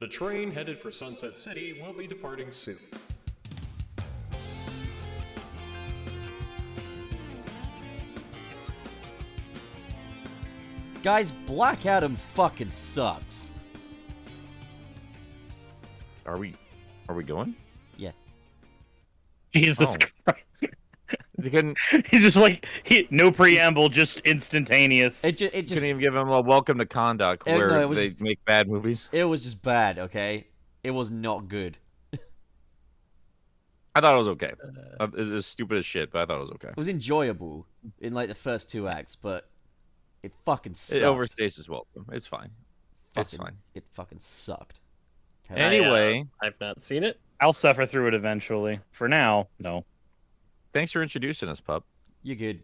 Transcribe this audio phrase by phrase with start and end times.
[0.00, 2.78] The train headed for Sunset City will be departing soon.
[11.02, 13.52] Guys, Black Adam fucking sucks.
[16.26, 16.54] Are we?
[17.08, 17.54] Are we going?
[17.96, 18.10] Yeah.
[19.54, 19.96] Jesus
[20.26, 20.32] Oh.
[20.32, 20.74] Christ.
[21.38, 21.78] They couldn't,
[22.10, 25.22] He's just like he, no preamble, just instantaneous.
[25.22, 27.86] It just, it just, couldn't even give him a welcome to conduct no, where it
[27.86, 29.08] was they just- make bad movies.
[29.12, 29.98] it was just bad.
[30.00, 30.48] Okay,
[30.82, 31.78] it was not good.
[33.94, 34.52] I thought it was okay.
[34.98, 36.68] Uh, it was stupid as shit, but I thought it was okay.
[36.70, 37.66] It was enjoyable
[38.00, 39.48] in like the first two acts, but
[40.24, 41.02] it fucking sucked.
[41.02, 42.06] It overstays its welcome.
[42.10, 42.50] It's fine.
[43.16, 43.58] It's fine.
[43.74, 44.80] It fucking sucked.
[45.44, 45.64] Terrible.
[45.64, 47.20] Anyway, I've not seen it.
[47.40, 48.80] I'll suffer through it eventually.
[48.90, 49.84] For now, no.
[50.72, 51.84] Thanks for introducing us, pup.
[52.22, 52.62] you're good.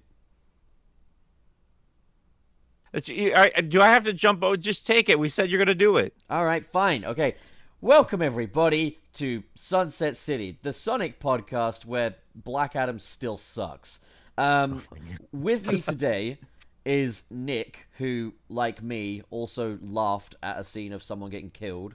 [2.92, 4.42] It's, I, I- do I have to jump?
[4.45, 5.18] Oh, just take it.
[5.18, 6.14] We said you're gonna do it.
[6.30, 7.04] All right, fine.
[7.04, 7.34] Okay.
[7.80, 14.01] Welcome, everybody, to Sunset City, the Sonic podcast where Black Adam still sucks.
[14.38, 14.82] Um,
[15.32, 16.38] with me today
[16.86, 21.95] is Nick, who, like me, also laughed at a scene of someone getting killed.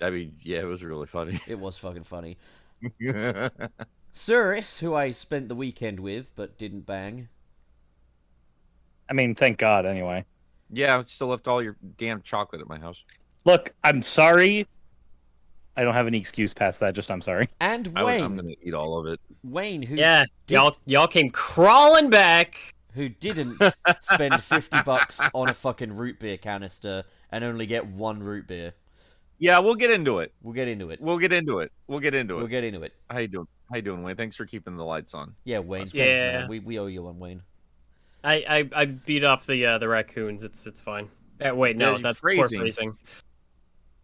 [0.00, 1.38] I mean, yeah, it was really funny.
[1.46, 2.38] It was fucking funny.
[4.14, 7.28] yeah, Cirrus, who I spent the weekend with but didn't bang.
[9.08, 9.84] I mean, thank God.
[9.86, 10.24] Anyway,
[10.70, 13.02] Yeah, I still left all your damn chocolate at my house.
[13.44, 14.66] look, I'm sorry.
[15.76, 16.94] I don't have any excuse past that.
[16.94, 17.48] Just I'm sorry.
[17.60, 19.20] And I was, Wayne, I'm gonna eat all of it.
[19.42, 22.56] Wayne, who Yeah, did- y'all y'all came crawling back.
[22.94, 23.58] who didn't
[24.02, 28.74] spend 50 bucks on a fucking root beer canister and only get one root beer.
[29.38, 30.32] Yeah, we'll get into it.
[30.42, 31.00] We'll get into it.
[31.00, 31.72] We'll get into it.
[31.88, 32.38] We'll get into it.
[32.40, 32.92] We'll get into it.
[33.10, 33.48] How you doing?
[33.72, 34.16] How you doing, Wayne?
[34.16, 35.34] Thanks for keeping the lights on.
[35.44, 35.86] Yeah, Wayne.
[35.94, 36.40] Yeah.
[36.40, 36.48] Man.
[36.48, 37.42] We, we owe you one, Wayne.
[38.22, 40.42] I, I, I beat off the uh, the raccoons.
[40.42, 41.08] It's it's fine.
[41.44, 42.60] Uh, wait, no, Yeah, that's phrasing.
[42.60, 42.96] poor phrasing.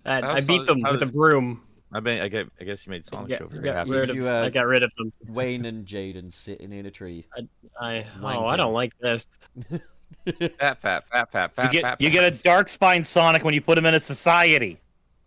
[0.07, 1.63] Uh, How I beat them how with a broom.
[1.93, 2.23] I bet.
[2.23, 3.91] I, get, I guess you made I Sonic got, show very got happy.
[3.91, 5.13] rid of, You, uh, I got rid of them.
[5.29, 7.27] Wayne and Jaden sitting in a tree.
[7.81, 9.39] I Wine oh, I don't like this.
[10.59, 12.01] Fat, fat, fat, fat, fat, You get fat.
[12.01, 14.79] you get a dark spine Sonic when you put him in a society.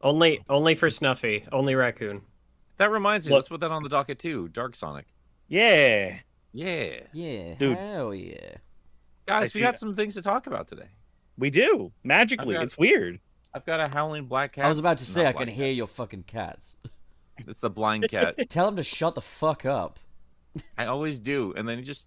[0.01, 1.45] Only only for Snuffy.
[1.51, 2.21] Only raccoon.
[2.81, 3.31] That reminds me.
[3.31, 4.47] Look- Let's put that on the docket too.
[4.49, 5.05] Dark Sonic.
[5.47, 6.17] Yeah.
[6.53, 7.77] Yeah, Yeah, Dude.
[7.77, 8.55] hell yeah.
[9.25, 9.79] guys, see we got that.
[9.79, 10.89] some things to talk about today.
[11.37, 12.55] We do magically.
[12.55, 13.19] got- it's weird.
[13.53, 14.65] I've got a howling black cat.
[14.65, 16.75] I was about to say, I can black hear your fucking cats.
[17.47, 18.35] It's the blind cat.
[18.49, 19.99] Tell him to shut the fuck up.
[20.77, 22.05] I always do, and then he just.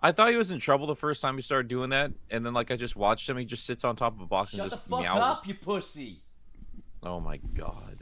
[0.00, 2.54] I thought he was in trouble the first time he started doing that, and then
[2.54, 3.36] like I just watched him.
[3.36, 5.22] He just sits on top of a box and just goes, Shut the fuck meows.
[5.38, 6.22] up, you pussy.
[7.04, 8.00] Oh my god.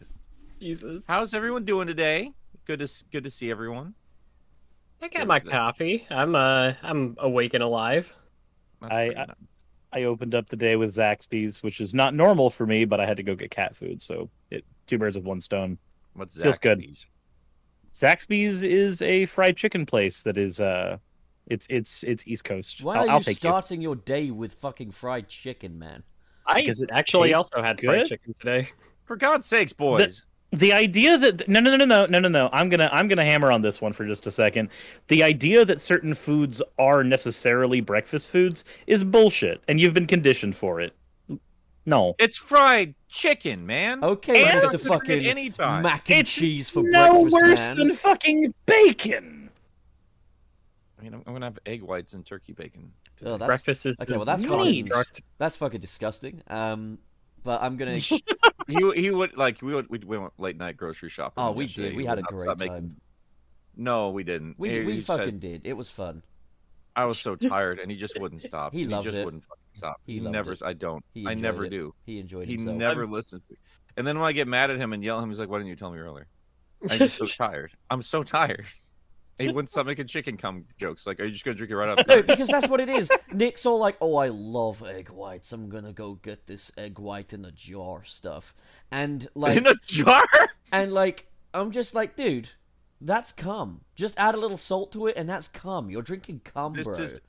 [0.62, 1.04] Jesus.
[1.08, 2.32] How's everyone doing today?
[2.66, 3.94] Good to good to see everyone.
[5.00, 6.06] I got my coffee.
[6.08, 8.14] I'm uh I'm awake and alive.
[8.80, 9.34] That's I- pretty I-
[9.94, 13.04] I opened up the day with Zaxby's, which is not normal for me, but I
[13.04, 15.76] had to go get cat food, so it two birds with one stone.
[16.14, 16.78] What's feels good.
[16.78, 17.06] Zaxby's?
[17.92, 20.96] Zaxby's is a fried chicken place that is uh,
[21.48, 22.82] it's it's it's East Coast.
[22.82, 26.04] Why I'll, are I'll you take starting your day with fucking fried chicken, man?
[26.46, 28.70] I Because it actually also had fried chicken today.
[29.04, 30.22] For God's sakes, boys
[30.52, 32.50] the idea that no no no no no no no.
[32.52, 34.68] I'm gonna i'm gonna hammer on this one for just a second.
[35.08, 40.54] The idea that certain foods are necessarily breakfast foods is bullshit and you've been conditioned
[40.54, 40.94] for it.
[41.86, 42.14] No.
[42.18, 44.04] It's fried chicken man.
[44.04, 45.82] Okay and it's a fucking anytime.
[45.82, 47.76] mac and it's cheese for no breakfast, worse man.
[47.76, 49.50] than fucking bacon.
[50.98, 52.92] I mean i'm, I'm gonna have egg whites and turkey bacon.
[53.24, 54.90] Oh, breakfast is okay well that's meat.
[55.38, 56.42] that's fucking disgusting.
[56.48, 56.98] Um
[57.42, 57.98] but i'm gonna
[58.68, 61.34] he he would like we would we went late night grocery shopping.
[61.42, 61.88] Oh, we yesterday.
[61.90, 61.96] did.
[61.96, 62.56] We He had a great time.
[62.58, 62.96] making-
[63.76, 64.58] No, we didn't.
[64.58, 65.62] We He- we he said- fucking did.
[65.66, 66.22] It was fun.
[66.94, 68.74] I was so tired, and he just wouldn't stop.
[68.74, 69.24] He loved just it.
[69.24, 70.00] wouldn't fucking stop.
[70.04, 70.52] He He, never.
[70.52, 70.62] it.
[70.62, 71.02] I don't.
[71.26, 71.70] I never it.
[71.70, 71.94] do.
[72.04, 72.76] He enjoyed He himself.
[72.76, 73.58] never listens to me.
[73.96, 75.56] And then when I get mad at him and yell at him, he's like, "Why
[75.58, 76.26] didn't you tell me earlier?"
[76.90, 77.72] I'm just so tired.
[77.90, 78.66] I'm so tired.
[79.38, 81.06] He wouldn't stop making chicken cum jokes.
[81.06, 82.06] Like, are you just gonna drink it right out?
[82.06, 83.10] No, because that's what it is.
[83.32, 85.53] Nick's all like, "Oh, I love egg whites.
[85.53, 88.54] I'm gonna go get this egg white in the jar stuff,"
[88.91, 90.25] and like, in a jar?
[90.70, 92.50] and like, I'm just like, dude,
[93.00, 93.81] that's cum.
[93.96, 95.90] Just add a little salt to it, and that's cum.
[95.90, 96.94] You're drinking cum, This bro.
[96.96, 97.20] is-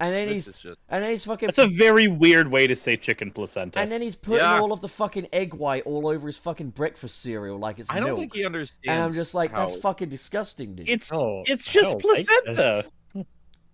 [0.00, 0.78] and then This he's is just.
[0.88, 3.78] and then he's fucking That's a very weird way to say chicken placenta.
[3.80, 4.58] and then he's putting Yeah.
[4.60, 7.96] all of the fucking egg white all over his fucking breakfast cereal like it's I
[7.96, 8.18] don't milk.
[8.18, 8.80] think he understands.
[8.88, 10.88] and I'm just like, that's fucking disgusting, dude.
[10.88, 12.52] it's Oh, it's just placenta.
[12.54, 12.82] this.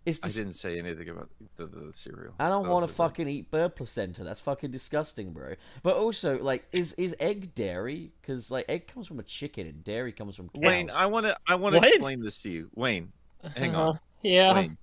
[0.06, 2.34] it's I didn't say anything about the, the cereal.
[2.38, 2.96] I don't want to was thing.
[3.06, 4.24] fucking eat bird placenta.
[4.24, 5.54] That's fucking disgusting, bro.
[5.82, 8.12] But also, like, is is egg dairy?
[8.20, 10.62] Because like, egg comes from a chicken, and dairy comes from cows.
[10.64, 11.36] Wayne, I want to.
[11.46, 13.12] I want to explain this to you, Wayne.
[13.56, 14.52] Hang on, Uh, yeah.
[14.54, 14.78] Wayne.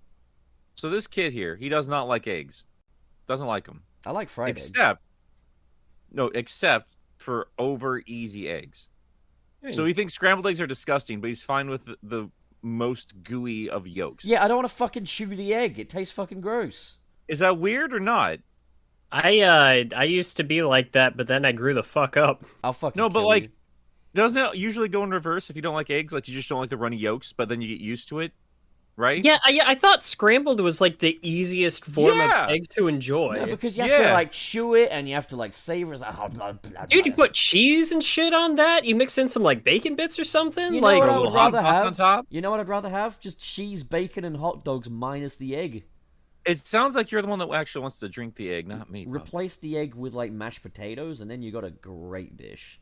[0.75, 2.63] So this kid here, he does not like eggs.
[3.27, 3.83] Doesn't like them.
[4.05, 4.69] I like fried eggs.
[4.69, 5.01] except,
[6.11, 8.89] no, except for over easy eggs.
[9.71, 12.29] So he thinks scrambled eggs are disgusting, but he's fine with the, the
[12.61, 14.23] most gooey of yolks.
[14.23, 15.79] Yeah, I don't want to fucking chew the egg.
[15.79, 16.99] It tastes fucking gross.
[17.27, 18.39] Is that weird or not?
[19.11, 22.45] I uh I used to be like that, but then I grew the fuck up.
[22.63, 23.49] I'll fucking No, but kill like, you.
[24.13, 26.13] doesn't it usually go in reverse if you don't like eggs?
[26.13, 28.33] Like you just don't like the runny yolks, but then you get used to it,
[28.97, 29.23] right?
[29.23, 32.45] Yeah, I, I thought scrambled was like the easiest form Yeah.
[32.45, 33.35] of egg to enjoy.
[33.35, 35.95] No, because you have to like chew it and you have to like savor it.
[35.95, 37.25] It's like, blah, blah, blah, Dude, you blah.
[37.25, 38.85] put cheese and shit on that?
[38.85, 40.73] You mix in some like bacon bits or something?
[40.73, 41.97] You know like what I would hot rather sauce on have?
[41.97, 42.27] top?
[42.29, 43.19] You know what I'd rather have?
[43.19, 45.83] Just cheese, bacon, and hot dogs minus the egg.
[46.45, 49.05] It sounds like you're the one that actually wants to drink the egg, not me.
[49.05, 49.15] Bob.
[49.15, 52.79] Replace the egg with like mashed potatoes, and then you got a great dish.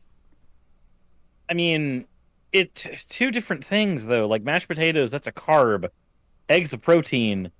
[1.48, 2.06] I mean,
[2.52, 4.26] it- it's two different things though.
[4.28, 5.88] Like mashed potatoes, that's a carb.
[6.48, 7.50] Eggs of protein.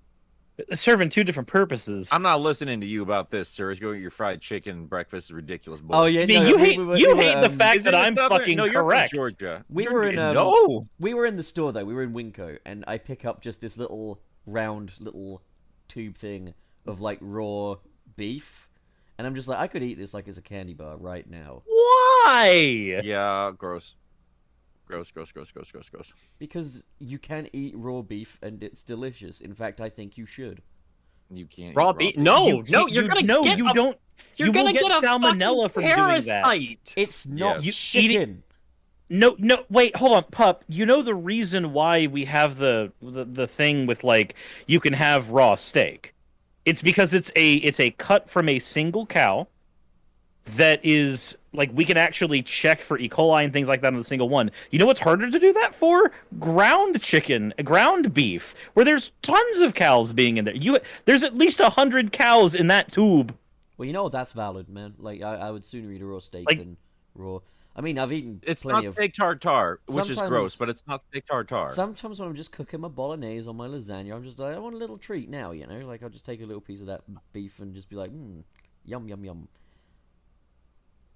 [0.72, 2.08] Serving two different purposes.
[2.12, 3.72] I'm not listening to you about this, sir.
[3.72, 5.80] It's going your fried chicken breakfast is ridiculous.
[5.80, 5.94] Boy.
[5.96, 7.46] Oh yeah, I mean, no, you we- hate we were- you we were, hate the
[7.48, 9.10] um, fact that I'm Southern- fucking no, you're correct.
[9.10, 9.64] From Georgia.
[9.68, 10.84] We You're- were in, um, no.
[11.00, 11.84] we were in the store though.
[11.84, 15.42] We were in Winco, and I pick up just this little round little
[15.88, 16.54] tube thing
[16.86, 17.74] of like raw
[18.16, 18.68] beef,
[19.18, 21.62] and I'm just like, I could eat this like it's a candy bar right now
[21.66, 23.00] Why?
[23.02, 23.96] Yeah, gross.
[24.86, 26.12] Gross, gross, gross, gross, gross, gross.
[26.38, 29.40] because you can eat raw beef and it's delicious.
[29.40, 30.60] In fact, I think you should.
[31.30, 31.74] You can't.
[31.74, 32.14] raw eat beef.
[32.16, 32.22] beef.
[32.22, 33.98] No, You- no, you- you're you- gonna no, get you a- don't.
[34.36, 36.44] You're you gonna get get a salmonella from fucking doing that.
[36.44, 36.94] parasite.
[36.96, 38.42] It's not You eat it- chicken.
[39.10, 40.64] No, no, wait, hold on, pup.
[40.68, 44.34] You know the reason why we have the, the the thing with like
[44.66, 46.14] you can have raw steak.
[46.64, 49.48] It's because it's a it's a cut from a single cow
[50.44, 53.08] that is like we can actually check for E.
[53.08, 54.50] coli and things like that on the single one.
[54.70, 56.10] You know what's harder to do that for?
[56.38, 60.54] Ground chicken, ground beef, where there's tons of cows being in there.
[60.54, 63.34] You there's at least a hundred cows in that tube.
[63.76, 64.94] Well, you know that's valid, man.
[64.98, 66.76] Like I, I would sooner eat a raw steak Like- than
[67.14, 67.38] raw.
[67.76, 68.94] I mean, I've eaten It's plenty not of.
[68.94, 71.68] steak tartare, which is gross, but it's not steak tartare.
[71.70, 74.76] Sometimes when I'm just cooking my bolognese or my lasagna, I'm just like, I want
[74.76, 75.84] a little treat now, you know.
[75.84, 77.00] Like I'll just take a little piece of that
[77.32, 78.42] beef and just be like, hmm,
[78.84, 79.48] yum yum yum.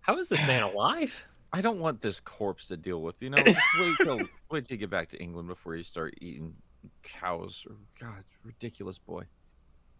[0.08, 1.26] How is this man alive?
[1.52, 3.16] I don't want this corpse to deal with.
[3.20, 4.20] You know, just wait till
[4.50, 6.54] wait till you get back to England before you start eating
[7.02, 7.66] cows.
[7.68, 9.24] Or, God, it's ridiculous, boy.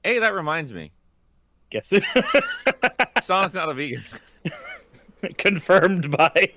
[0.02, 0.92] Hey, that reminds me,
[1.70, 2.04] Guess it.
[3.22, 4.02] Sonic's not a vegan.
[5.36, 6.52] confirmed by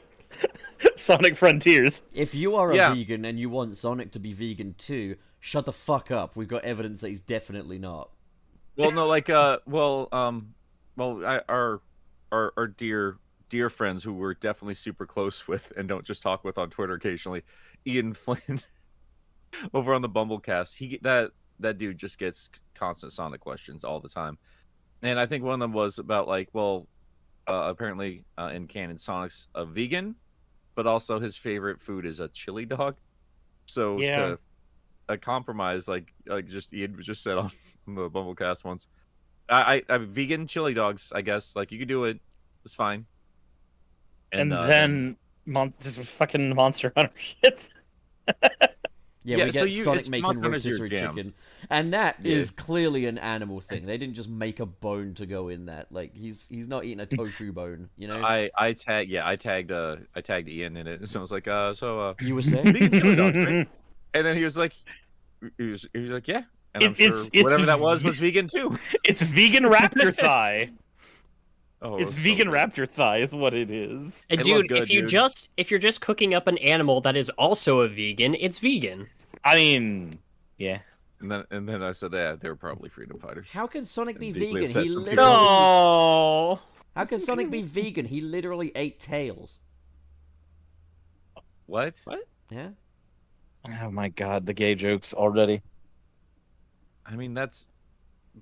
[0.96, 2.04] Sonic Frontiers.
[2.14, 2.94] If you are a Yeah.
[2.94, 6.38] vegan and you want Sonic to be vegan too, shut the fuck up.
[6.38, 8.12] We've got evidence that he's definitely not.
[8.78, 10.54] Well, no, like, uh, well, um,
[10.96, 11.82] well, I, our,
[12.32, 13.18] our, our dear,
[13.52, 16.96] dear friends who we're definitely super close with and don't just talk with on Twitter
[16.96, 17.44] occasionally,
[17.88, 18.62] Ian Flynn,
[19.74, 24.10] over on the BumbleKast, he that that dude just gets constant Sonic questions all the
[24.10, 24.38] time,
[25.04, 26.88] and I think one of them was about like, well,
[27.48, 30.16] uh, apparently uh, in canon, Sonic's a vegan,
[30.76, 32.98] but also his favorite food is a chili dog.
[33.68, 34.12] So Yeah.
[34.14, 34.40] to
[35.10, 37.52] a compromise, like like just Ian just said on
[37.88, 38.88] the BumbleKast once,
[39.50, 41.12] I, I, I vegan chili dogs.
[41.14, 42.20] I guess like you could do it.
[42.66, 43.08] It's fine.
[44.32, 47.70] And, uh, then mon- this fucking Monster Hunter shit.
[49.24, 51.34] Yeah, Yeah, we so get you- Sonic it's making Monster Hunter's rotisserie chicken,
[51.70, 52.38] and that Yeah.
[52.38, 53.86] is clearly an animal thing.
[53.86, 55.92] They didn't just make a bone to go in that.
[55.92, 58.24] Like he's he's not eating a tofu bone, you know.
[58.24, 61.02] I I tag yeah I tagged uh I tagged Ian in it.
[61.02, 62.74] And so I was like uh so uh You were saying?
[62.74, 63.68] vegan chili dogs, right?
[64.16, 64.74] and then he was like
[65.60, 66.42] he was he was like yeah.
[66.74, 68.80] And I'm It- it's- sure it's whatever that was was vegan too.
[69.04, 70.72] it's vegan raptor thigh.
[71.84, 72.60] Oh, It's vegan good.
[72.60, 74.26] raptor thigh is what it is.
[74.30, 75.10] And dude, good, if you dude.
[75.10, 79.08] just if you're just cooking up an animal that is also a vegan, it's vegan.
[79.44, 80.20] I mean,
[80.58, 80.80] yeah.
[81.20, 83.52] And then and then I said yeah they were probably freedom fighters.
[83.52, 84.84] How can Sonic be And deeply vegan?
[84.84, 85.10] He some literally.
[85.10, 85.24] people.
[85.26, 86.60] No.
[86.96, 88.06] How can Sonic be vegan?
[88.06, 89.60] He literally ate tails.
[91.66, 91.96] What?
[92.04, 92.20] What?
[92.50, 92.70] Yeah.
[93.84, 95.62] Oh my god, the gay jokes already.
[97.06, 97.66] I mean that's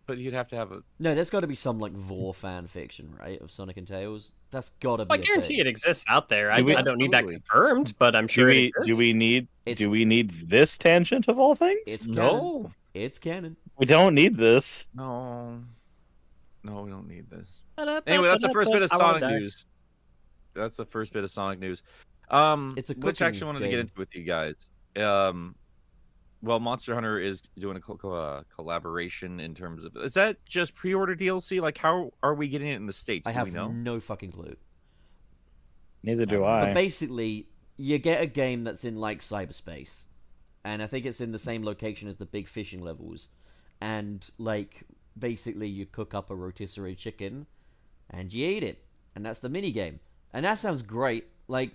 [0.06, 2.68] but you'd have to have a No, there's got to be some like vor fan
[2.68, 4.34] fiction, right, of Sonic and Tails.
[4.52, 5.12] That's got to be.
[5.14, 5.60] I guarantee thing.
[5.60, 6.52] it exists out there.
[6.52, 8.98] I, Do we- I don't need that confirmed, but I'm Do sure we it do
[8.98, 11.80] we need It's- do we need this tangent of all things?
[11.88, 12.24] It's canon.
[12.24, 13.56] no It's canon.
[13.78, 14.86] we don't need this.
[14.94, 15.60] no
[16.64, 17.50] no we don't need this.
[17.78, 19.66] Anyway, that's the first bit of Sonic news.
[20.54, 21.82] That's the first bit of Sonic news.
[22.30, 24.56] Um, It's a which cooking actually wanted to get into with you guys.
[24.98, 25.56] Um,
[26.42, 30.38] well, Monster Hunter is doing a co- co- uh, collaboration in terms of is that
[30.48, 31.62] just pre-order DLC?
[31.62, 33.28] Like, how are we getting it in the states?
[33.28, 33.68] I Do have we know?
[33.70, 34.56] no fucking clue.
[36.04, 36.66] Neither do I.
[36.66, 40.06] But basically, you get a game that's in like cyberspace,
[40.64, 43.30] and I think it's in the same location as the big fishing levels,
[43.82, 44.84] and like
[45.18, 47.48] basically you cook up a rotisserie chicken,
[48.10, 50.00] and you eat it, and that's the mini game.
[50.32, 51.26] And that sounds great.
[51.48, 51.72] Like,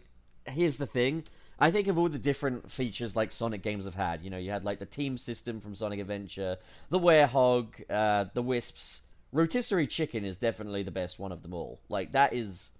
[0.47, 1.25] here's the thing.
[1.59, 4.23] I think of all the different features like Sonic games have had.
[4.23, 6.59] You know, you had like the team system from Sonic Adventure,
[6.91, 9.03] the Werehog, uh, the Wisps.
[9.33, 11.81] Rotisserie Chicken is definitely the best one of them all.
[11.89, 12.71] Like that is,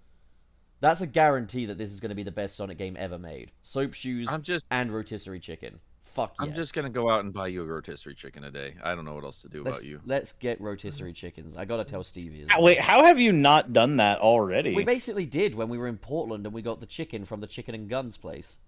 [0.79, 3.51] that's a guarantee that this is going to be the best Sonic game ever made.
[3.61, 5.79] Soap shoes I'm just and Rotisserie Chicken.
[6.05, 6.45] Fuck yeah.
[6.45, 8.75] I'm just gonna go out and buy you a rotisserie chicken a day.
[8.81, 10.01] I don't know what else to do let's, about you.
[10.05, 11.57] let's get rotisserie chickens.
[11.57, 12.43] I gotta tell Stevie.
[12.43, 12.63] As well.
[12.63, 14.75] Wait, how have you not done that already?
[14.75, 17.47] We basically did when we were in Portland and we got the chicken from the
[17.47, 18.59] Chicken and Guns place.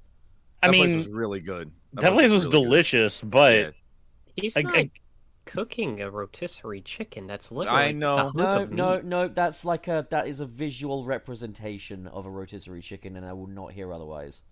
[0.63, 1.71] I That place mean, was really good.
[1.93, 2.63] that place was really good.
[2.65, 3.69] delicious, but Yeah.
[4.35, 4.91] He's I- not I-
[5.45, 7.25] cooking a rotisserie chicken.
[7.27, 8.13] That's literally I know.
[8.13, 9.05] a No, of no, meat.
[9.05, 9.27] no.
[9.27, 13.47] That's like a that is a visual representation of a rotisserie chicken, and I will
[13.47, 14.43] not hear otherwise.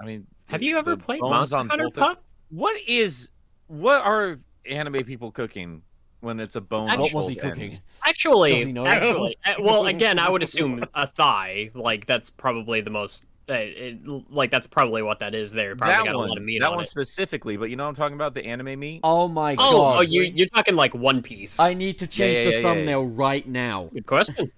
[0.00, 2.22] I mean, Have the- you ever played bones Monster on Hunter Pup?
[2.50, 3.28] What is?
[3.68, 5.82] What are anime people cooking
[6.20, 6.90] when it's a bone?
[6.90, 7.72] on What was he cooking?
[8.04, 11.70] Actually, he actually, uh, well, again, I would assume a thigh.
[11.74, 13.24] Like that's probably the most.
[13.46, 13.98] Uh, it,
[14.30, 15.52] like that's probably what that is.
[15.52, 16.88] There probably that got one, a lot of meat that on one it.
[16.88, 19.00] specifically, but you know what I'm talking about the anime meat.
[19.04, 19.98] Oh my Oh, god!
[19.98, 21.60] oh, you you're talking like One Piece.
[21.60, 23.90] I need to change yeah, the yeah, yeah, thumbnail right now.
[23.92, 24.50] Good question.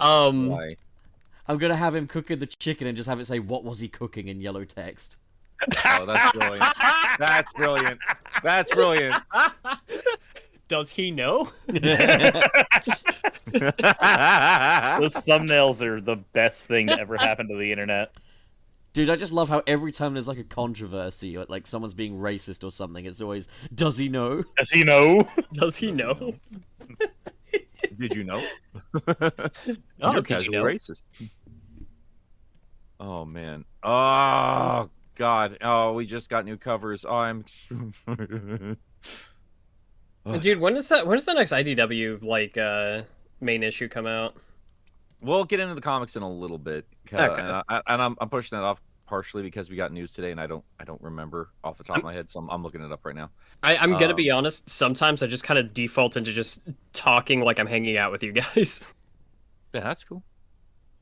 [0.00, 0.76] Um, Why?
[1.46, 3.88] I'm gonna have him cooking the chicken and just have it say "What was he
[3.88, 5.16] cooking?" in yellow text.
[5.84, 6.64] Oh, that's brilliant.
[7.18, 8.00] That's brilliant.
[8.42, 9.14] That's brilliant.
[10.68, 11.50] does he know?
[11.68, 11.82] those
[15.24, 18.14] thumbnails are the best thing to ever happen to the internet.
[18.92, 22.18] Dude, I just love how every time there's like a controversy or like someone's being
[22.18, 26.34] racist or something, it's always "Does he know?" Does he know, Does he know?
[27.98, 28.44] Did you know?
[30.00, 30.64] Oh, You're casual you know?
[30.64, 31.02] racist.
[33.00, 33.64] Oh man.
[33.82, 35.58] Oh god.
[35.60, 37.04] Oh, we just got new covers.
[37.04, 37.44] Oh, I'm.
[40.28, 40.40] Ugh.
[40.40, 41.06] Dude, when does that?
[41.06, 43.02] When's the next IDW like uh
[43.40, 44.36] main issue come out?
[45.20, 47.16] We'll get into the comics in a little bit, Okay.
[47.16, 50.40] and, I, and I'm, I'm pushing that off partially because we got news today, and
[50.40, 52.82] I don't I don't remember off the top of my head, so I'm, I'm looking
[52.82, 53.30] it up right now.
[53.62, 54.68] I, I'm gonna Um, be honest.
[54.70, 58.32] Sometimes I just kind of default into just talking like I'm hanging out with you
[58.54, 58.80] guys.
[59.74, 60.22] Yeah, that's cool.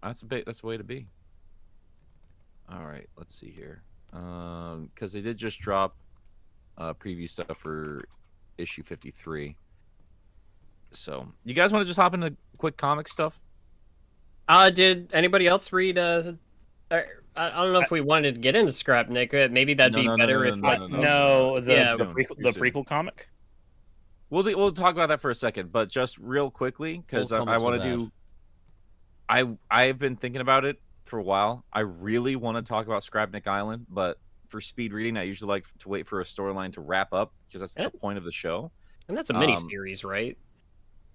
[0.02, 0.46] That's a bit.
[0.46, 1.08] That's the way to be.
[2.72, 3.82] All right, let's see here.
[4.12, 5.96] Um, because they did just drop
[6.78, 8.04] uh preview stuff for
[8.58, 9.56] issue 53.
[10.92, 13.38] So, you guys want to just hop into quick comic stuff?
[14.48, 15.98] Uh, did anybody else read?
[15.98, 16.32] Uh,
[16.90, 17.00] uh,
[17.34, 19.50] I I don't know if we wanted to get into Scrapnik.
[19.50, 21.60] Maybe that'd No, be no, no, better no, if no, like no, no, no.
[21.60, 21.96] the, Yeah.
[21.96, 23.28] the, prequel, the prequel comic.
[24.30, 27.48] We'll do, we'll talk about that for a second, but just real quickly because All
[27.48, 28.12] I, I want to do.
[29.28, 31.64] I I've been thinking about it for a while.
[31.72, 35.64] I really want to talk about Scrapnik Island, but for speed reading, I usually like
[35.80, 38.70] to wait for a storyline to wrap up because that's the point of the show.
[39.08, 40.36] and that's a mini Um, series, right?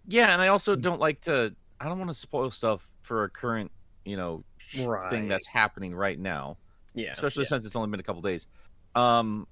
[0.08, 1.54] Yeah, and I also don't like to.
[1.80, 3.72] I don't want to spoil stuff for a current,
[4.06, 6.58] you know, sh- thing that's happening right now.
[6.94, 7.50] Yeah, especially yeah.
[7.50, 8.48] since it's only been a couple days.
[8.96, 9.48] Um,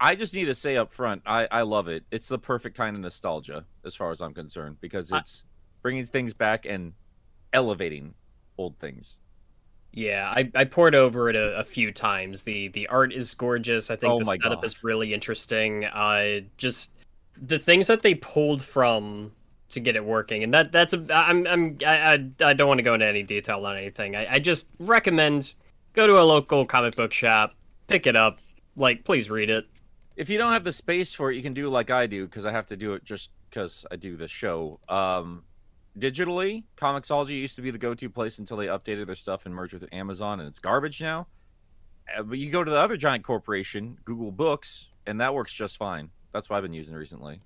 [0.00, 2.04] I just need to say up front, I I love it.
[2.10, 5.44] It's the perfect kind of nostalgia, as far as I'm concerned, because I- it's
[5.82, 6.92] bringing things back and
[7.52, 8.14] elevating
[8.58, 9.18] old things.
[9.92, 12.42] Yeah, I, I poured over it a, a few times.
[12.42, 13.90] The the art is gorgeous.
[13.90, 14.64] I think Oh the setup God.
[14.64, 15.84] is really interesting.
[15.84, 16.92] Uh, just
[17.40, 19.32] the things that they pulled from
[19.68, 22.78] to get it working, and that that's a I'm I'm I I, I don't want
[22.78, 24.16] to go into any detail on anything.
[24.16, 25.54] I, I just recommend
[25.92, 27.54] go to a local comic book shop,
[27.86, 28.38] pick it up.
[28.76, 29.66] Like, please read it.
[30.16, 32.46] If you don't have the space for it, you can do like I do, because
[32.46, 34.80] I have to do it just because I do the show.
[34.88, 35.42] Um,
[35.98, 39.74] digitally, Comixology used to be the go-to place until they updated their stuff and merged
[39.74, 41.26] with Amazon, and it's garbage now.
[42.16, 45.76] Uh, but you go to the other giant corporation, Google Books, and that works just
[45.76, 46.10] fine.
[46.32, 47.40] That's what I've been using recently.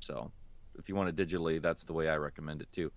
[0.00, 0.30] So,
[0.78, 2.92] if you want it digitally, that's the way I recommend it too.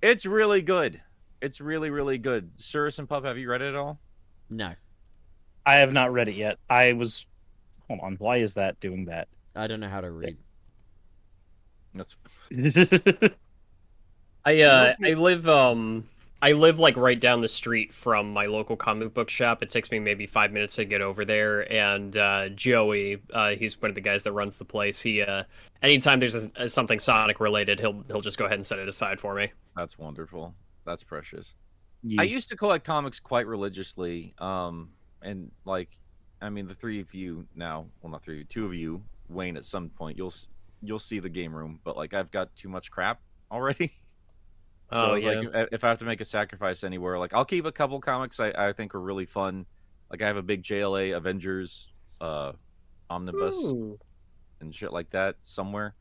[0.00, 1.00] It's really good.
[1.42, 2.50] It's really, really good.
[2.56, 3.98] Cirrus and Pup, have you read it at all?
[4.48, 4.72] No,
[5.64, 6.58] I have not read it yet.
[6.70, 7.26] I was.
[7.88, 8.16] Hold on.
[8.16, 9.28] Why is that doing that?
[9.54, 10.36] I don't know how to read.
[11.94, 12.16] That's
[14.46, 16.08] I uh I live um
[16.40, 19.62] I live like right down the street from my local comic book shop.
[19.62, 21.70] It takes me maybe five minutes to get over there.
[21.72, 25.00] And uh, Joey, uh, he's one of the guys that runs the place.
[25.02, 25.44] He uh,
[25.82, 28.88] anytime there's a, a- something Sonic related, he'll he'll just go ahead and set it
[28.88, 29.50] aside for me.
[29.74, 30.54] that's wonderful.
[30.84, 31.54] That's precious.
[32.04, 34.34] You- I used to collect comics quite religiously.
[34.38, 34.90] Um,
[35.22, 35.88] and like,
[36.40, 39.64] I mean, the three of you now, well, not three two of you, Wayne, at
[39.64, 40.34] some point, you'll
[40.82, 41.80] you'll see the game room.
[41.82, 43.92] But like, I've got too much crap already.
[44.94, 47.18] So Oh I was yeah, like, if- if I have to make a sacrifice anywhere,
[47.18, 49.66] like I'll keep a couple comics I, I think are really fun.
[50.10, 51.88] Like I have a big JLA Avengers
[52.20, 52.52] uh
[53.10, 53.98] omnibus Ooh.
[54.60, 55.94] and shit like that somewhere.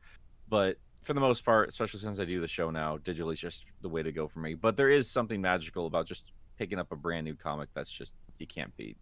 [0.50, 3.66] But for the most part, especially since I do the show now, digital is just
[3.82, 4.54] the way to go for me.
[4.54, 6.24] But there is something magical about just
[6.58, 8.98] picking up a brand new comic that's just you can't beat.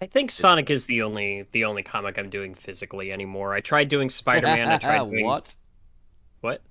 [0.00, 3.54] I think Sonic is the only the only comic I'm doing physically anymore.
[3.54, 4.68] I tried doing Spider Man.
[4.68, 5.54] I tried doing what?
[6.40, 6.62] what?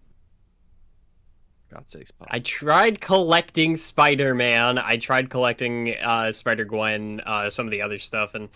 [1.74, 2.28] God sakes, Pop.
[2.30, 4.78] I tried collecting Spider Man.
[4.78, 8.50] I tried collecting uh, Spider Gwen, uh, some of the other stuff, and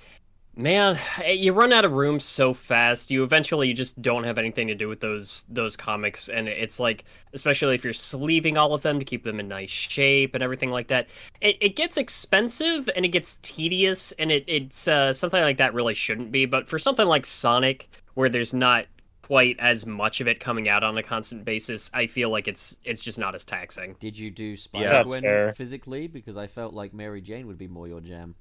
[0.55, 3.09] man, eh, you run out of room so fast.
[3.09, 6.79] You eventually you just don't have anything to do with those those comics, and it's
[6.79, 10.43] like, especially if you're sleeving all of them to keep them in nice shape and
[10.43, 11.07] everything like that,
[11.41, 15.73] it, it gets expensive and it gets tedious, and it, it's uh, something like that
[15.73, 16.45] really shouldn't be.
[16.45, 18.85] But for something like Sonic, where there's not
[19.27, 22.79] quite as much of it coming out on a constant basis, I feel like it's
[22.85, 23.97] it's just not as taxing.
[23.99, 25.51] Did you do that's Spider Gwen fair.
[25.51, 26.07] physically?
[26.07, 28.35] Because I felt like Mary Jane would be more your jam.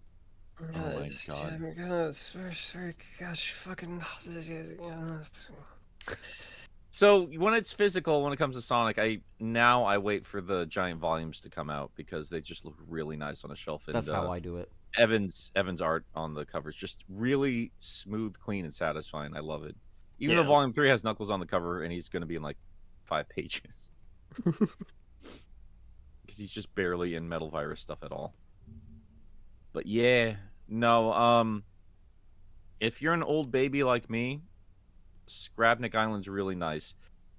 [0.61, 2.15] Oh my God.
[3.19, 4.03] Gosh, fucking.
[6.93, 10.67] So when it's physical, when it comes to Sonic, I now I wait for the
[10.67, 13.87] giant volumes to come out because they just look really nice on a shelf.
[13.87, 14.71] And, That's how uh, I do it.
[14.97, 19.37] Evans Evans art on the covers just really smooth, clean, and satisfying.
[19.37, 19.77] I love it.
[20.19, 20.43] Even Yeah.
[20.43, 22.57] though Volume Three has Knuckles on the cover, and he's going to be in like
[23.05, 23.91] five pages
[24.45, 24.69] because
[26.37, 28.35] he's just barely in Metal Virus stuff at all.
[29.73, 30.37] But yeah,
[30.69, 31.13] no.
[31.13, 31.65] Um,
[32.81, 34.41] if you're an old baby like me,
[35.29, 36.95] Scrapnik Island's really nice.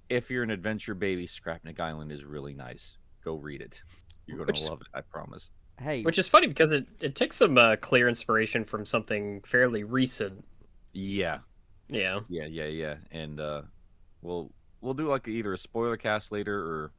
[0.09, 2.97] If you're an adventure baby, Scrapnik Island is really nice.
[3.23, 3.81] Go read it.
[4.25, 4.87] You're going Which to is- love it.
[4.93, 5.49] I promise.
[5.79, 9.83] Hey, Which is funny because it, it takes some uh, clear inspiration from something fairly
[9.83, 10.43] recent.
[10.91, 11.39] Yeah.
[11.89, 12.19] Yeah.
[12.29, 12.95] Yeah, yeah, yeah.
[13.11, 13.61] And uh
[14.21, 14.51] we'll
[14.81, 16.91] we'll do like either a spoiler cast later or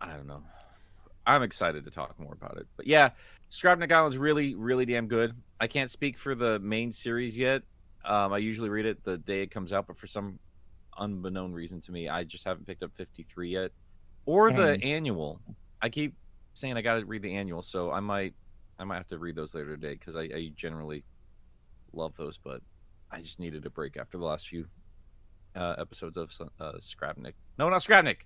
[0.00, 0.42] I don't know.
[1.26, 2.66] I'm excited to talk more about it.
[2.76, 3.10] But yeah,
[3.50, 5.34] Scrapnik Island's really, really damn good.
[5.60, 7.62] I can't speak for the main series yet.
[8.04, 10.38] Um, I usually read it the day it comes out, but for some
[10.96, 13.72] unbeknown reason to me, I just haven't picked up 53 yet.
[14.26, 15.40] Or the annual.
[15.82, 16.14] I keep
[16.52, 18.34] saying I gotta read the annual, so I might
[18.78, 21.04] I might have to read those later today because I, I generally
[21.92, 22.60] love those, but
[23.10, 24.66] I just needed a break after the last few
[25.54, 27.34] uh, episodes of uh, Scrapnik.
[27.58, 28.18] No, not Scrapnik.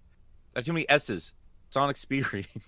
[0.54, 1.32] I have too many S's.
[1.68, 2.62] Sonic speed reading.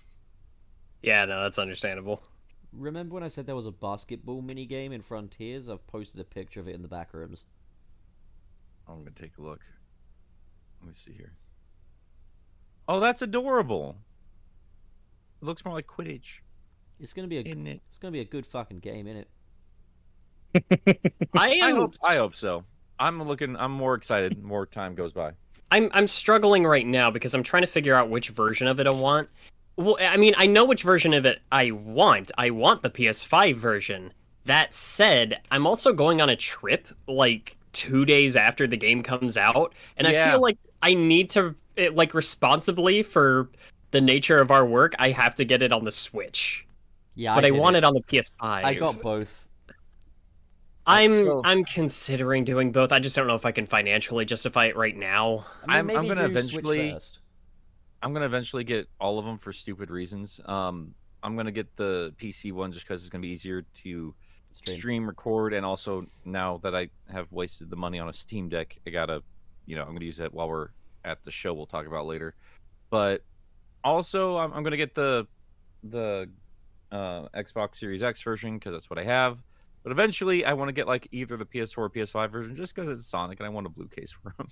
[1.01, 2.23] Yeah, no, that's understandable.
[2.71, 5.67] remember when I said there was a basketball mini game in Frontiers?
[5.69, 7.45] I've posted a picture of it in the back rooms.
[8.87, 9.61] I'm gonna take a look.
[10.81, 11.33] Let me see here.
[12.87, 13.95] Oh, that's adorable.
[15.41, 16.39] It looks more like Quidditch,
[16.99, 17.81] It's gonna be a isn't it?
[17.89, 19.25] it's gonna be a good fucking game, innit?
[19.25, 19.25] I
[21.35, 21.95] I am hope.
[22.05, 22.63] I hope so.
[22.99, 23.55] I'm looking.
[23.57, 24.41] I'm more excited.
[24.43, 25.31] More time goes by.
[25.71, 28.87] I'm I'm struggling right now because I'm trying to figure out which version of it
[28.87, 29.29] I want.
[29.75, 32.31] Well, I mean, I know which version of it I want.
[32.37, 34.13] I want the PS5 version.
[34.45, 39.35] That said, I'm also going on a trip like 2 days after the game comes
[39.37, 43.49] out, and I feel like I need to it, like responsibly for
[43.91, 46.67] the nature of our work, I have to get it on the Switch.
[47.15, 47.83] Yeah, but I, did want it.
[47.83, 48.31] on the PS5.
[48.41, 49.47] I got both.
[50.85, 52.91] I'm So- I'm considering doing both.
[52.91, 55.45] I just don't know if I can financially justify it right now.
[55.67, 56.97] I I'm- mean, I'm maybe gonna eventually-
[58.01, 60.41] I'm gonna eventually get all of them for stupid reasons.
[60.45, 60.93] Um,
[61.23, 64.13] I'm gonna get the PC one just because it's gonna be easier to
[64.51, 64.77] Stream.
[64.77, 65.07] stream.
[65.07, 68.89] record, and also now that I have wasted the money on a Steam Deck, I
[68.89, 69.23] gotta,
[69.65, 70.69] you know, I'm gonna use that while we're
[71.05, 71.53] at the show.
[71.53, 72.35] We'll talk about later.
[72.89, 73.23] But
[73.85, 75.27] also, I'm, I'm gonna get the
[75.83, 76.29] the
[76.91, 79.39] uh, Xbox Series X version because that's what I have.
[79.83, 82.89] But eventually, I want to get like either the PS4 or PS5 version just because
[82.89, 84.47] it's Sonic, and I want a blue case for them.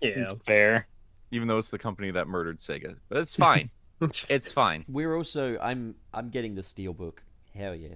[0.00, 0.10] Yeah.
[0.30, 0.86] It's fair.
[1.30, 2.96] even though it's the company that murdered Sega.
[3.08, 3.70] But it's fine.
[4.28, 4.84] it's fine.
[4.88, 7.18] We're also I'm I'm getting the Steelbook.
[7.54, 7.94] Hell yeah.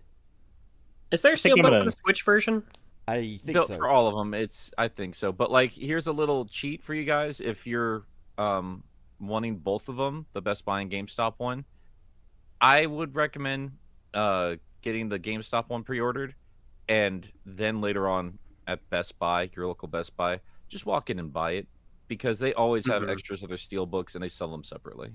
[1.10, 2.62] Is there a Steelbook gonna- the Switch version?
[3.06, 3.76] I think Though- so.
[3.76, 5.32] For all of them, it's I think so.
[5.32, 8.04] But like, here's a little cheat for you guys if you're
[8.36, 8.82] um
[9.20, 11.64] wanting both of them, the Best Buy and GameStop one.
[12.60, 13.72] I would recommend
[14.14, 16.34] uh getting the GameStop one pre-ordered,
[16.88, 21.32] and then later on at Best Buy, your local Best Buy, just walk in and
[21.32, 21.66] buy it
[22.08, 23.10] because they always have Mhm.
[23.10, 25.10] extras of their steel books and they sell them separately.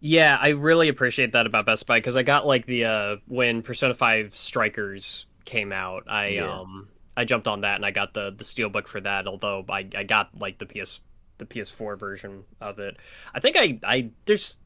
[0.00, 3.62] Yeah, I really appreciate that about Best Buy because I got like the uh when
[3.62, 6.60] Persona 5 Strikers came out, I Yeah.
[6.60, 9.86] um I jumped on that and I got the the steelbook for that, although I
[9.94, 11.00] I got like the PS
[11.38, 12.96] the PS4 version of it.
[13.34, 14.56] I think I I there's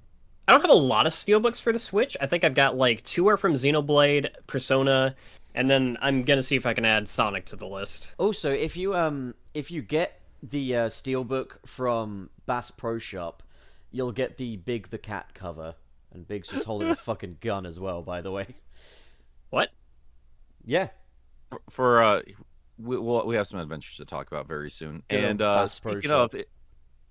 [0.46, 2.16] I don't have a lot of steelbooks for the Switch.
[2.20, 5.16] I think I've got like two are from Xenoblade, Persona,
[5.54, 8.14] and then I'm gonna see if I can add Sonic to the list.
[8.18, 13.42] Also, if you um if you get the uh, Steelbook from Bass Pro Shop,
[13.90, 15.74] you'll get the Big the Cat cover,
[16.12, 18.02] and Big's just holding a fucking gun as well.
[18.02, 18.46] By the way,
[19.50, 19.70] What?
[20.64, 20.88] yeah,
[21.50, 22.22] for, for uh
[22.78, 25.80] we we'll, we have some adventures to talk about very soon Good and uh Bass
[25.80, 26.34] Pro speaking Shop.
[26.34, 26.48] of it,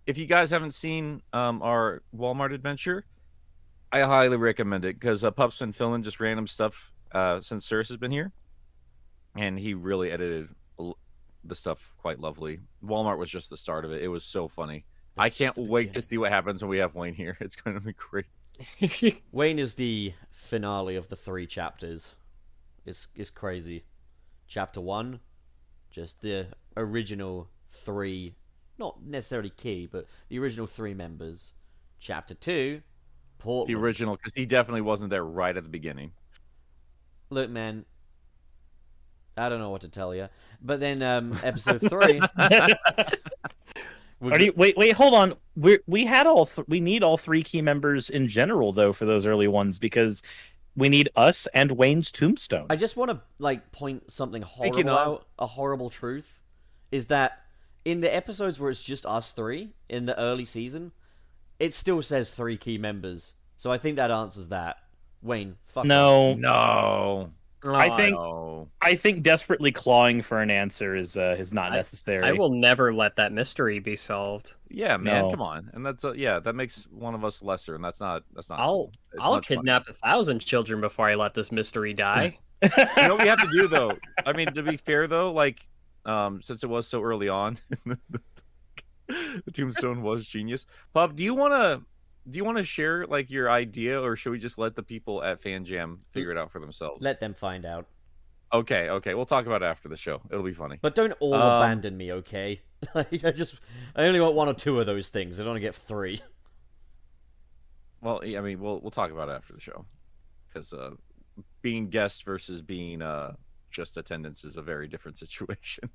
[0.06, 3.06] if you guys haven't seen um, our Walmart adventure,
[3.92, 7.90] I highly recommend it because uh, Pup's been filming just random stuff uh, since Cirrus
[7.90, 8.32] has been here,
[9.36, 10.50] and he really edited
[10.80, 10.98] l-
[11.44, 12.60] the stuff quite lovely.
[12.84, 14.02] Walmart was just the start of it.
[14.02, 14.86] It was so funny.
[15.18, 17.38] I can't just the wait to see what happens when we have Wayne here.
[17.42, 18.26] It's going to be great.
[19.32, 22.16] Wayne is the finale of the three chapters.
[22.86, 23.86] It's it's crazy.
[24.48, 25.20] Chapter one,
[25.90, 28.36] just the original three,
[28.78, 31.54] not necessarily key, but the original three members.
[32.00, 32.82] Chapter two,
[33.40, 33.70] Portland.
[33.70, 36.12] The original, because he definitely wasn't there right at the beginning.
[37.34, 37.86] Look, man.
[39.36, 40.30] I don't know what to tell you.
[40.62, 42.22] But then um, episode three.
[44.22, 45.34] Are you, wait, wait, hold on.
[45.56, 49.06] We we had all th- we need all three key members in general though for
[49.06, 50.22] those early ones because
[50.76, 52.68] we need us and Wayne's tombstone.
[52.70, 55.28] I just want to like point something horrible of- out.
[55.40, 56.42] A horrible truth
[56.92, 57.40] is that
[57.84, 60.94] in the episodes where it's just us three in the early season,
[61.60, 63.34] it still says three key members.
[63.58, 64.78] So I think that answers that.
[65.24, 65.82] Wayne, fuck.
[65.82, 65.86] off.
[65.88, 67.32] no, No.
[67.66, 68.68] I think No.
[68.82, 72.26] I think desperately clawing for an answer is uh, is not I- necessary.
[72.26, 74.56] I will never let that mystery be solved.
[74.70, 75.32] Yeah, man, No.
[75.32, 75.70] come on.
[75.74, 78.60] And that's uh, yeah, that makes one of us lesser, and that's not that's not.
[78.60, 79.58] I'll I'll much fun.
[79.60, 82.38] kidnap a thousand children before I let this mystery die.
[82.64, 82.70] You
[83.08, 83.98] know what we have to do though.
[84.26, 85.68] I mean, to be fair though, like
[86.06, 90.66] um, since it was so early on, the tombstone was genius.
[90.94, 91.82] Pup, do you want to
[92.30, 95.24] do you want to share like your idea, or should we just let the people
[95.24, 97.00] at Fan Jam figure it out for themselves?
[97.02, 97.88] Let them find out.
[98.52, 100.22] Okay, okay, we'll talk about it after the show.
[100.30, 100.78] It'll be funny.
[100.82, 102.62] But don't all Um, abandon me, okay?
[102.94, 103.60] Like, I just,
[103.96, 105.40] I only want one or two of those things.
[105.40, 106.22] I don't want to get three.
[108.02, 109.86] Well, I mean, we'll we'll talk about it after the show,
[110.50, 110.92] because uh,
[111.62, 113.36] being guest versus being uh,
[113.72, 115.90] just attendance is a very different situation.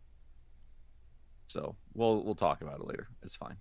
[1.47, 3.09] So we'll we'll talk about it later.
[3.23, 3.57] It's fine.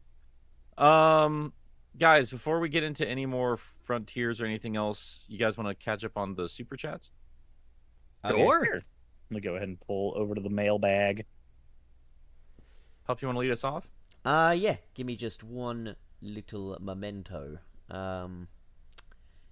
[0.77, 1.51] Um,
[1.97, 5.75] guys, before we get into any more frontiers or anything else, you guys want to
[5.75, 7.11] catch up on the super chats?
[8.25, 8.37] Okay.
[8.37, 8.73] Sure.
[8.73, 8.83] Let
[9.29, 11.25] me go ahead and pull over to the mailbag.
[13.05, 13.87] Help you want to lead us off?
[14.25, 14.77] Uh, yeah.
[14.93, 17.59] Give me just one little memento.
[17.89, 18.47] Um,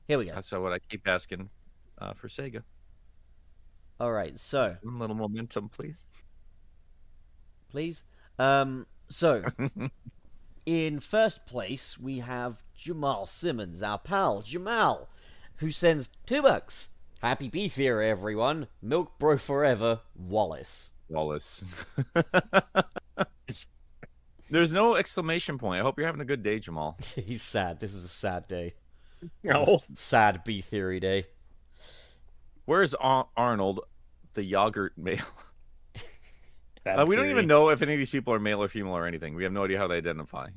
[0.08, 0.36] here we go.
[0.36, 1.50] That's uh, what I keep asking
[1.98, 2.64] uh, for Sega.
[4.00, 4.38] All right.
[4.38, 6.06] So, One little momentum, please.
[7.70, 8.04] please.
[8.38, 9.44] Um, so
[10.65, 15.10] in first place we have Jamal Simmons, our pal Jamal,
[15.58, 16.89] who sends two bucks.
[17.21, 18.67] Happy beef here, everyone.
[18.82, 20.91] Milk bro forever, Wallace.
[21.10, 21.63] Wallace.
[24.49, 25.80] There's no exclamation point.
[25.80, 26.97] I hope you're having a good day, Jamal.
[27.15, 27.80] He's sad.
[27.80, 28.73] This is a sad day.
[29.43, 29.82] No.
[29.93, 31.25] Sad B theory day.
[32.65, 33.80] Where's Ar- Arnold,
[34.34, 35.19] the yogurt male?
[36.86, 39.08] Uh, we don't even know if any of these people are male or female or
[39.08, 39.34] anything.
[39.36, 40.50] We have no idea how they identify.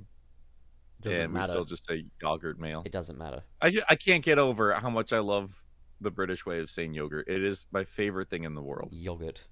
[1.00, 2.82] Doesn't and we still just say yogurt male.
[2.84, 3.42] It doesn't matter.
[3.60, 5.62] I, ju- I can't get over how much I love
[6.00, 7.28] the British way of saying yogurt.
[7.28, 8.88] It is my favorite thing in the world.
[8.92, 9.48] Yogurt.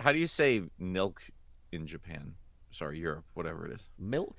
[0.00, 1.22] How do you say milk
[1.70, 2.34] in Japan?
[2.70, 3.82] Sorry, Europe, whatever it is.
[3.98, 4.36] Milk?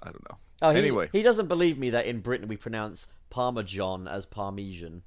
[0.00, 0.38] I don't know.
[0.62, 1.08] Oh, he, Anyway.
[1.12, 5.02] he doesn't believe me that in Britain we pronounce Parmesan as Parmesan.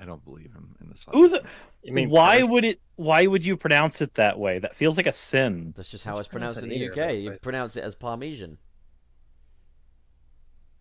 [0.00, 1.04] I don't believe him in this.
[1.12, 1.42] Who the?
[1.82, 2.50] You mean why French?
[2.50, 2.80] would it?
[2.96, 4.58] Why would you pronounce it that way?
[4.58, 5.74] That feels like a sin.
[5.76, 7.14] That's just how it's pronounce pronounced in the either UK.
[7.14, 8.58] those You pronounce it as Parmesan.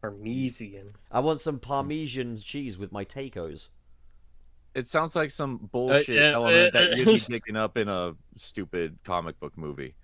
[0.01, 0.91] Parmesan?
[1.11, 3.69] I want some Parmesan cheese with my tacos.
[4.73, 7.89] It sounds like some bullshit uh, element uh, that you'd be uh, picking up in
[7.89, 9.95] a stupid comic book movie.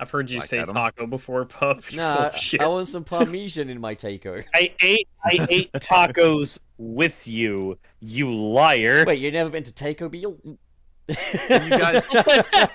[0.00, 0.74] I've heard you Black say Adam.
[0.74, 1.90] taco before, pup.
[1.90, 2.60] You Nah, I, of shit.
[2.60, 4.42] I want some Parmesan in my taco.
[4.54, 5.08] I ate.
[5.24, 9.04] I ate tacos with you, you liar.
[9.06, 10.36] Wait, you've never been to Taco Bell?
[10.44, 12.06] You guys,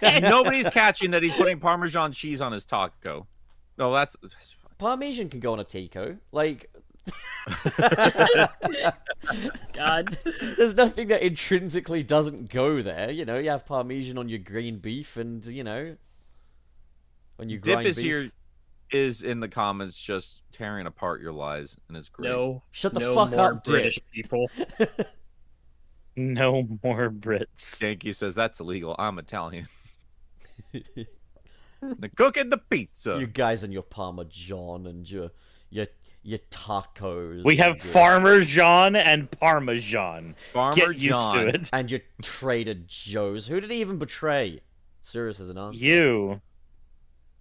[0.22, 3.28] nobody's catching that he's putting Parmesan cheese on his taco.
[3.78, 4.58] No, that's, that's.
[4.78, 6.18] Parmesan can go on a taco.
[6.32, 6.70] Like,
[9.74, 10.18] God.
[10.58, 13.12] there's nothing that intrinsically doesn't go there.
[13.12, 15.96] You know, you have Parmesan on your green beef, and you know,
[17.38, 18.06] when you Dip is beef.
[18.06, 18.32] here,
[18.91, 22.30] is in the comments just tearing apart your lies, and it's great.
[22.30, 22.63] No.
[22.72, 24.06] Shut the no fuck more up, British Dip.
[24.12, 24.50] people.
[26.15, 27.82] No more Brits.
[27.82, 28.96] Yankee says that's illegal.
[29.00, 29.65] I'm Italian.
[30.72, 33.17] the cooking the pizza.
[33.19, 35.32] You guys and your Parmesan and your
[35.72, 35.88] your
[36.22, 37.43] your tacos.
[37.43, 40.36] We have your- Farmer John and Parmesan.
[40.54, 41.36] Farmer Get used John.
[41.38, 41.69] to it.
[41.74, 43.48] and your Trader Joe's.
[43.48, 44.62] Who did he even betray?
[45.02, 45.80] Cyrus has an answer.
[45.80, 46.41] You.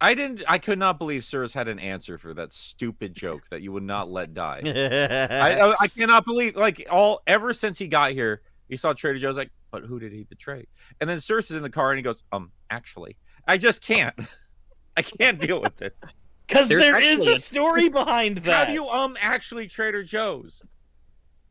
[0.03, 0.43] I didn't.
[0.49, 3.85] I could not believe Cyrus had an answer for that stupid joke that you would
[3.85, 4.61] not let die.
[4.67, 9.19] I, I I cannot believe like all ever since he got here, he saw Trader
[9.21, 10.67] Joe's like, but who did he betray?
[11.01, 14.15] And then Sirs is in the car and he goes, um, actually, I just can't.
[14.97, 15.97] I can't deal with it.
[16.49, 18.53] Because actually a a- story behind that.
[18.53, 20.63] How do you um actually Trader Joe's?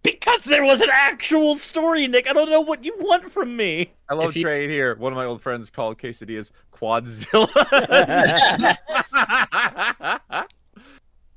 [0.04, 2.28] Because there was an actual story, Nick.
[2.28, 3.94] I don't know what you want from me.
[4.10, 4.96] I love If you- trade here.
[4.96, 7.48] One of my old friends called quesadillas Quadzilla.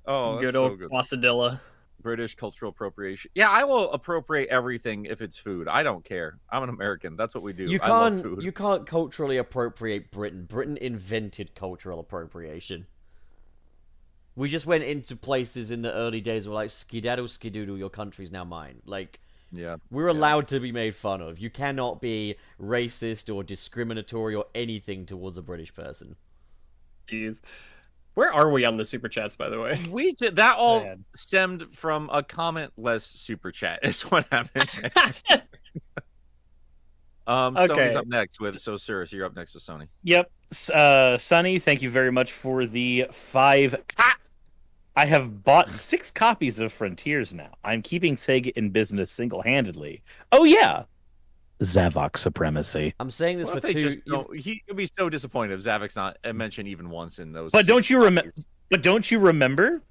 [0.06, 0.90] oh, that's good so old good.
[0.90, 1.60] Quesadilla.
[2.00, 3.30] British cultural appropriation.
[3.34, 5.68] Yeah, I will appropriate everything if it's food.
[5.68, 6.38] I don't care.
[6.50, 7.16] I'm an American.
[7.16, 7.64] That's what we do.
[7.64, 8.42] You I love can't food.
[8.42, 10.44] you can't culturally appropriate Britain.
[10.44, 12.86] Britain invented cultural appropriation.
[14.36, 18.32] We just went into places in the early days where like skidaddle, skidoodle, your country's
[18.32, 18.82] now mine.
[18.84, 19.20] Like
[19.52, 19.76] Yeah.
[19.90, 21.38] we're allowed to be made fun of.
[21.38, 26.16] You cannot be racist or discriminatory or anything towards a British person.
[27.08, 27.40] Jeez.
[28.14, 29.82] Where are we on the super chats, by the way?
[29.90, 31.04] We did that all Man.
[31.16, 33.80] stemmed from a comment-less super chat.
[33.84, 34.68] Is what happened.
[37.26, 39.12] um, Sony's up next with so Cirrus.
[39.12, 39.88] You're up next with Sony.
[40.02, 40.30] Yep.
[40.50, 43.74] S- Uh, Sonny, thank you very much for the five.
[44.96, 47.50] I have bought six copies of Frontiers now.
[47.64, 50.02] I'm keeping Sega in business single handedly.
[50.30, 50.84] Oh, yeah.
[51.60, 52.94] Zavok supremacy.
[53.00, 53.94] I'm saying this What for if they two.
[53.94, 57.32] just don't- he would be so disappointed if Zavok's not uh, mentioned even once in
[57.32, 57.52] those.
[57.52, 58.30] But don't you remember?
[58.70, 59.82] But don't you remember?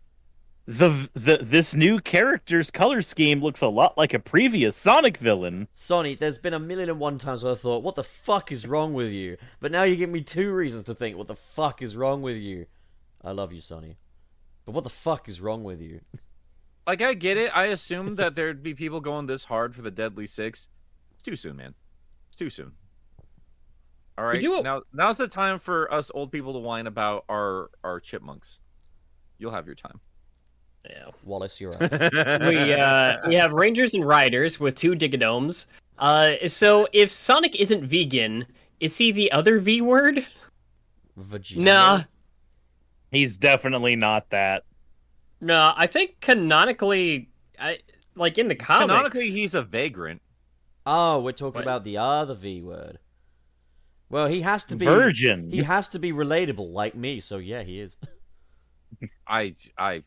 [0.66, 5.68] The the this new character's color scheme looks a lot like a previous Sonic villain.
[5.74, 8.66] Sonny, there's been a million and one times where I thought, what the fuck is
[8.66, 9.36] wrong with you?
[9.60, 12.38] But now you give me two reasons to think, what the fuck is wrong with
[12.38, 12.68] you?
[13.22, 13.98] I love you, Sonny.
[14.66, 16.02] But what the fuck is wrong with you?
[16.86, 17.50] Like I get it.
[17.56, 20.68] I assumed that there'd be people going this hard for the Deadly Six.
[21.14, 21.76] It's too soon, man.
[22.28, 22.74] It's too soon.
[24.18, 24.42] All right.
[24.42, 28.02] do it- Now now's the time for us old people to whine about our our
[28.02, 28.60] chipmunks.
[29.38, 30.02] You'll have your time.
[30.90, 31.12] Yeah.
[31.24, 31.90] Wallace, you're up.
[32.42, 35.68] we uh we have rangers and riders with two digadomes.
[35.98, 38.46] Uh, so if Sonic isn't vegan,
[38.82, 40.28] is he the other V word?
[41.16, 41.64] Vagina.
[41.64, 42.04] Nah,
[43.14, 44.64] He's definitely not that.
[45.40, 45.72] no.
[45.76, 47.80] I think canonically, I
[48.16, 48.90] like in the comics.
[48.92, 50.22] Canonically, he's a vagrant.
[50.86, 51.64] Oh, we're talking What?
[51.64, 53.00] about the other V word.
[54.10, 55.50] Well, he has to be Virgin.
[55.50, 57.98] He has to be relatable like me, so yeah, he is.
[59.28, 60.04] I I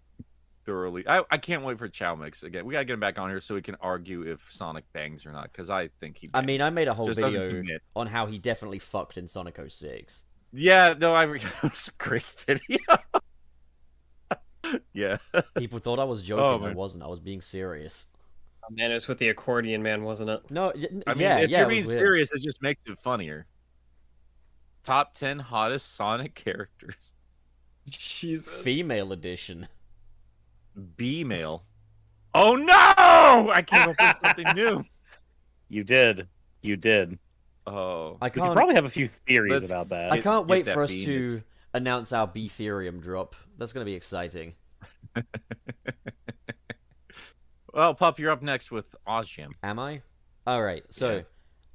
[0.64, 1.06] thoroughly.
[1.08, 2.66] I, I can't wait for Chow Mix again.
[2.66, 5.32] We gotta get him back on here so we can argue if Sonic bangs or
[5.32, 5.50] not.
[5.50, 6.30] Because I think he.
[6.34, 7.62] I mean, I made a whole Just video
[7.96, 10.24] on how he definitely fucked in Sonic 06.
[10.56, 10.94] Yeah.
[10.98, 11.14] No.
[11.14, 11.26] I.
[11.26, 12.78] It was a great video.
[14.92, 15.18] yeah.
[15.56, 16.44] People thought I was joking.
[16.44, 17.04] Oh, I wasn't.
[17.04, 18.06] I was being serious.
[18.64, 20.50] Oh, man, it was with the accordion man, wasn't it?
[20.50, 21.60] No, y- I mean, yeah, if yeah.
[21.60, 21.98] you're being weird.
[21.98, 23.46] serious, it just makes it funnier.
[24.82, 27.12] Top ten hottest Sonic characters.
[27.86, 28.62] Jesus.
[28.62, 29.68] Female edition.
[30.96, 31.64] B mail.
[32.34, 33.50] Oh no!
[33.50, 34.84] I came up with something new.
[35.68, 36.28] You did.
[36.60, 37.18] You did.
[37.66, 38.16] Oh.
[38.20, 38.54] I could can't.
[38.54, 40.12] probably have a few theories about that.
[40.12, 41.28] I can't get wait that for us bean.
[41.28, 41.42] to
[41.74, 43.34] announce our Beetherium drop.
[43.58, 44.54] That's gonna be exciting.
[47.72, 49.52] Well, Pup, you're up next with Ozjam.
[49.62, 50.00] Am I?
[50.46, 50.82] All right.
[50.88, 51.22] So, Yeah.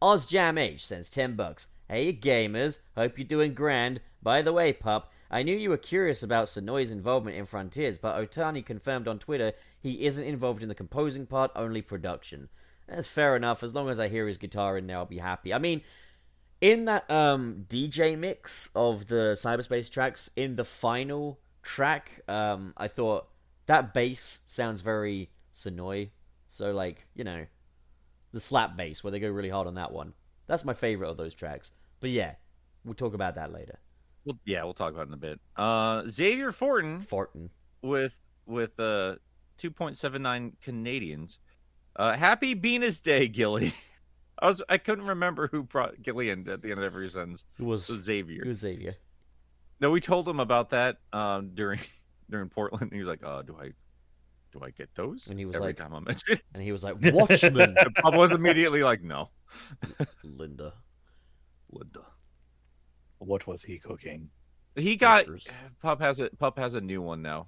[0.02, 1.68] OzJam H sends ten bucks.
[1.88, 4.02] Hey gamers, hope you're doing grand.
[4.24, 8.16] By the way, pup, I knew you were curious about Senoue's involvement in Frontiers, but
[8.18, 12.50] Ohtani confirmed on Twitter he isn't involved in the composing part, only production.
[12.92, 13.64] That's fair enough.
[13.64, 15.54] As long as I hear his guitar in there, I'll be happy.
[15.54, 15.82] I mean,
[16.60, 22.88] in that um DJ mix of the cyberspace tracks, in the final track, um, I
[22.88, 23.28] thought
[23.68, 26.10] that bass sounds very Senoue.
[26.48, 27.46] So like, you know,
[28.32, 30.14] the slap bass where they go really hard on that one.
[30.48, 31.72] That's my favorite of those tracks.
[32.02, 32.36] But yeah,
[32.84, 33.80] we'll talk about that later.
[34.26, 35.40] Well, yeah, we'll talk about it in a bit.
[35.56, 37.52] Uh, Xavier Fortin Fortin.
[37.82, 39.16] with with uh
[39.62, 41.40] 2.79 Canadians.
[42.02, 43.76] Uh, happy Venus Day, Gilly.
[44.40, 47.46] I was I couldn't remember who brought Gillian at the end of every sentence.
[47.58, 48.42] Who was So Xavier.
[48.42, 48.96] who was Xavier?
[49.80, 51.80] No, we told him about that um during
[52.32, 52.86] during Portland.
[52.92, 53.74] And he was like, "Uh, do I
[54.52, 56.42] do I get those?" And he was every like- time I mention it.
[56.56, 59.30] And he was like, Watchman Bob was immediately like, "No."
[60.24, 60.74] Linda.
[61.72, 62.02] Linda.
[63.20, 64.30] What was he cooking?
[64.76, 65.48] He got Peppers.
[65.84, 67.46] Pup has a Pup has a new one now.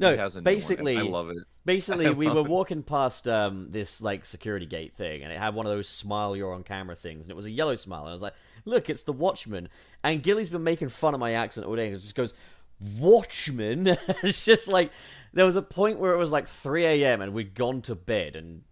[0.00, 1.38] No, has a new one, basically I love it.
[1.66, 2.48] Basically, I we were it.
[2.48, 6.34] walking past um, this like security gate thing, and it had one of those smile
[6.34, 8.00] you're on camera things, and it was a yellow smile.
[8.00, 8.34] And I was like,
[8.64, 9.68] "Look, it's the Watchman."
[10.02, 11.86] And Gilly's been making fun of my accent all day.
[11.88, 12.32] and It just goes,
[12.98, 13.86] "Watchman."
[14.22, 14.90] it's just like
[15.34, 17.20] there was a point where it was like 3 a.m.
[17.20, 18.62] and we'd gone to bed, and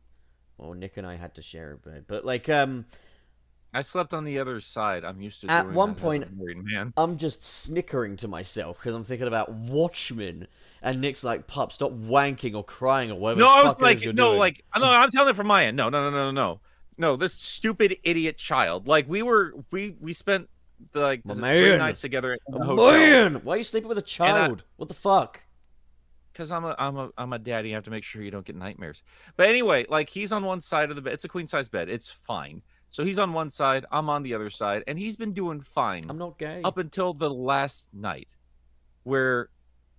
[0.56, 2.04] well, Nick and I had to share a bed.
[2.08, 2.86] But like, um,
[3.78, 5.04] I slept on the other side.
[5.04, 6.92] I'm used to At doing one point- married.
[6.96, 10.48] I'm just snickering to myself because I'm thinking about Watchmen,
[10.82, 13.98] and Nick's like, "Pup, stop wanking or crying or whatever." No, I was fuck it
[13.98, 15.76] is like, no, doing." like, no, I'm telling it from my end.
[15.76, 16.60] No, no, no, no, no, no.
[16.96, 18.88] no, this stupid idiot child.
[18.88, 20.48] Like we were, we we spent
[20.90, 22.92] the, like the three nights together at the hotel.
[22.94, 24.64] man, why are you sleeping with a child?
[24.74, 25.42] what the fuck?
[26.32, 27.68] Because I'm a I'm a I'm a daddy.
[27.68, 29.04] You have to make sure you don't get nightmares.
[29.36, 31.12] But anyway, like he's on one side of the bed.
[31.12, 31.88] It's a queen size bed.
[31.88, 32.62] It's fine.
[32.90, 33.84] So he's on one side.
[33.92, 36.62] I'm on the other side, and he's been doing fine I'm not gay.
[36.64, 38.28] up until the last night,
[39.02, 39.50] where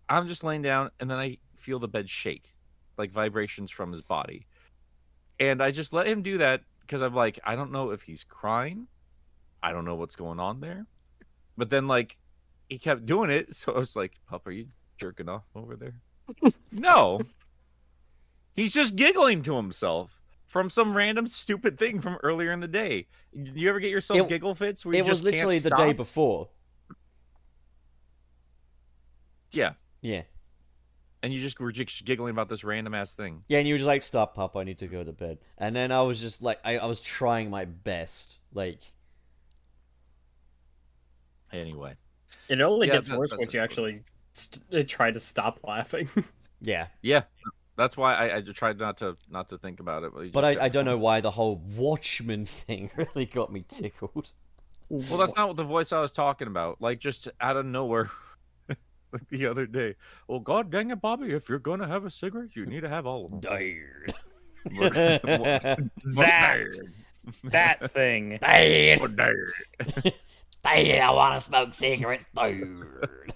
[0.08, 2.56] I'm just laying down, and then I feel the bed shake,
[2.98, 4.48] like vibrations from his body,
[5.40, 8.24] and I just let him do that because I'm like, I don't know if he's
[8.24, 8.88] crying,
[9.62, 10.88] I don't know what's going on there,
[11.58, 12.18] but then like
[12.70, 16.02] he kept doing it, so I was like, Pup, are you jerking off over there?
[16.72, 17.22] no,
[18.56, 20.19] he's just giggling to himself.
[20.50, 23.06] From some random stupid thing from earlier in the day.
[23.36, 24.84] Did You ever get yourself It- giggle fits?
[24.84, 26.50] Where you it was just can't literally the day before.
[29.52, 30.24] Yeah, Yeah.
[31.24, 33.44] and you just were just giggling about this random ass thing.
[33.48, 35.38] Yeah, and you were just like, stop, Pop, I need to go to bed.
[35.58, 38.40] And then I was just like, I, I was trying my best.
[38.54, 38.80] Like,
[41.52, 41.96] Anyway,
[42.48, 45.60] It only Yeah, gets that- worse that's once you actually st- uh, try to stop
[45.64, 46.08] laughing.
[46.62, 46.88] yeah.
[47.02, 47.24] yeah,
[47.80, 50.12] that's why I, I tried not to not to think about it.
[50.16, 54.32] you But I, I don't know why the whole Watchmen thing really got me tickled.
[54.90, 56.82] Well, that's not what the voice I was talking about.
[56.82, 58.10] Like just out of nowhere,
[58.68, 59.96] like the other day.
[60.28, 61.32] Well, God dang it, Bobby!
[61.32, 63.42] If you're gonna have a cigarette, you need to have all of them.
[63.42, 64.14] Tired.
[64.66, 65.80] That
[67.44, 68.40] that thing.
[68.42, 69.00] Tired.
[69.00, 69.36] but dang.
[70.06, 70.10] Oh,
[70.64, 71.00] Tired.
[71.00, 72.26] I want to smoke cigarettes.
[72.36, 73.34] Tired.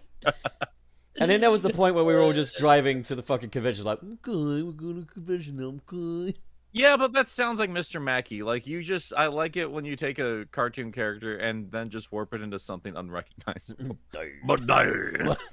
[1.20, 3.52] And then there was the point where we were all just driving to the fucking
[3.52, 6.36] convention, like, okay, we're going to convention now, okay.
[6.72, 8.02] Yeah, but that sounds like Mr.
[8.02, 8.42] Mackey.
[8.42, 12.12] Like you just, I like it when you take a cartoon character and then just
[12.12, 13.98] warp it into something unrecognizable.
[14.12, 14.40] Tired.
[14.46, 15.36] But dang.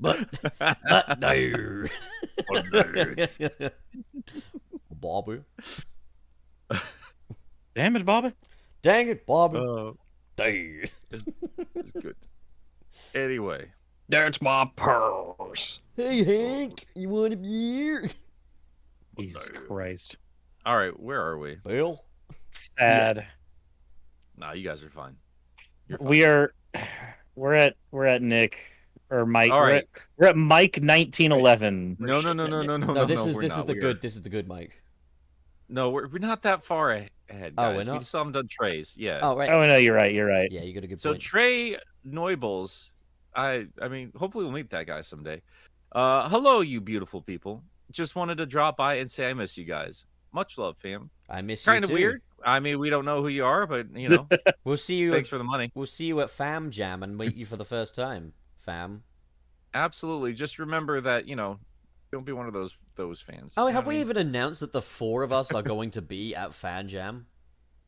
[0.00, 0.26] But,
[0.58, 1.88] but, tired.
[2.48, 3.70] But dang.
[4.90, 5.40] Bobby.
[7.76, 8.32] Damn it, Bobby.
[8.82, 9.58] Dang it, Bobby.
[9.58, 9.96] Uh, oh,
[10.36, 10.90] Tired.
[11.12, 12.16] it's good.
[13.14, 13.66] Anyway,
[14.08, 15.80] That's my purse.
[15.96, 18.10] Hey, Hank, you want a beer?
[19.18, 20.16] Jesus Christ.
[20.66, 21.56] all right, where are we?
[21.64, 22.04] Bill?
[22.50, 23.26] Sad.
[24.36, 25.16] Nah, you guys are fine.
[25.88, 25.98] Fine.
[26.00, 26.52] We are
[27.36, 28.64] we're at we're at Nick
[29.10, 29.50] or Mike.
[29.50, 29.86] All we're, at,
[30.16, 31.96] we're at Mike nineteen eleven.
[32.00, 32.92] No, no, no, no, no, no.
[32.92, 33.60] No, this is this not.
[33.60, 34.02] is the We are- good.
[34.02, 34.80] This is the good Mike.
[35.68, 37.86] No, we're, we're not that far a- ahead, Oh, guys.
[37.86, 38.06] we're We not?
[38.06, 38.96] still haven't done Trey's.
[38.98, 39.20] Yeah.
[39.22, 39.48] Oh right.
[39.50, 40.12] Oh no, you're right.
[40.12, 40.48] You're right.
[40.50, 41.00] Yeah, you got a good point.
[41.00, 41.22] so point.
[41.22, 42.90] Trey Neubles,
[43.34, 45.42] I I mean, hopefully we'll meet that guy someday.
[45.92, 47.62] Uh, hello, you beautiful people.
[47.90, 50.04] Just wanted to drop by and say I miss you guys.
[50.32, 51.10] Much love, fam.
[51.30, 52.22] I miss you Kind of weird.
[52.44, 54.28] I mean, we don't know who you are, but you know,
[54.64, 55.12] We'll see you.
[55.12, 55.70] thanks At, for the money.
[55.74, 58.32] we'll see you at Fam Jam and meet you for the first time.
[58.58, 59.04] Fam.
[59.72, 60.32] Absolutely.
[60.32, 61.58] Just remember that you know,
[62.12, 63.54] don't be one of those those fans.
[63.56, 64.00] Oh, have we mean?
[64.02, 67.26] even announced that the four of us are going to be at Fan Jam?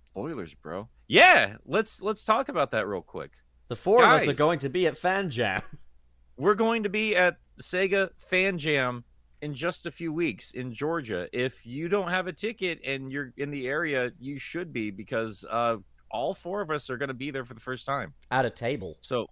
[0.06, 0.88] spoilers, bro?
[1.08, 3.32] Yeah, let's let's talk about that real quick.
[3.68, 5.60] The four of us are going to be at Fan Jam.
[6.36, 9.04] We're going to be at Sega Fan Jam
[9.42, 11.28] in just a few weeks in Georgia.
[11.32, 15.44] If you don't have a ticket and you're in the area, you should be because
[15.50, 15.76] uh,
[16.10, 18.12] all four of us are going to be there for the first time.
[18.30, 18.98] At a table.
[19.00, 19.26] So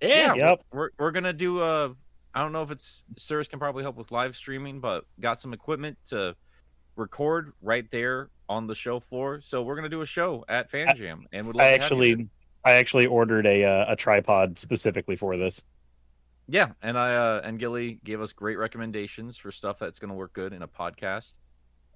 [0.00, 0.34] Yeah.
[0.34, 0.62] Yep.
[0.72, 1.92] we're we're gonna do uh
[2.34, 5.52] I don't know if it's Cirrus can probably help with live streaming, but got some
[5.52, 6.36] equipment to
[6.96, 9.40] record right there on the show floor.
[9.40, 11.82] So we're gonna do a show at Fan I- Jam, and would love I to
[11.82, 12.28] have you actually
[12.64, 15.62] I actually ordered a uh, a tripod specifically for this.
[16.48, 20.14] Yeah, and I uh, and Gilly gave us great recommendations for stuff that's going to
[20.14, 21.34] work good in a podcast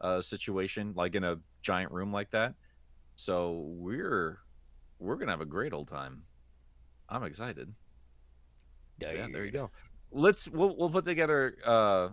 [0.00, 2.54] uh, situation, like in a giant room like that.
[3.16, 4.38] So we're
[4.98, 6.22] we're gonna have a great old time.
[7.08, 7.72] I'm excited.
[9.00, 9.70] Yeah, there you go.
[10.10, 12.08] Let's we'll we'll put together uh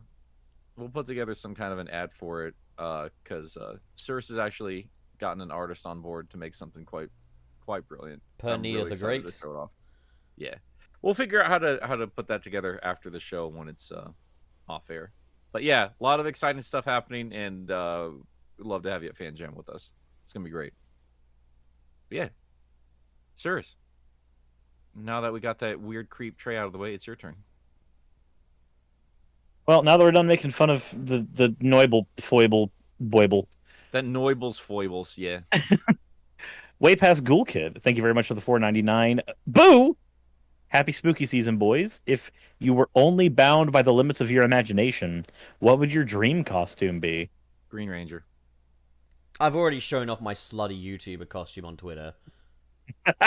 [0.76, 4.38] we'll put together some kind of an ad for it uh because uh Cirrus has
[4.38, 7.10] actually gotten an artist on board to make something quite
[7.62, 8.22] quite brilliant.
[8.38, 9.26] Per I'm Nia really the Great.
[9.28, 9.72] to show it off.
[10.38, 10.56] Yeah,
[11.02, 13.92] we'll figure out how to how to put that together after the show when it's
[13.92, 14.10] uh,
[14.68, 15.12] off air.
[15.52, 18.10] But yeah, a lot of exciting stuff happening, and uh,
[18.58, 19.92] we'd love to have you at Fan Jam with us.
[20.26, 20.74] It's gonna be great.
[22.10, 22.30] But yeah,
[23.36, 23.76] serious.
[24.96, 27.36] Now that we got that weird creep tray out of the way, it's your turn.
[29.68, 32.72] Well, now that we're done making fun of the the Neubel foible
[33.02, 33.48] boible,
[33.92, 35.42] That Noible's foibles, yeah.
[36.82, 37.80] way past Ghoul Kid.
[37.82, 39.22] Thank you very much for the four ninety nine.
[39.48, 39.96] Boo!
[40.68, 42.02] Happy spooky season, boys.
[42.06, 45.26] If you were only bound by the limits of your imagination,
[45.60, 47.30] what would your dream costume be?
[47.70, 48.26] Green Ranger.
[49.40, 52.16] I've already shown off my slutty YouTuber costume on Twitter.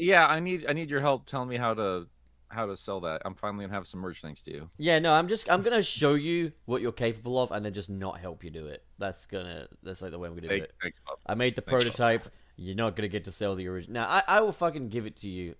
[0.00, 2.06] Yeah, I need I need your help telling me how to
[2.50, 3.22] how to sell that.
[3.24, 4.68] I'm finally gonna have some merch thanks to you.
[4.76, 7.90] Yeah, no, I'm just I'm gonna show you what you're capable of, and then just
[7.90, 8.84] not help you do it.
[8.98, 10.72] That's gonna that's like the way I'm gonna do it.
[10.82, 11.18] thanks, Bob.
[11.26, 12.26] I made the Thanks, prototype.
[12.56, 13.94] You're not gonna get to sell the original.
[13.94, 15.54] Now, I, I will fucking give it to you,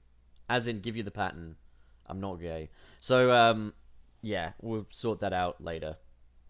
[0.48, 1.56] as in give you the pattern.
[2.06, 3.72] I'm not gay, so um,
[4.20, 5.96] yeah, we'll sort that out later.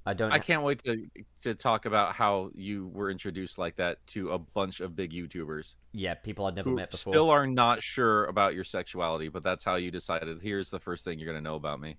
[0.06, 0.32] I don't.
[0.32, 1.06] I can't wait to
[1.42, 5.74] to talk about how you were introduced like that to a bunch of big YouTubers
[5.92, 7.12] Yeah, people I'd never who met before.
[7.12, 10.40] still are not sure about your sexuality, but that's how you decided.
[10.42, 11.98] Here's the first thing you're gonna know about me.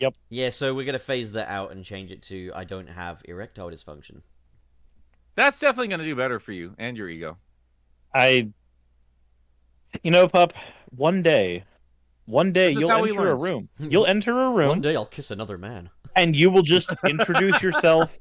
[0.00, 0.14] Yep.
[0.28, 3.70] Yeah, so we're gonna phase that out and change it to I don't have erectile
[3.70, 4.22] dysfunction.
[5.34, 7.38] That's definitely gonna do better for you and your ego.
[8.14, 8.50] I,
[10.02, 10.52] you know, pup.
[10.90, 11.64] One day,
[12.28, 13.68] one day you'll how he enter a room.
[13.78, 13.90] Hmm.
[13.90, 14.68] You'll enter a room.
[14.68, 15.90] One day I'll kiss another man.
[16.14, 18.18] and you will just introduce yourself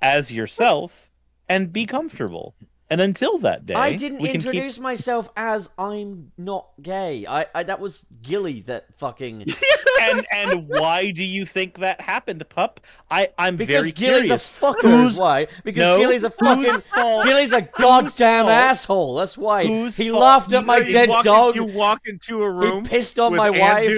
[0.00, 1.10] as yourself
[1.48, 2.54] and be comfortable.
[2.92, 7.24] And until that day, I didn't can keep- introduce myself as I'm not gay.
[7.26, 9.46] I, I that was Gilly that fucking
[10.02, 12.80] and and why do you think that happened, pup?
[13.10, 14.62] I I'm because very Gilly's curious.
[14.62, 15.04] a fucker.
[15.06, 16.82] Is why because No, Gilly's a fucking
[17.24, 19.14] Gilly's a goddamn asshole.
[19.16, 20.20] That's why he fault?
[20.20, 21.56] laughed at my You dead dog.
[21.56, 22.84] You walk into a He room.
[22.84, 23.90] pissed on my wife.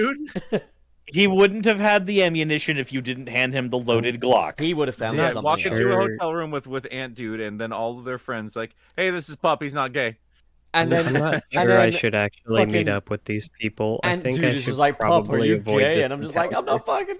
[1.15, 1.21] Dude.
[1.21, 4.59] He wouldn't have had the ammunition if you didn't hand him the loaded Glock.
[4.59, 5.77] He would have found Yeah, something walk else.
[5.79, 8.75] into a hotel room with with Ant Dude, and then all of their friends like,
[8.97, 9.61] "Hey, this is Pup.
[9.63, 10.17] He's not gay."
[10.73, 14.01] and I'm then not and sure I should actually meet up with these people.
[14.03, 16.11] I and think dude I is should just like, "Pup, are probably you gay?" And
[16.11, 17.19] I'm just like, "I'm not fucking."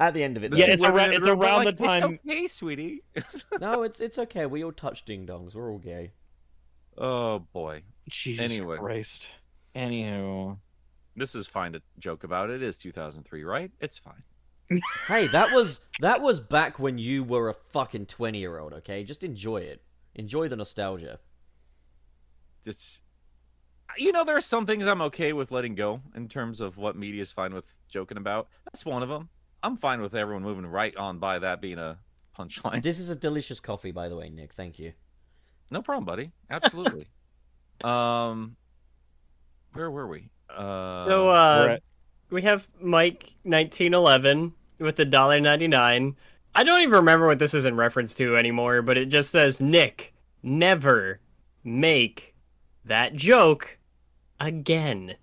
[0.00, 2.18] At the end of it, Yeah, it's Women around- the it's around like, the time-
[2.24, 3.02] It's okay, sweetie.
[3.60, 4.44] no, it's it's okay.
[4.46, 5.54] We all touch ding dongs.
[5.54, 6.10] We're all gay.
[6.98, 8.76] oh boy, Jesus Anyway.
[8.76, 9.28] Christ.
[9.76, 10.58] Anywho,
[11.16, 12.50] this is fine to joke about.
[12.50, 13.70] It is 2003, right?
[13.80, 14.22] It's fine.
[15.08, 18.72] Hey, that was that was back when you were a fucking twenty year old.
[18.72, 19.82] Okay, just enjoy it.
[20.14, 21.18] Enjoy the nostalgia.
[22.64, 23.02] It's
[23.98, 26.96] you know there are some things I'm okay with letting go in terms of what
[26.96, 28.48] media is fine with joking about.
[28.64, 29.28] That's one of them.
[29.62, 31.98] I'm fine with everyone moving right on by that being a
[32.38, 32.82] punchline.
[32.82, 34.52] This is a delicious coffee, by the way, Nick.
[34.52, 34.92] Thank you.
[35.70, 36.32] No problem, buddy.
[36.50, 37.08] Absolutely.
[37.84, 38.56] um,
[39.72, 40.30] where were we?
[40.50, 41.82] Uh, So we're uh, at-
[42.30, 46.16] we have Mike 1911 with the dollar ninety nine.
[46.54, 49.60] I don't even remember what this is in reference to anymore, but it just says
[49.60, 51.20] Nick never
[51.64, 52.34] make
[52.84, 53.78] that joke
[54.40, 55.14] again.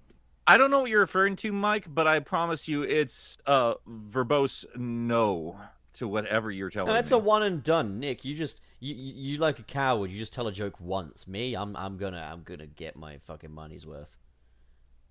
[0.47, 4.65] I don't know what you're referring to, Mike, but I promise you, it's uh verbose
[4.75, 5.57] no
[5.93, 7.17] to whatever you're telling No, that's me.
[7.17, 8.25] a one and done, Nick.
[8.25, 10.09] You just you, you you like a coward.
[10.11, 11.27] You just tell a joke once.
[11.27, 14.17] Me, I'm I'm gonna I'm gonna get my fucking money's worth.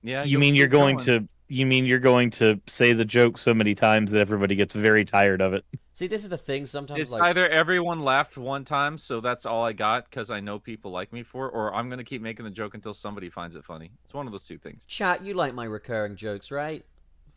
[0.03, 0.25] Yeah.
[0.25, 3.53] you mean you're keep going to you mean you're going to say the joke so
[3.53, 5.65] many times that everybody gets very tired of it?
[5.95, 6.67] See, this is the thing.
[6.67, 10.39] Sometimes It's like either everyone laughed one time, so that's all I got because I
[10.39, 13.29] know people like me for, it, or I'm gonna keep making the joke until somebody
[13.31, 13.91] finds it funny.
[14.05, 14.85] It's one of those two things.
[14.85, 15.25] chat.
[15.25, 16.85] You like my recurring jokes, right?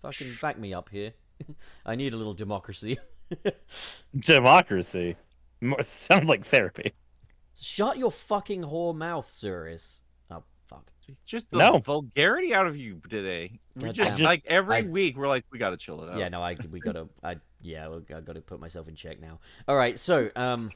[0.03, 1.13] Fucking back me up here.
[1.85, 2.99] I need a little democracy.
[4.19, 5.15] Democracy.
[5.85, 6.93] Sounds like therapy.
[7.59, 10.02] Shut your fucking whore mouth, Cirrus.
[11.07, 11.15] Fuck.
[11.25, 11.79] Just the No.
[11.79, 13.51] vulgarity out of you today.
[13.75, 14.25] We God just damn.
[14.25, 16.17] like every I- week we're like we gotta chill it out.
[16.19, 19.39] Yeah, no, I we gotta I yeah I gotta put myself in check now.
[19.67, 20.71] All right, so um,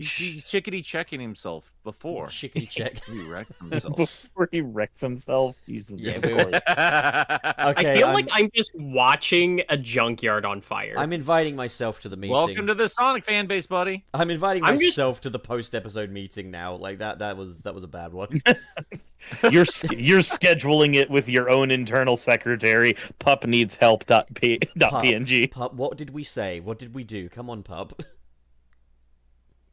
[0.00, 3.04] He's, he's chickadee checking himself before shickety check.
[3.10, 3.96] he wrecked himself.
[3.96, 5.56] Before he wrecks himself.
[5.66, 6.00] Jesus.
[6.00, 6.44] Yeah, of we course.
[6.46, 10.94] were- I feel I'm- like I'm just watching a junkyard on fire.
[10.96, 12.34] I'm inviting myself to the meeting.
[12.34, 14.04] Welcome to the Sonic fan base, buddy.
[14.14, 16.74] I'm inviting I'm just- myself to the post episode meeting now.
[16.76, 18.40] Like that that was that was a bad one.
[19.50, 22.96] you're you're scheduling it with your own internal secretary.
[23.18, 24.06] Pup needs help.
[24.06, 24.58] Dot p.
[24.78, 25.04] Dot Pup.
[25.04, 25.50] png.
[25.50, 26.60] Pup, what did we say?
[26.60, 27.28] What did we do?
[27.28, 28.02] Come on, pup.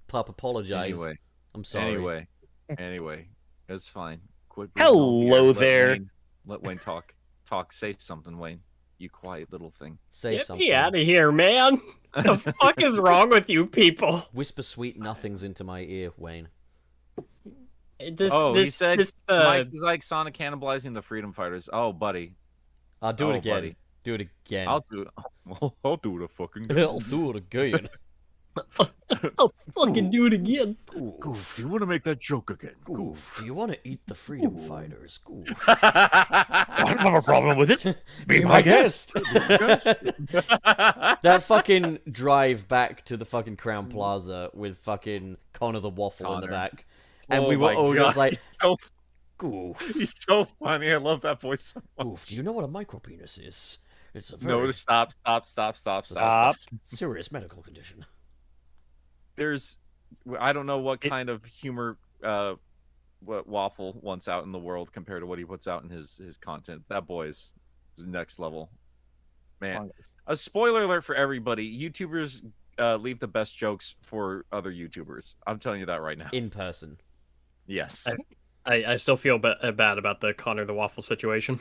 [0.07, 0.97] Pup, apologize.
[0.99, 1.17] Anyway,
[1.53, 1.93] I'm sorry.
[1.95, 2.27] anyway,
[2.77, 3.27] anyway,
[3.69, 4.21] it's fine.
[4.49, 4.73] Quit.
[4.73, 5.41] being Hello all here.
[5.41, 5.87] Let there.
[5.89, 6.09] Wayne-
[6.45, 7.13] let Wayne talk.
[7.45, 7.73] Talk.
[7.73, 8.61] Say something, Wayne.
[8.99, 9.99] You quiet little thing.
[10.09, 10.65] Say Get something.
[10.65, 11.79] me out of here, man.
[12.15, 14.23] the fuck is wrong with you people?
[14.31, 16.47] Whisper sweet nothings into my ear, Wayne.
[17.99, 21.67] This, oh, this, he said this, uh, Mike was like Sonic cannibalizing the Freedom Fighters.
[21.73, 22.35] Oh, buddy,
[23.01, 23.55] I'll do Oh, it again.
[23.55, 23.75] buddy.
[24.03, 24.67] Do it again.
[24.67, 25.07] I'll do it.
[25.83, 26.67] I'll do it a fucking.
[26.79, 27.89] I'll do it again.
[29.37, 30.77] I'll fucking do it again.
[31.19, 31.55] Goof.
[31.55, 32.75] Do you want to make that joke again?
[32.83, 33.35] Goof.
[33.39, 35.19] Do you want to eat the freedom fighters?
[35.23, 35.47] Goof.
[35.67, 38.03] I don't have a problem with it.
[38.27, 39.13] Be my guest.
[41.21, 43.91] that fucking drive back to the fucking Crown mm.
[43.91, 46.85] Plaza with fucking Connor the Waffle in the back.
[47.29, 48.77] Oh and Oh we were my all just like, he's so-
[49.37, 49.79] goof.
[49.93, 50.91] He's so funny.
[50.91, 51.73] I love that voice.
[51.73, 52.07] so much.
[52.07, 52.27] Goof.
[52.27, 53.79] Do you know what a micropenis is?
[54.13, 56.55] It's a very No, stop, stop, stop, stop, stop.
[56.55, 56.55] Stop.
[56.83, 58.05] serious medical condition.
[59.37, 59.77] There's,
[60.39, 62.55] I don't know what It- kind of humor, uh,
[63.21, 66.17] what Waffle wants out in the world compared to what he puts out in his
[66.17, 66.83] his content.
[66.89, 67.53] That boy's
[67.97, 68.69] is next level.
[69.61, 69.89] Man,
[70.27, 72.43] a spoiler alert for everybody: YouTubers
[72.77, 75.33] uh, leave the best jokes for other YouTubers.
[75.47, 76.29] I'm telling you that right now.
[76.31, 76.99] In person.
[77.65, 78.05] Yes.
[78.65, 81.59] I, I still feel ba- uh, bad about the Connor the Waffle situation.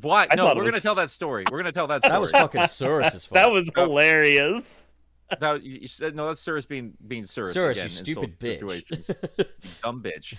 [0.00, 0.26] Why?
[0.30, 1.44] I No, we're was- gonna tell that story.
[1.50, 2.12] We're gonna tell that story.
[2.14, 3.34] That was fucking Cirrus's fault.
[3.34, 4.86] That was hilarious.
[5.40, 6.26] That- you you said no.
[6.28, 7.52] That's Cirrus being being Cirrus.
[7.54, 8.52] Surus, again you stupid bitch.
[8.54, 9.06] situations.
[9.82, 10.36] Dumb bitch.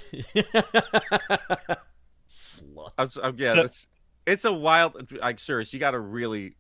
[2.28, 2.92] Slut.
[2.98, 3.88] I was- uh, yeah, So- that's,
[4.26, 5.12] it's a wild.
[5.12, 6.56] Like Cirrus, you got to really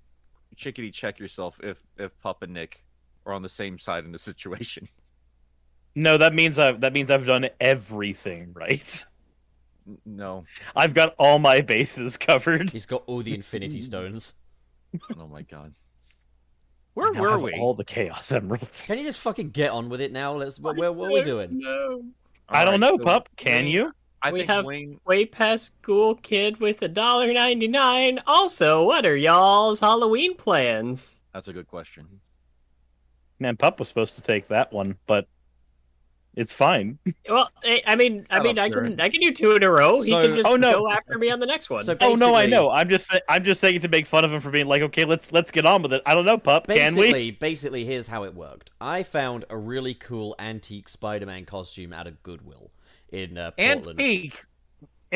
[0.55, 2.84] chickadee check yourself if if Pup and Nick
[3.25, 4.88] are on the same side in the situation.
[5.95, 9.05] No, that means I've that means I've done everything right.
[10.07, 10.43] No.
[10.75, 12.71] I've got all my bases covered.
[12.71, 14.34] He's got all the Infinity Stones.
[15.15, 15.75] Oh my god.
[16.93, 17.53] Where I now were have we?
[17.53, 18.85] All the Chaos Emeralds.
[18.85, 20.33] Can you just fucking get on with it now?
[20.33, 20.59] Let's.
[20.59, 21.59] What, what, what are we doing?
[21.59, 22.03] No.
[22.49, 23.29] I don't Alright, know, so pup.
[23.35, 23.91] Can Wayne- you?
[24.21, 24.99] I We think have- Wayne.
[25.05, 28.19] Way past school kid with a dollar ninety nine.
[28.27, 31.19] Also, what are y'all's Halloween plans?
[31.33, 32.07] That's a good question.
[33.39, 35.27] Man, pup was supposed to take that one, but
[36.36, 36.97] it's fine.
[37.29, 40.01] Well, I I mean, I mean, I can, I can do two in a row.
[40.01, 40.71] He can just Oh, no.
[40.79, 41.84] go after me on the next one.
[41.84, 42.69] So Oh no, I know.
[42.69, 45.31] I'm just I'm just saying to make fun of him for being like, okay, let's
[45.31, 46.01] let's get on with it.
[46.05, 46.67] I don't know, pup.
[46.67, 47.01] Can we?
[47.01, 48.71] Basically, basically, here's how it worked.
[48.81, 52.71] I found a really cool antique Spider-Man costume out of Goodwill
[53.11, 53.99] in uh, Portland.
[53.99, 54.43] Antique.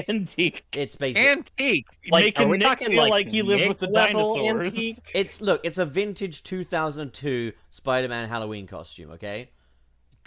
[0.08, 0.66] Antique.
[0.74, 1.88] It's basically Antique.
[2.12, 4.68] Like, Making are we Nick talking, feel like, like, he lived Nick with the dinosaurs.
[4.68, 4.98] antique?
[5.16, 9.50] It's look, it's a vintage 2002 Spider-Man Halloween costume, okay?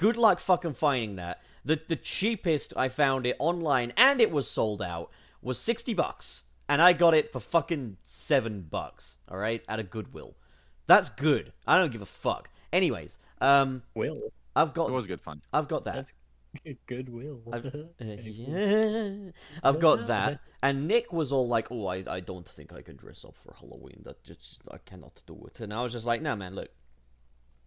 [0.01, 1.43] Good luck fucking finding that.
[1.63, 5.11] The the cheapest I found it online and it was sold out
[5.43, 9.63] was 60 bucks and I got it for fucking 7 bucks, all right?
[9.69, 10.37] At a Goodwill.
[10.87, 11.53] That's good.
[11.67, 12.49] I don't give a fuck.
[12.73, 14.33] Anyways, um Will.
[14.57, 15.43] I've got It was good fun.
[15.53, 15.97] I've got that.
[15.97, 16.15] That's
[16.87, 17.43] goodwill.
[17.53, 19.31] I've, uh, yeah,
[19.63, 20.41] I've got that.
[20.63, 23.53] And Nick was all like, "Oh, I, I don't think I can dress up for
[23.53, 24.01] Halloween.
[24.05, 26.71] That just I cannot do it." And I was just like, "No, man, look,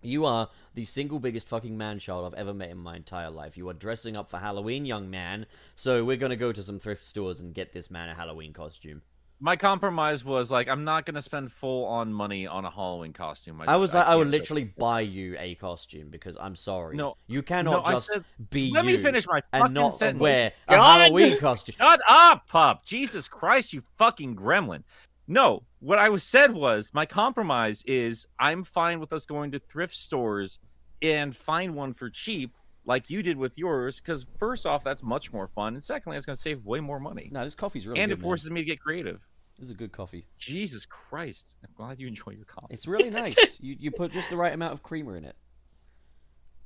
[0.06, 3.58] you are the single biggest fucking man child I've ever met in my entire life.
[3.58, 5.46] You are dressing up for Halloween, young man.
[5.76, 9.02] So we're gonna go to some thrift stores and get this man a Halloween costume."
[9.40, 13.62] My compromise was like, I'm not gonna spend full on money on a Halloween costume.
[13.68, 14.38] I was like, I would can't it.
[14.38, 18.72] literally buy you a costume because I'm sorry, No, you cannot no, just said- be
[18.72, 20.22] Let you me finish my and not sentence.
[20.22, 21.02] wear a God!
[21.02, 21.76] Halloween costume.
[21.78, 22.86] Shut up, pup!
[22.86, 24.84] Jesus Christ, you fucking gremlin!
[25.28, 29.60] No, what I was said was my compromise is I'm fine with us going to
[29.60, 30.60] thrift stores
[31.02, 32.56] and find one for cheap,
[32.86, 34.00] like you did with yours.
[34.00, 37.00] Because first off, that's much more fun, and secondly, it's going to save way more
[37.00, 38.14] money, No, this coffee's really and good.
[38.14, 38.24] it man.
[38.24, 39.20] forces me to get creative.
[39.60, 40.26] This is a good coffee.
[40.40, 41.54] Jesus Christ!
[41.64, 42.74] I'm glad you enjoy your coffee.
[42.74, 43.60] It's really nice.
[43.62, 45.36] you you put just the right amount of creamer in it.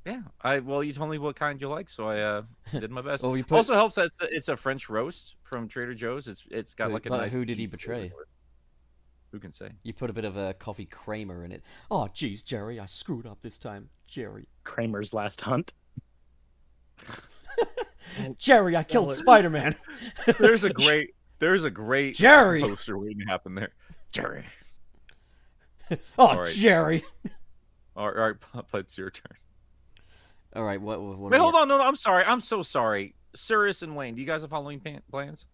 [0.06, 2.42] Yeah, I well, you told me what kind you like, so I uh,
[2.72, 3.24] did my best.
[3.24, 6.28] Well, you put- Also helps that it's a French roast from Trader Joe's.
[6.28, 7.32] It's it's got Who- like a but nice.
[7.32, 8.04] who did he flavor betray?
[8.06, 8.12] it.
[9.32, 9.70] Who can say?
[9.82, 11.62] You put a bit of a coffee creamer in it.
[11.90, 13.90] Oh, jeez, Jerry, I screwed up this time.
[14.06, 15.74] Jerry, Kramer's last hunt.
[18.38, 19.74] Jerry, I killed Spider Man.
[20.38, 22.62] There's a great there's a great Jerry!
[22.62, 23.72] poster waiting to happen there.
[24.10, 24.44] Jerry.
[25.90, 26.48] Oh, All right.
[26.52, 27.04] Jerry.
[27.96, 29.36] All right, all right, Pup, it's your turn.
[30.56, 31.00] All right, what?
[31.00, 31.68] what, what Wait, hold on.
[31.68, 32.24] No, no, I'm sorry.
[32.24, 33.14] I'm so sorry.
[33.34, 35.46] Cirrus and Wayne, do you guys have Halloween plans?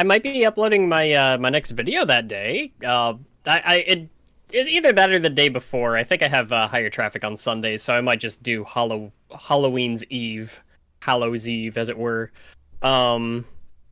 [0.00, 2.72] I might be uploading my uh, my next video that day.
[2.82, 4.08] Uh, I, I it,
[4.50, 5.94] it either that or the day before.
[5.94, 9.12] I think I have uh, higher traffic on Sundays, so I might just do Hallow
[9.38, 10.62] Halloween's Eve,
[11.02, 12.32] Hallows Eve, as it were.
[12.80, 13.44] Um,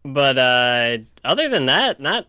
[0.03, 0.97] but uh,
[1.27, 2.27] other than that, not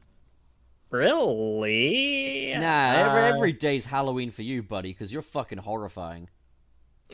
[0.90, 2.56] really.
[2.58, 6.28] Nah, every, every day's Halloween for you, buddy, because you're fucking horrifying.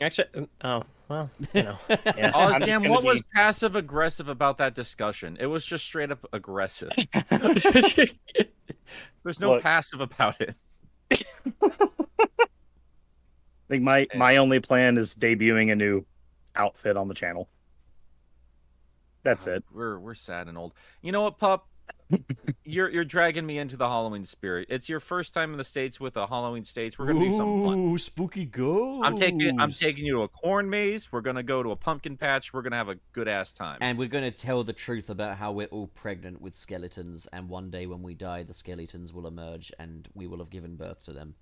[0.00, 2.32] Actually, um, oh well, you know, yeah.
[2.34, 5.36] Oh, Jam, gonna what was passive aggressive about that discussion?
[5.40, 6.90] It was just straight up aggressive.
[9.24, 9.62] There's no Look.
[9.62, 10.54] passive about it.
[11.10, 11.68] I
[13.68, 16.04] think my my only plan is debuting a new
[16.54, 17.48] outfit on the channel.
[19.22, 19.64] That's it.
[19.72, 20.72] We're we're sad and old.
[21.02, 21.66] You know what, pup?
[22.64, 24.68] You're you're dragging me into the Halloween spirit.
[24.70, 26.98] It's your first time in the states with a Halloween states.
[26.98, 27.78] We're gonna do something fun.
[27.78, 29.06] Ooh, spooky ghost.
[29.06, 31.10] I'm taking I'm taking you to a corn maze.
[31.10, 32.52] We're gonna go to a pumpkin patch.
[32.52, 33.78] We're gonna have a good ass time.
[33.80, 37.70] And we're gonna tell the truth about how we're all pregnant with skeletons, and one
[37.70, 41.12] day when we die, the skeletons will emerge, and we will have given birth to
[41.12, 41.34] them.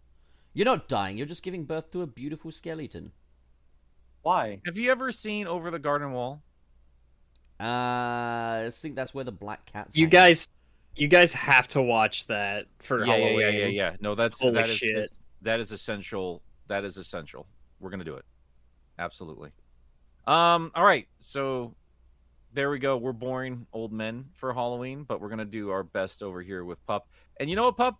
[0.52, 1.18] You're not dying.
[1.18, 3.12] You're just giving birth to a beautiful skeleton.
[4.22, 4.60] Why?
[4.64, 6.42] have you ever seen Over the Garden Wall?
[7.60, 9.96] Uh, I think that's where the black cats.
[9.96, 10.10] you hang.
[10.10, 10.48] guys,
[10.96, 13.40] you guys have to watch that for Yeah, yeah, Halloween.
[13.40, 13.96] yeah, yeah, yeah.
[14.00, 14.98] No, that's Holy that is shit.
[14.98, 16.42] is- that is essential.
[16.68, 17.46] That is essential.
[17.80, 18.24] We're gonna do it.
[18.98, 19.50] Absolutely.
[20.26, 20.72] Um.
[20.74, 21.06] All right.
[21.18, 21.74] So,
[22.54, 22.96] there we go.
[22.96, 26.84] We're boring old men for Halloween, but we're gonna do our best over here with
[26.86, 27.06] Pup.
[27.38, 27.98] And you know what, Pup?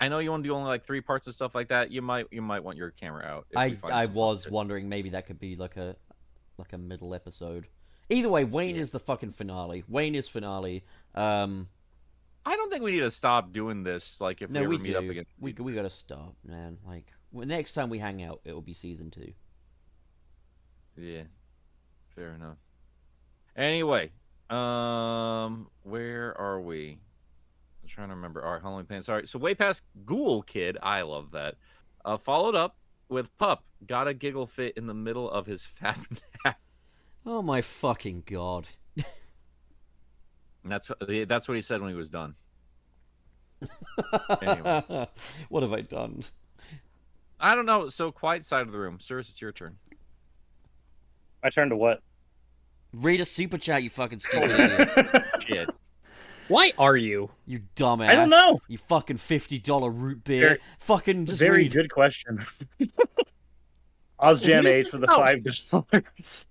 [0.00, 1.90] I know you want to do only like three parts of stuff like that.
[1.92, 3.46] You might you might want your camera out.
[3.50, 4.52] if I I was shit.
[4.52, 5.94] wondering maybe that could be like a
[6.58, 7.68] like a middle episode.
[8.10, 9.84] Either way, Wayne is the fucking finale.
[9.88, 10.84] Wayne is finale.
[11.14, 11.68] Um,
[12.44, 14.20] I don't think we need to stop doing this.
[14.20, 14.98] Like if no, we ever we meet do.
[14.98, 15.26] up again.
[15.38, 16.78] We we gotta stop, man.
[16.86, 19.32] Like next time we hang out, it will be season two.
[20.96, 21.22] Yeah,
[22.14, 22.56] fair enough.
[23.56, 24.10] Anyway,
[24.48, 26.98] um, where are we?
[27.82, 28.44] I'm trying to remember.
[28.44, 29.08] All right, Halloween pants.
[29.08, 30.78] All right, so way past Ghoul Kid.
[30.82, 31.56] I love that.
[32.04, 32.76] Uh, followed up
[33.08, 33.64] with Pup.
[33.86, 35.98] Got a giggle fit in the middle of his fat
[36.44, 36.58] nap.
[37.26, 38.66] Oh my fucking god!
[38.96, 39.04] And
[40.64, 40.98] that's what
[41.28, 42.34] that's what he said when he was done.
[44.42, 45.08] Anyway.
[45.50, 46.22] what have I done?
[47.38, 47.88] I don't know.
[47.88, 49.28] So quiet side of the room, sirs.
[49.30, 49.76] It's your turn.
[51.42, 52.02] I turn to what?
[52.96, 55.24] Read a super chat, you fucking stupid idiot.
[55.46, 55.70] Shit.
[56.48, 57.30] Why are you?
[57.46, 58.08] You dumbass.
[58.08, 58.60] I don't know.
[58.66, 60.40] You fucking fifty dollar root beer.
[60.42, 61.72] Very- fucking just Very read.
[61.72, 62.40] good question.
[64.20, 65.06] OzJam Who's 8 for the?
[65.10, 65.16] Oh.
[65.16, 66.46] five dollars.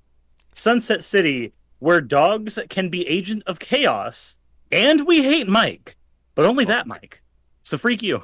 [0.53, 4.35] Sunset City, where dogs can be agent of chaos,
[4.71, 5.95] and we hate Mike,
[6.35, 7.21] but only that Mike.
[7.63, 8.23] So freak you.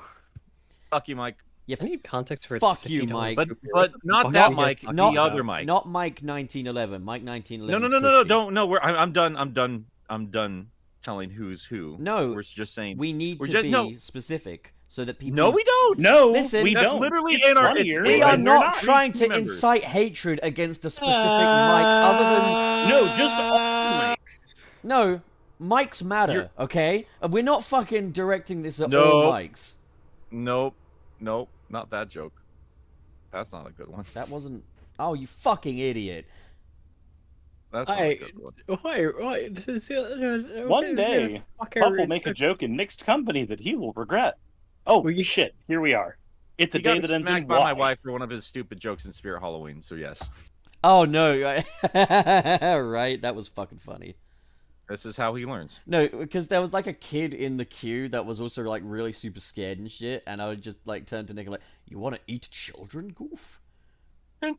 [0.92, 1.38] Fuck you, Mike.
[1.68, 3.36] You I need context for a Fuck you, Mike.
[3.36, 4.94] But but not that are you guys Mike.
[4.94, 5.66] not the other Mike.
[5.66, 7.04] Not Mike nineteen eleven.
[7.04, 7.72] Mike 1911.
[7.72, 8.68] No, no, no, no, no, don't, no.
[8.68, 9.36] We're, I'm, I'm done.
[9.36, 9.86] I'm done.
[10.08, 10.68] I'm done
[11.02, 11.98] telling who's who.
[12.00, 12.98] No, we're just saying.
[12.98, 13.96] We need to just- be no.
[13.96, 15.36] specific so that people.
[15.36, 16.00] no, we don't.
[16.00, 17.00] No, Listen, we That's don't.
[17.02, 19.52] literally It's in our- funnier it's- We Hey, are when not trying to members.
[19.54, 24.40] incite hatred against a specific Mike, other than No, just all Mikes.
[24.84, 25.22] no.
[25.58, 27.08] Mikes matter, You're- okay?
[27.30, 29.24] We're not fucking directing this at No.
[29.24, 29.78] all Mikes.
[30.30, 30.76] Nope.
[31.20, 31.50] Nope.
[31.70, 32.42] Not that joke.
[33.32, 34.06] That's not a good one.
[34.14, 34.64] That wasn't.
[35.00, 36.26] Oh, you fucking idiot!
[37.72, 38.54] That's not I- a good one.
[38.82, 39.06] Why?
[39.06, 39.50] Why?
[39.68, 43.92] Uh, One day, fucker- Pup will make a joke in mixed company that he will
[43.94, 44.38] regret.
[44.88, 45.56] Oh Well, you- shit!
[45.68, 46.18] Here we are.
[46.58, 48.30] It's a He day got that ends in smacked by my wife for one of
[48.30, 49.82] his stupid jokes in Spirit Halloween.
[49.82, 50.24] So yes,
[50.84, 51.38] Oh no!
[51.94, 54.16] right, that was fucking funny.
[54.88, 55.80] this is how he learns.
[55.88, 59.12] No, because there was like a kid in the queue that was also like really
[59.12, 62.00] super scared and shit, and I would just like turn to Nick and like, "You
[62.00, 63.60] want to eat children, goof?"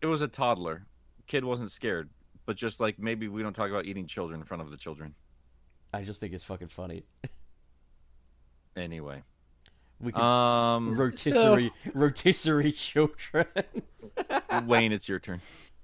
[0.00, 0.84] It was a toddler.
[1.26, 2.10] Kid wasn't scared,
[2.44, 5.14] but just like maybe we don't talk about eating children in front of the children.
[5.94, 7.04] I just think it's fucking funny.
[8.76, 9.22] Anyway,
[10.00, 13.46] We could um, rotisserie rotisserie children.
[14.66, 15.40] Wayne, it's your turn.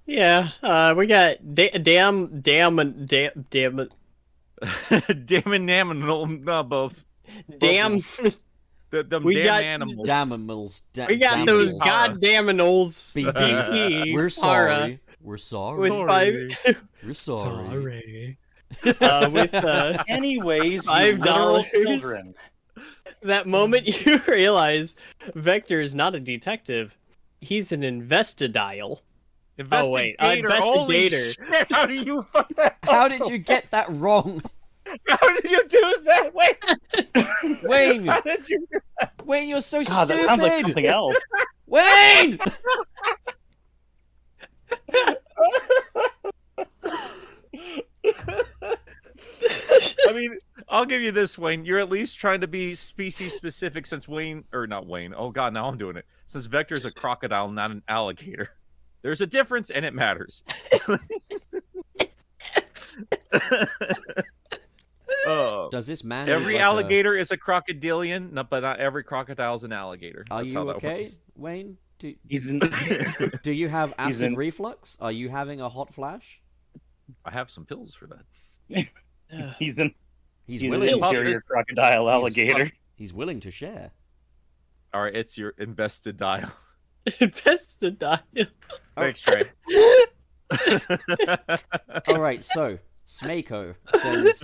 [0.07, 3.77] Yeah, uh, we got da- damn, damn, and damn, damn,
[5.25, 6.01] damn and damn,
[6.45, 7.05] no, both.
[7.59, 8.03] damn.
[8.91, 10.09] The, them We damn got- animals.
[10.09, 10.83] Damimals.
[10.93, 11.47] Da- We got damimals.
[11.47, 13.15] those goddamn anoles.
[13.15, 13.35] Beep, beep.
[13.37, 14.99] Pinky, We're sorry.
[15.23, 15.79] We're sorry.
[15.79, 16.57] With Sorry.
[16.67, 18.39] five, We're sorry.
[19.01, 21.67] uh, with uh, Anyways, you Five dollars.
[21.71, 22.35] children.
[23.23, 24.97] That moment you realize
[25.35, 26.97] Vector is not a detective;
[27.41, 29.03] he's an investidial.
[29.73, 30.63] Oh, wait, uh, Investigator.
[30.63, 31.53] Holy investigator.
[31.59, 34.43] shit, How do you fuck that How did you get that wrong,
[35.09, 36.31] How did you do that?
[36.35, 38.07] Wait, Wayne?
[38.07, 38.67] how did you?
[39.25, 40.67] Wayne, you're so God, that sounds like stupid.
[40.67, 41.17] something else.
[41.67, 42.39] Wayne.
[50.09, 50.39] I mean,
[50.71, 51.65] I'll give you this, Wayne.
[51.65, 55.13] You're at least trying to be species specific, since Wayne or not Wayne.
[55.17, 56.07] Oh God, now I'm doing it.
[56.27, 58.51] Since Vector's a crocodile, not an alligator.
[59.03, 60.45] There's a difference, and it matters.
[65.27, 65.69] Oh.
[65.71, 66.29] Does this man?
[66.29, 69.73] Every look like a- alligator is a crocodilian, no, but not every crocodile is an
[69.73, 70.25] alligator.
[70.31, 71.21] Are That's you okay, works.
[71.37, 71.77] Wayne?
[71.99, 72.59] Do, He's in.
[73.43, 74.97] do you have He's acid in- reflux?
[75.01, 76.41] Are you having a hot flash?
[77.25, 78.87] I have some pills for that.
[79.59, 79.95] He's in.
[80.51, 80.89] He's He's willing.
[80.89, 81.07] Pills.
[81.07, 82.73] interior crocodile alligator.
[82.97, 83.93] He's willing to share.
[84.93, 86.51] All right, it's your invested dial.
[87.21, 88.19] Investidial.
[88.97, 89.45] Thanks, Trey.
[92.09, 94.43] All right, so Smako says,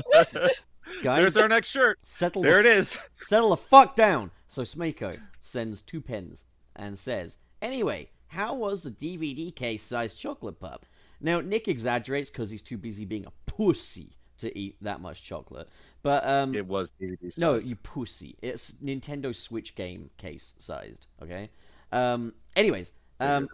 [1.03, 1.99] guys, There's our next shirt.
[2.03, 2.97] settle There the it is.
[3.19, 4.31] Settle the fuck down.
[4.47, 6.45] So Smako sends two pens
[6.77, 10.87] and says, Anyway, how was the DVD case sized chocolate pup?
[11.21, 15.69] Now, Nick exaggerates because he's too busy being a pussy to eat that much chocolate.
[16.03, 18.37] But, um, It was DVD no, you pussy.
[18.43, 21.51] It's Nintendo Switch game case sized, okay?
[21.93, 23.49] Um, anyways, um,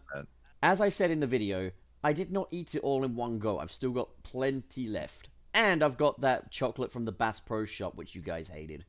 [0.63, 1.71] as I said in the video,
[2.05, 3.59] I did not eat it all in one go.
[3.59, 5.29] I've still got plenty left.
[5.55, 8.87] And I've got that chocolate from the Bass Pro Shop, which you guys hated.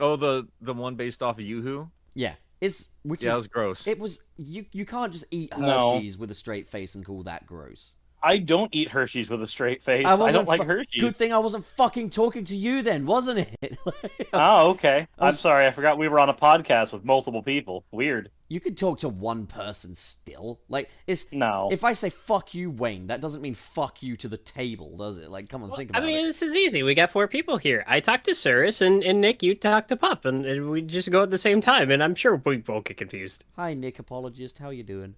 [0.00, 1.90] Oh, the the one based off of Yoo-Hoo?
[2.14, 3.86] Yeah, it's which Yeah, it is was gross.
[3.86, 4.66] it was you.
[4.72, 5.94] You can't just eat No.
[5.94, 7.96] Hershey's with a straight face and call that gross.
[8.24, 10.06] I don't eat Hershey's with a straight face.
[10.06, 11.00] I I, don't like fu- Hershey's.
[11.02, 13.78] Good thing I wasn't fucking talking to you then, wasn't it?
[14.32, 15.06] Oh, okay.
[15.18, 15.66] I was- I'm sorry.
[15.66, 17.84] I forgot we were on a podcast with multiple people.
[17.92, 18.30] Weird.
[18.48, 20.60] you could talk to one person still.
[20.68, 21.68] Like, it's No.
[21.70, 25.18] if I say fuck you, Wayne, that doesn't mean fuck you to the table, does
[25.18, 25.30] it?
[25.30, 26.06] Like, come on, think about it.
[26.06, 26.26] I mean, it.
[26.28, 26.82] this is easy.
[26.82, 27.84] We got four people here.
[27.86, 31.10] I talk to Cirrus, and, and Nick, you talk to Pop, and, and we just
[31.10, 31.90] go at the same time.
[31.90, 33.44] And I'm sure we won't get confused.
[33.56, 34.58] Hi, Nick, apologist.
[34.58, 35.14] How you doing?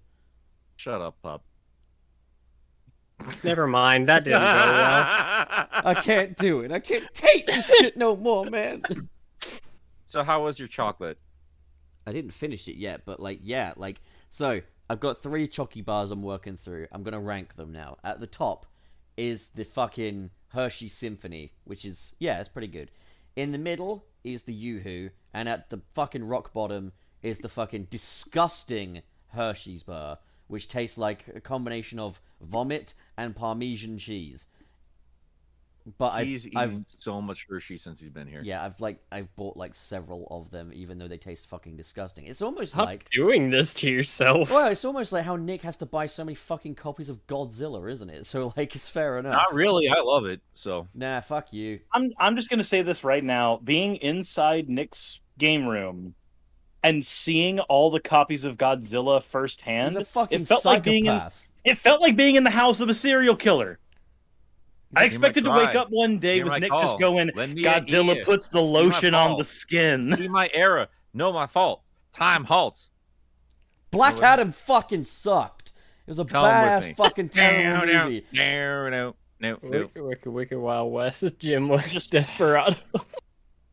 [0.75, 1.43] Shut up, pup.
[3.43, 4.07] Never mind.
[4.09, 5.67] That didn't go well.
[5.85, 6.71] I can't do it.
[6.71, 8.83] I can't take this shit no more, man.
[10.05, 11.17] So how was your chocolate?
[12.05, 13.99] I didn't finish it yet, but like, yeah, like,
[14.29, 16.87] so I've got three chocky bars I'm working through.
[16.91, 17.97] I'm gonna rank them now.
[18.03, 18.65] At the top
[19.17, 22.91] is the fucking Hershey Symphony, which is yeah, it's pretty good.
[23.35, 27.87] In the middle is the Yoo-Hoo, and at the fucking rock bottom is the fucking
[27.89, 34.47] disgusting Hershey's bar, which tastes like a combination of vomit and Parmesan cheese.
[35.97, 38.41] But I, He's eaten I've so much Hershey since he's been here.
[38.43, 42.25] yeah, I've like I've bought like several of them, even though they taste fucking disgusting.
[42.25, 44.51] It's almost Stop like doing this to yourself.
[44.51, 47.89] well, it's almost like how Nick has to buy so many fucking copies of Godzilla,
[47.89, 48.25] isn't it?
[48.25, 49.31] So like, it's fair enough.
[49.31, 49.87] Not really.
[49.87, 50.41] I love it.
[50.51, 51.79] So Nah, fuck you.
[51.93, 53.61] I'm I'm just gonna say this right now.
[53.63, 56.15] Being inside Nick's game room
[56.83, 61.05] and seeing all the copies of Godzilla firsthand, He's a fucking it felt like being
[61.05, 61.21] in
[61.63, 63.79] it felt like being in the house of a serial killer.
[64.95, 66.81] I expected to wake up one day Hear with Nick call.
[66.81, 70.15] just going, Lend me a Godzilla puts the lotion on the skin.
[70.15, 70.87] See my error.
[71.13, 71.81] No, my fault.
[72.13, 72.89] Time halts.
[73.91, 74.25] Black Really?
[74.25, 75.69] Adam fucking sucked.
[76.05, 78.25] It was a Come with badass fucking terrible no, movie.
[78.31, 79.69] no, no, no, no.
[79.69, 81.23] Wicked, wicked, wicked Wild West.
[81.39, 82.77] Jim was desperado.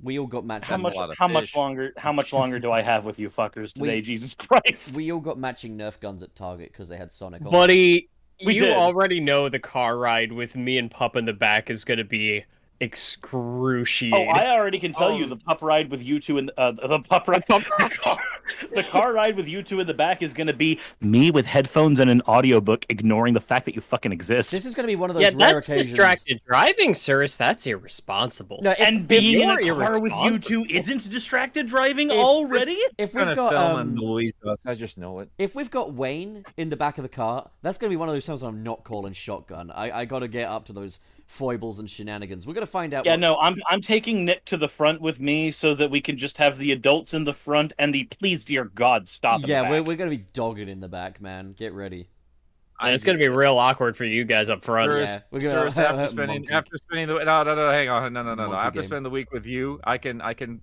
[0.05, 0.69] We all got matching.
[0.69, 1.57] How much of how much fish.
[1.57, 4.95] longer how much longer do I have with you fuckers today, We- Jesus Christ?
[4.95, 7.51] We all got matching Nerf guns at Target because they had Sonic on.
[7.51, 8.11] Buddy,
[8.45, 8.75] We you did.
[8.77, 12.05] already know the car ride with me and Pup in the back is going to
[12.05, 12.45] be
[12.81, 14.31] Oh, excruciating.
[14.35, 15.29] I already can tell you Oh.
[15.29, 17.45] the pup ride with you two in uh, the pup ride.
[17.49, 17.61] the,
[18.03, 18.17] car,
[18.75, 21.47] the car ride with you two in the back is going to be me with
[21.47, 24.51] headphones and an audiobook, ignoring the fact that you fucking exist.
[24.51, 25.87] This is going to be one of those yeah, rare that's occasions.
[25.87, 27.37] distracted driving, Cirrus.
[27.37, 28.61] That's irresponsible.
[28.63, 32.17] No, if, and being in you're a car with you two isn't distracted driving If-
[32.17, 32.79] already.
[32.99, 34.57] if I'm we've got film um, and Louisa.
[34.67, 35.31] I just know it.
[35.39, 38.09] if we've got Wayne in the back of the car, that's going to be one
[38.09, 39.71] of those times I'm not calling shotgun.
[39.71, 42.47] I, I got to get up to those foibles and shenanigans.
[42.47, 43.05] We're going to find out.
[43.07, 46.01] Yeah, what- no, I'm I'm taking Nick to the front with me so that we
[46.01, 49.43] can just have the adults in the front and the please dear God stop.
[49.43, 51.53] in Yeah, the we're, we're going to be dogged in the back, man.
[51.53, 52.09] Get ready.
[52.81, 54.89] And it's going to be real awkward for you guys up front.
[54.91, 56.53] Sir, Yeah, we're gonna- Sir, after spending Monkey.
[56.53, 58.87] after spending the no no no hang on no no no no Monkey after game.
[58.87, 60.61] spending the week with you I can I can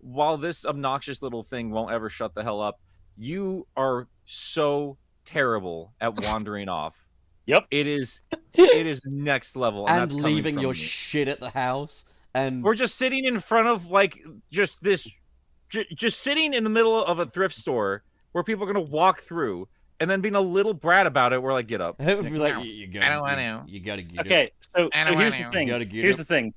[0.00, 2.80] while this obnoxious little thing won't ever shut the hell up
[3.16, 7.07] you are so terrible at wandering off
[7.48, 7.66] Yep.
[7.70, 8.20] it is
[8.54, 10.78] it is next level and, And that's leaving from your me.
[10.78, 12.04] shit at the house.
[12.34, 14.18] And we're just sitting in front of like
[14.52, 15.08] just this
[15.68, 19.22] ju- just sitting in the middle of a thrift store where people are gonna walk
[19.22, 19.66] through
[19.98, 22.38] and then being a little brat about it we're like get up It would be
[22.38, 23.64] like, you, you I gotta, don't you, wanna.
[23.66, 25.52] you gotta get up Okay, so, so here's the wanna.
[25.52, 25.68] thing.
[25.68, 26.26] You get Here's up.
[26.26, 26.54] the thing.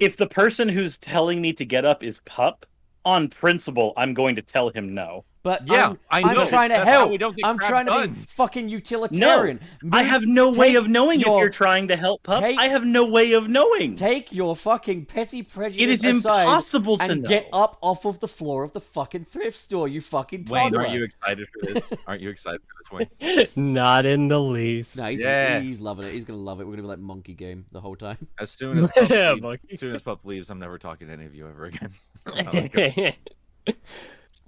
[0.00, 2.64] If the person who's telling me to get up is pup,
[3.04, 5.24] on principle, I'm going to tell him no.
[5.42, 6.40] But Yeah, I'm, I know.
[6.42, 7.10] I'm trying to That's help.
[7.10, 8.10] we don't get I'm crap trying to done.
[8.10, 9.60] be fucking utilitarian.
[9.82, 12.42] No, I have no way of knowing if you're trying to help pup.
[12.42, 13.94] take- I have no way of knowing.
[13.94, 17.28] Take your fucking petty prejudice It is aside impossible to and know.
[17.28, 20.80] get up off of the floor of the fucking thrift store, you fucking Wayne toddler.
[20.80, 24.98] aren't you excited for this aren't you excited for this Wayne Not in the least.
[24.98, 25.60] No, he's, Yeah.
[25.60, 26.12] he's loving it.
[26.12, 26.64] He's gonna love it.
[26.64, 28.26] We're gonna be like monkey game the whole time.
[28.38, 31.12] As soon as Pup Yeah, leaves, as soon as Pup leaves, I'm never talking to
[31.14, 31.92] any of you ever again.
[32.26, 33.72] Oh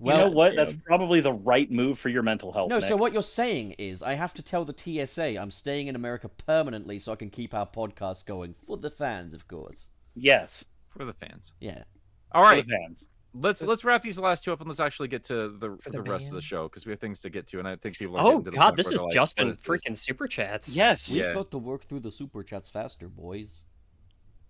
[0.02, 0.18] I like it.
[0.18, 0.56] you know what?
[0.56, 2.70] That's probably the right move for your mental health.
[2.70, 4.74] No, so what you're saying is I have to tell the
[5.06, 8.90] TSA I'm staying in America permanently so I can keep our podcast going for the
[8.90, 9.90] fans, of course.
[10.14, 11.52] Yes, for the fans.
[11.60, 11.84] Yeah.
[12.32, 13.06] All right, for the fans.
[13.34, 16.02] let's let's wrap these last two up and let's actually get to the the, the
[16.02, 18.16] rest of the show because we have things to get to, and I think people
[18.16, 18.26] are.
[18.26, 20.74] Oh to god, this where has like, just been is this?" freaking super chats.
[20.74, 21.08] Yes.
[21.08, 21.32] We've Yeah.
[21.34, 23.64] got to work through the super chats faster, boys.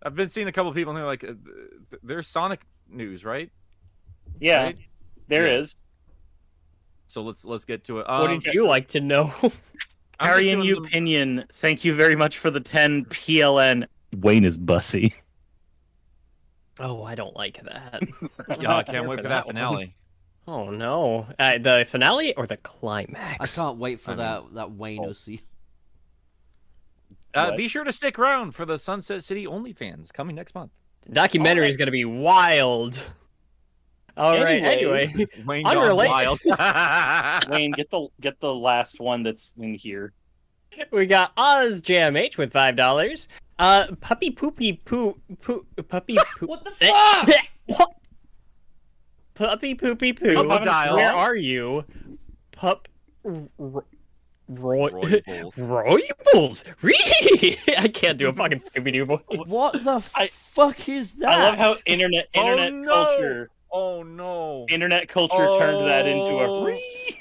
[0.05, 1.29] I've been seeing a couple people and they're like, uh,
[1.91, 3.51] th- "There's Sonic news, right?"
[4.41, 4.79] Yeah, Right?
[5.33, 5.59] There Yeah.
[5.61, 5.77] is.
[7.07, 8.07] So let's let's get to it.
[8.09, 9.33] What Um, did you like to know?
[9.43, 9.57] I'm just
[10.21, 11.45] Harry and you the- opinion.
[11.53, 13.87] Thank you very much for the 10 PLN.
[14.17, 15.15] Wayne is bussy.
[16.81, 18.03] oh, I don't like that.
[18.61, 19.95] Yeah, I can't wait for for that that finale.
[20.47, 23.59] oh no, uh, the finale or the climax?
[23.59, 25.11] I can't wait for I that that Wayne Oh.
[25.11, 25.41] OC.
[27.35, 30.71] Uh, be sure to stick around for the Sunset City OnlyFans coming next month.
[31.07, 31.71] The documentary Alright.
[31.71, 33.11] is going to be wild.
[34.17, 34.63] All right.
[34.63, 35.11] Anyways.
[35.13, 36.11] Anyway, Wayne Unrelated.
[36.11, 36.41] wild.
[37.51, 40.13] Wayne, get the get the last one that's in here.
[40.91, 43.29] We got Oz Jam H with five dollars.
[43.59, 46.47] Uh, puppy poopy poo poo puppy poo.
[46.47, 47.29] What the fuck?
[47.67, 47.91] What?
[49.35, 50.35] Puppy poopy poo.
[50.35, 50.97] Crocodile.
[50.97, 51.85] Where are you?
[52.53, 52.89] Pup.
[53.25, 53.85] r- r-
[54.49, 54.91] Roy.
[55.57, 56.01] Roy
[56.33, 56.65] Bulls.
[56.83, 59.21] I can't do a fucking Scooby Doo voice.
[59.47, 61.31] What the I- fuck is that?
[61.39, 62.93] I love how internet Oh, internet no!
[62.93, 64.67] culture Oh no.
[64.69, 66.63] internet culture turned that into Oh.
[66.63, 67.19] a Ree.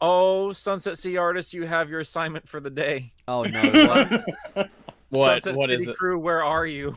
[0.00, 3.12] Oh, Sunset City artist, you have your assignment for the day.
[3.28, 3.62] Oh no!
[4.54, 4.70] What?
[5.10, 5.42] What?
[5.42, 5.96] Sunset What City is it?
[5.96, 6.96] crew, where are you?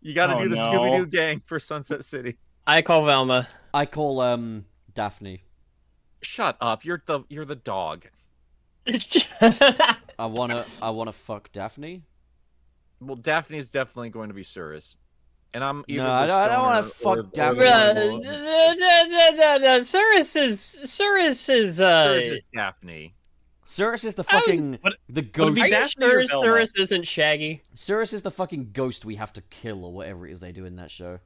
[0.00, 0.66] You got to Oh, do the no.
[0.68, 2.38] Scooby Doo gang for Sunset City.
[2.66, 3.46] I call Velma.
[3.74, 4.64] I call um
[4.94, 5.42] Daphne.
[6.22, 6.84] Shut up.
[6.84, 8.06] You're the you're the dog.
[10.18, 12.02] I wanna I wanna fuck Daphne.
[13.00, 14.96] Well, Daphne is definitely going to be Cirrus.
[15.56, 17.64] And I'm either No, I the don't- I don't wanna fuck or- Daphne
[19.66, 22.10] or Cirrus is Cirrus is uh.
[22.12, 23.14] Cirrus is Daphne.
[23.64, 25.58] Cirrus is the I was- fucking what- the ghost.
[25.58, 26.46] Are you Daphne or sure Velma?
[26.46, 27.62] Cirrus isn't Shaggy?
[27.74, 30.66] Cirrus is the fucking ghost we have to kill or whatever it is they do
[30.66, 31.20] in that show.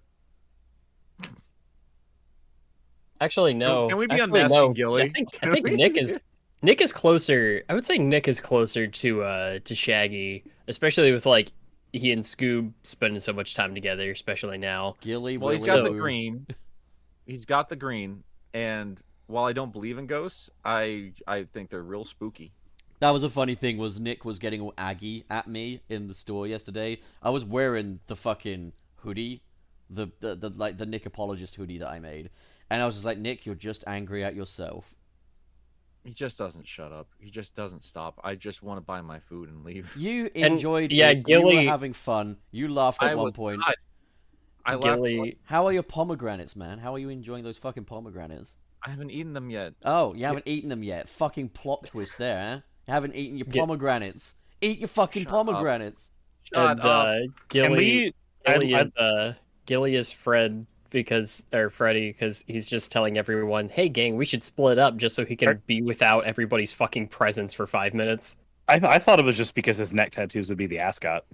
[3.20, 3.88] Actually, no.
[3.88, 4.72] Can we be Actually, unmasking no.
[4.72, 5.02] Gilly?
[5.02, 5.66] I think I think?
[5.72, 6.14] Nick is
[6.62, 7.64] Nick is closer.
[7.68, 11.50] I would say Nick is closer to uh to Shaggy, especially with like
[11.92, 14.96] he and Scoob spending so much time together, especially now.
[15.00, 15.36] Gilly.
[15.36, 16.46] Well, he's Willy, got the green.
[17.26, 21.82] He's got the green, and while I don't believe in ghosts, I I think they're
[21.82, 22.52] real spooky.
[23.00, 23.78] That was a funny thing.
[23.78, 26.98] Was Nick was getting all aggy at me in the store yesterday.
[27.22, 29.42] I was wearing the fucking hoodie,
[29.88, 32.30] the the, the like the Nick apologist hoodie that I made,
[32.68, 34.96] and I was just like, Nick, you're just angry at yourself.
[36.04, 37.08] He just doesn't shut up.
[37.18, 38.18] He just doesn't stop.
[38.24, 39.94] I just want to buy my food and leave.
[39.98, 41.18] You And, enjoyed yeah, it.
[41.18, 42.38] You Gilly- were having fun.
[42.50, 43.58] You laughed at I one point.
[43.60, 43.74] not.
[44.64, 44.84] I left.
[44.84, 46.78] Gilly, How are your pomegranates, man?
[46.78, 48.56] How are you enjoying those fucking pomegranates?
[48.84, 49.74] I haven't eaten them yet.
[49.84, 51.08] Oh, you haven't eaten them yet.
[51.08, 52.60] Fucking plot twist there, huh?
[52.88, 54.36] You haven't eaten your pomegranates.
[54.62, 55.46] Eat your fucking Shut up.
[55.46, 56.10] pomegranates.
[56.44, 56.86] Shut and up.
[56.86, 57.14] uh,
[57.48, 58.12] Gilly, Can we?
[58.46, 59.32] I, Gilly I, is uh,
[59.66, 64.42] Gilly is Fred because or Freddy because he's just telling everyone, "Hey, gang, we should
[64.42, 68.36] split up just so he can be without everybody's fucking presence for five minutes."
[68.68, 71.24] I, I thought it was just because his neck tattoos would be the ascot.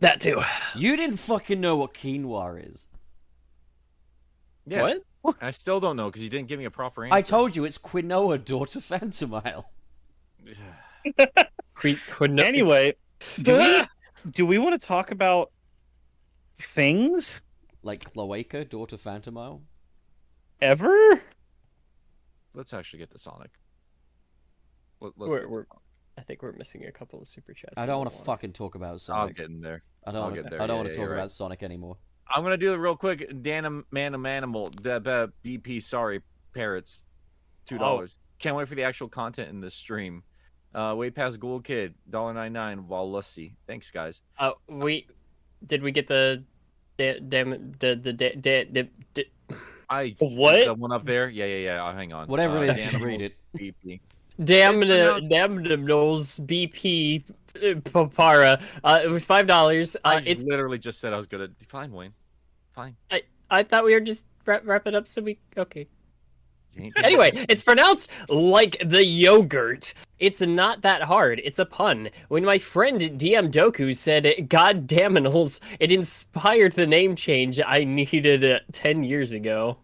[0.00, 0.40] That too.
[0.74, 2.88] You didn't fucking know what quinoa is.
[4.66, 4.82] yeah.
[5.20, 5.36] What?
[5.40, 7.14] I still don't know because you didn't give me a proper answer.
[7.14, 9.70] I told you it's quinoa, daughter Phantomile.
[11.76, 12.94] Que- could Anyway,
[13.40, 13.82] do we
[14.30, 15.50] do we want to talk about
[16.56, 17.40] things
[17.82, 19.62] Like cloaca, daughter Phantomile.
[20.60, 21.20] ever?
[22.54, 23.50] Let's actually get to Sonic.
[25.00, 25.82] Let, let's We're- get we're- Sonic.
[26.18, 27.72] I think we're missing a couple of super chats.
[27.78, 29.18] I don't want to fucking talk about Sonic.
[29.18, 29.36] I'll Sonic.
[29.38, 29.82] get in there.
[30.06, 30.50] I don't I'll want get to.
[30.50, 30.60] there.
[30.62, 31.30] I don't Yeah, want yeah, to talk you're about.
[31.30, 31.96] Sonic anymore.
[32.28, 33.42] I'm gonna do it real quick.
[33.42, 36.20] Dan Man Manimal, D- B- BP, sorry,
[36.54, 37.02] parrots,
[37.64, 38.18] two dollars.
[38.40, 40.22] Can't wait for the actual content in this stream.
[40.74, 42.86] Uh, way past Ghoul Kid, dollar ninety nine.
[42.88, 44.20] While Lussy, thanks guys.
[44.38, 45.08] Uh, we
[45.66, 46.44] did we get the
[46.98, 49.26] da- damn the the da- da- the, the
[49.90, 50.64] I What?
[50.64, 51.28] the one up there?
[51.28, 51.84] Yeah, yeah, yeah.
[51.84, 52.26] I'll hang on.
[52.28, 53.34] Whatever uh, it is, just read it.
[53.56, 54.00] BP.
[54.42, 57.22] damn the pronounced- damn the Knowles BP
[57.56, 58.60] uh, Papara.
[58.82, 59.96] Uh, it was five dollars.
[60.04, 61.48] I Uh, it's literally just said I was gonna.
[61.68, 62.14] Fine, Wayne.
[62.74, 62.96] Fine.
[63.10, 65.86] I I thought we were just wrap, wrap it up so we okay.
[66.96, 69.92] Anyway, it's pronounced like the yogurt.
[70.22, 71.40] It's not that hard.
[71.44, 72.08] It's a pun.
[72.28, 78.44] When my friend DM Doku said "God damnals," it inspired the name change I needed
[78.44, 79.78] uh, ten years ago.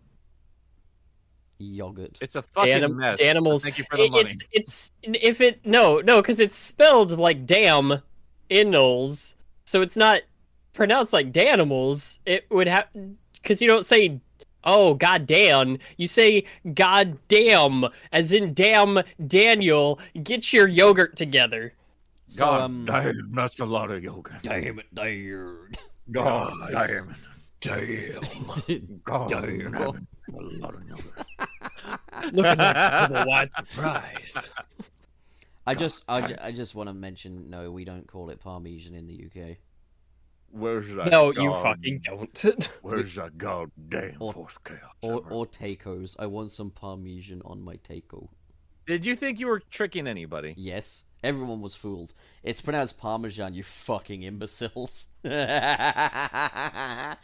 [1.59, 2.19] Yogurt.
[2.21, 3.21] It's a fucking Anim- mess.
[3.21, 3.63] Danimals.
[3.65, 4.25] Thank you for the It- money.
[4.31, 8.01] it's it's if it no no because it's spelled like damn
[8.49, 9.35] innals,
[9.65, 10.23] so it's not
[10.73, 12.21] pronounced like danimals.
[12.25, 12.87] It would have
[13.43, 14.21] because you don't say
[14.69, 16.45] oh god damn, you say
[16.75, 19.99] god damn as in damn Daniel.
[20.23, 21.73] Get your yogurt together.
[22.27, 22.85] So God um.
[22.85, 24.43] damn, that's a lot of yogurt.
[24.43, 25.79] Damn it, dude.
[26.13, 27.15] God damn.
[27.61, 29.01] Damn.
[29.05, 29.73] God Damn.
[29.73, 30.07] damn.
[30.35, 31.03] A lot of yoga.
[32.33, 34.51] Look at that little white surprise.
[35.67, 39.07] I just, I, I just want to mention, no, we don't call it Parmesan in
[39.07, 39.57] the UK.
[40.51, 41.11] Where's that?
[41.11, 42.69] No, you fucking don't.
[42.83, 44.81] Where's that goddamn Or- fourth chaos?
[45.03, 45.35] Or, hammer?
[45.35, 46.17] or tacos.
[46.19, 48.31] I want some Parmesan on my taco.
[48.87, 50.55] Did you think you were tricking anybody?
[50.57, 52.15] Yes, everyone was fooled.
[52.43, 55.09] It's pronounced Parmesan, you fucking imbeciles.
[55.25, 57.19] I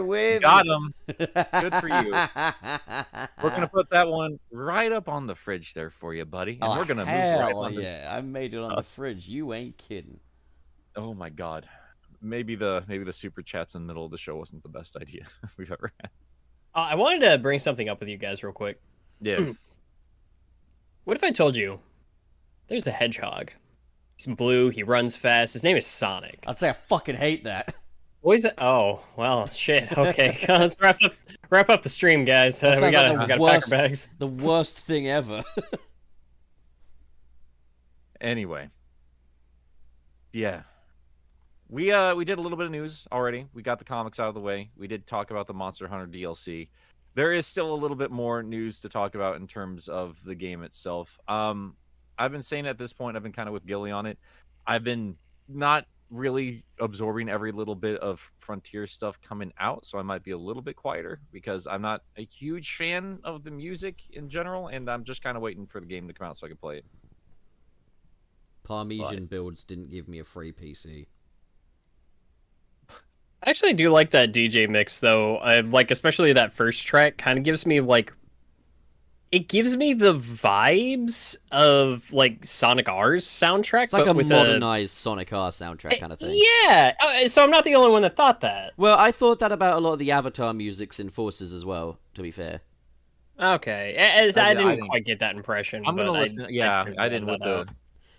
[0.00, 0.40] win.
[0.42, 0.92] Got him.
[1.16, 2.10] Good for you.
[2.10, 6.64] We're gonna put that one right up on the fridge there for you, buddy, and
[6.64, 7.74] Oh, we're gonna move right on.
[7.76, 8.12] this- yeah!
[8.12, 9.28] I made it on the fridge.
[9.28, 10.18] You ain't kidding.
[10.96, 11.68] Oh my god.
[12.24, 14.96] Maybe the maybe the super chats in the middle of the show wasn't the best
[14.96, 15.26] idea
[15.58, 16.10] we've ever had.
[16.74, 18.80] Uh, I wanted to bring something up with you guys real quick.
[19.20, 19.52] Yeah.
[21.04, 21.78] What if I told you
[22.68, 23.52] There's a hedgehog.
[24.16, 24.70] He's blue.
[24.70, 25.52] He runs fast.
[25.52, 26.38] His name is Sonic.
[26.46, 27.74] I'd say I fucking hate that.
[28.22, 28.54] What is it?
[28.56, 29.92] Oh, well, shit.
[29.98, 31.12] Okay, let's wrap up
[31.50, 32.62] wrap up the stream, guys.
[32.62, 34.08] Uh, we gotta like we gotta pack our bags.
[34.18, 35.42] the worst thing ever.
[38.22, 38.70] Anyway.
[40.32, 40.62] Yeah.
[41.74, 43.48] We uh we did a little bit of news already.
[43.52, 44.70] We got the comics out of the way.
[44.76, 46.68] We did talk about the Monster Hunter DLC.
[47.16, 50.36] There is still a little bit more news to talk about in terms of the
[50.36, 51.18] game itself.
[51.26, 51.74] Um
[52.16, 54.20] I've been saying at this point, I've been kind of with Gilly on it.
[54.64, 55.16] I've been
[55.48, 60.30] not really absorbing every little bit of Frontier stuff coming out, so I might be
[60.30, 64.68] a little bit quieter because I'm not a huge fan of the music in general,
[64.68, 66.56] and I'm just kind of waiting for the game to come out so I can
[66.56, 66.84] play it.
[68.62, 71.06] Parmesan builds didn't give me a free PC.
[73.46, 75.36] I actually do like that DJ mix though.
[75.36, 78.12] I like especially that first track kind of gives me like
[79.32, 84.94] it gives me the vibes of like Sonic R's soundtrack It's like but a modernized
[84.94, 86.40] Sonic R soundtrack eh, kind of thing.
[86.62, 86.94] Yeah.
[87.02, 88.72] Oh, so I'm not the only one that thought that.
[88.76, 91.98] Well, I thought that about a lot of the Avatar musics in Forces as well.
[92.14, 92.60] To be fair,
[93.40, 93.94] Okay.
[93.96, 95.82] As I I, did- I didn't, didn't- quite get that impression.
[95.84, 96.46] I'm gonna but I- listen.
[96.50, 97.68] yeah, figured I didn't with out.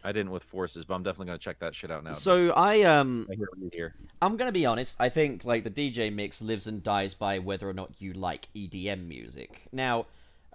[0.06, 2.12] The, I didn't with forces, but I'm definitely gonna check that shit out now.
[2.12, 3.96] so I um I hear what you hear.
[4.22, 4.96] I'm gonna be honest.
[5.00, 8.48] I think like the DJ mix lives and dies by whether or not you like
[8.56, 9.64] EDM music.
[9.72, 10.06] Now,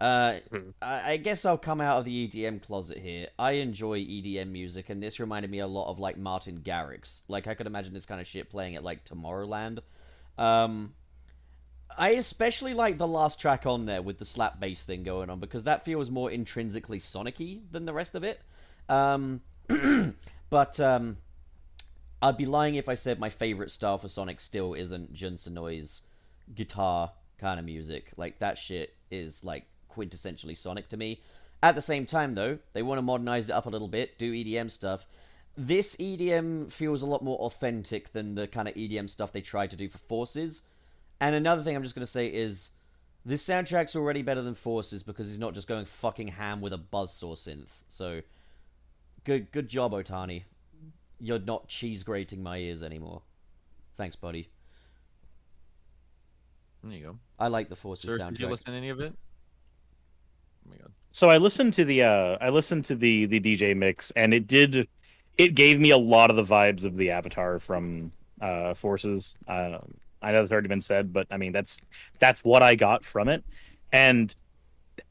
[0.01, 0.36] uh,
[0.80, 3.28] I, I guess I'll come out of the EDM closet here.
[3.38, 7.22] I enjoy EDM music, and this reminded me a lot of like Martin Garrix.
[7.28, 9.80] Like I could imagine this kind of shit playing at like Tomorrowland.
[10.38, 10.94] Um,
[11.98, 15.40] I especially like the last track on there with the slap bass thing going on
[15.40, 18.40] because that feels more intrinsically Sonic-y than the rest of it.
[18.91, 19.41] Um,
[20.51, 21.16] but um,
[22.20, 26.03] I'd be lying if I said my favorite style for Sonic still isn't Jun Senoue's
[26.55, 28.11] guitar kind of music.
[28.16, 31.22] Like that shit is like quintessentially Sonic to me.
[31.62, 34.32] At the same time though, they want to modernize it up a little bit, do
[34.32, 35.07] EDM stuff.
[35.57, 39.70] This EDM feels a lot more authentic than the kind of EDM stuff they tried
[39.70, 40.62] to do for Forces.
[41.20, 42.70] And another thing I'm just going to say is
[43.24, 46.78] this soundtrack's already better than Forces because he's not just going fucking ham with a
[46.78, 47.82] buzzsaw synth.
[47.88, 48.22] So
[49.25, 50.45] good good job Ohtani.
[51.18, 53.23] You're not cheese grating my ears anymore.
[53.95, 54.49] Thanks, buddy.
[56.83, 57.18] There you go.
[57.39, 59.12] I like the Forces Sir, did you listen to any of it?
[59.14, 60.93] Oh my god.
[61.12, 64.47] So I listened to the uh I listened to the the DJ mix and it
[64.47, 64.89] did
[65.37, 69.35] it gave me a lot of the vibes of the Avatar from uh Forces.
[69.49, 71.81] Um I know that's already been said, but I mean that's
[72.18, 73.45] that's what I got from it.
[73.93, 74.35] And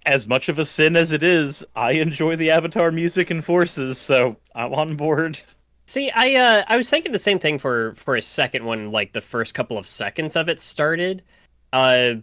[0.06, 3.98] as much of a sin as it is, I enjoy the Avatar music and Forces,
[3.98, 5.42] so I'm on board.
[5.88, 9.14] See, I uh, I was thinking the same thing for for a second when like
[9.14, 11.24] the first couple of seconds of it started,
[11.74, 12.16] uh,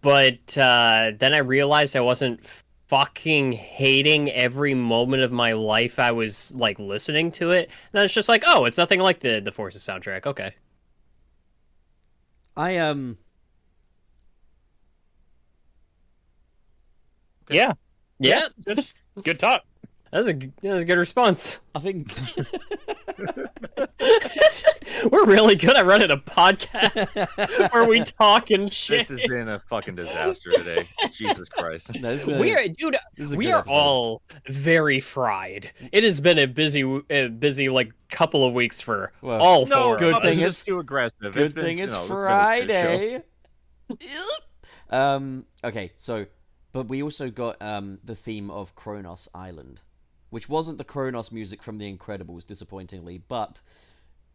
[0.00, 2.40] but uh, then I realized I wasn't
[2.88, 8.02] fucking hating every moment of my life I was like listening to it, and I
[8.04, 10.26] was just like, oh, it's nothing like the the Forces soundtrack.
[10.26, 10.54] Okay,
[12.56, 13.18] I um
[17.50, 17.58] Okay.
[17.58, 17.72] Yeah.
[18.18, 18.86] yeah, Good,
[19.22, 19.62] good talk.
[20.12, 21.60] that was a g- that was a good response.
[21.74, 22.12] I think
[25.10, 28.98] We're really good at running a podcast where we talk and shit.
[29.00, 30.86] This has been a fucking disaster today.
[31.12, 31.94] Jesus Christ.
[31.94, 32.96] no, this been a- We are, dude.
[33.16, 33.74] this is a We are episode.
[33.74, 35.70] all very fried.
[35.92, 39.84] It has been a busy, uh, busy like couple of weeks for Well, all No,
[39.84, 39.96] four.
[39.98, 40.36] good of thing us.
[40.38, 41.18] it's it's- too aggressive.
[41.20, 43.22] Good It's been, thing you it's know, been a good show.
[43.98, 44.16] Friday.
[44.90, 45.46] um.
[45.64, 45.92] Okay.
[45.96, 46.26] So,
[46.72, 49.80] but we also got um the theme of Kronos Island,
[50.30, 53.60] which wasn't the Kronos music from The Incredibles, disappointingly, but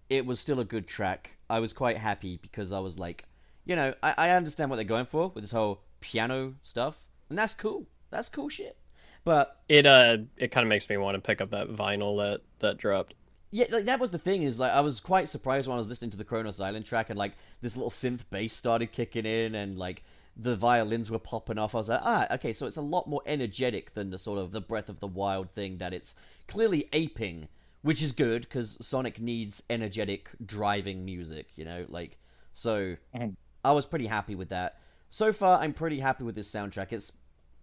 [0.10, 1.38] it was still a good track.
[1.50, 3.26] I was quite happy because I was like,
[3.66, 7.38] you know, I, I understand what they're going for with this whole piano stuff, and
[7.38, 7.88] that's cool.
[8.12, 8.78] That's cool shit.
[9.24, 12.42] But It uh, it kind of makes me want to pick up that vinyl that
[12.60, 13.16] that dropped.
[13.52, 15.88] Yeah, like that was the thing is like I was quite surprised when I was
[15.88, 19.56] listening to the Kronos Island track and like this little synth bass started kicking in
[19.56, 20.04] and like
[20.36, 21.76] the violins were popping off.
[21.76, 24.52] I was like, ah, okay, so it's a lot more energetic than the sort of
[24.52, 26.16] the Breath of the Wild thing that it's
[26.48, 27.48] clearly aping,
[27.82, 32.18] which is good because Sonic needs energetic driving music, you know, like
[32.52, 32.98] so.
[33.16, 33.36] Mhm.
[33.64, 34.80] I was pretty happy with that.
[35.10, 36.92] So far, I'm pretty happy with this soundtrack.
[36.92, 37.14] It's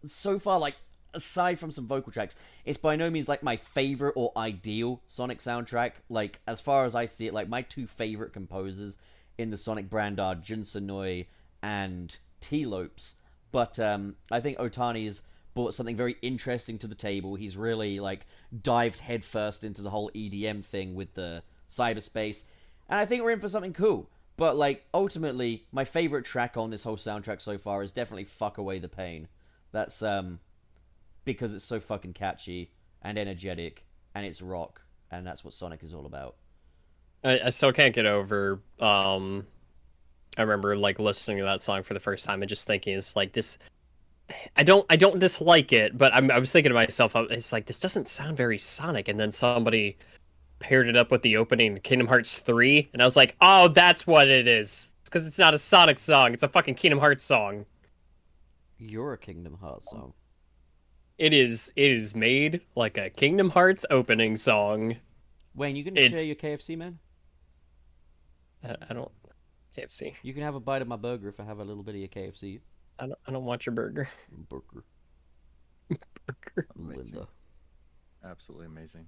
[0.06, 0.76] so far like
[1.14, 5.38] aside from some vocal tracks, it's by no means like my favorite or ideal Sonic
[5.40, 5.92] soundtrack.
[6.08, 8.96] Like as far as I see it, like my two favorite composers
[9.36, 11.26] in the Sonic brand are Jun Senoue
[11.62, 13.16] and Tee Lopes.
[13.51, 15.22] But um, I think Ohtani's
[15.55, 17.34] brought something very interesting to the table.
[17.34, 18.26] He's really like
[18.62, 22.45] dived headfirst into the whole EDM thing with the cyberspace,
[22.88, 24.11] and I think we're in for something cool.
[24.36, 28.59] But like ultimately, my favorite track on this whole soundtrack so far is definitely "Fuck
[28.59, 29.28] Away the Pain."
[29.70, 30.40] That's um
[31.24, 33.84] because it's so fucking catchy and energetic
[34.14, 36.36] and it's rock, and that's what Sonic is all about.
[37.24, 38.61] I, I still can't get over.
[38.80, 39.47] Um,
[40.37, 43.16] I remember like listening to that song for the first time and just thinking, it's
[43.16, 43.59] like this.
[44.57, 47.53] I don't, I don't dislike it, but I'm, I was thinking to myself, uh, it's
[47.53, 49.09] like this doesn't sound very Sonic.
[49.09, 49.99] And then somebody
[50.59, 54.07] paired it up with the opening Kingdom Hearts three, and I was like, oh, that's
[54.07, 54.93] what it is.
[55.01, 57.66] It's because it's not a Sonic song; it's a fucking Kingdom Hearts song.
[58.78, 60.14] You're a Kingdom Hearts song.
[61.18, 64.97] It is, it is made like a Kingdom Hearts opening song.
[65.55, 66.99] Wayne, you gonna It's- share your KFC, man?
[68.64, 69.11] I, I don't,
[69.76, 70.14] KFC.
[70.22, 72.00] You can have a bite of my burger if I have a little bit of
[72.00, 72.60] your KFC
[72.98, 74.08] I don't, I don't want your burger.
[74.48, 74.84] burger.
[75.88, 76.68] burger.
[76.78, 77.14] Amazing.
[77.16, 77.28] Linda.
[78.24, 79.06] Absolutely amazing.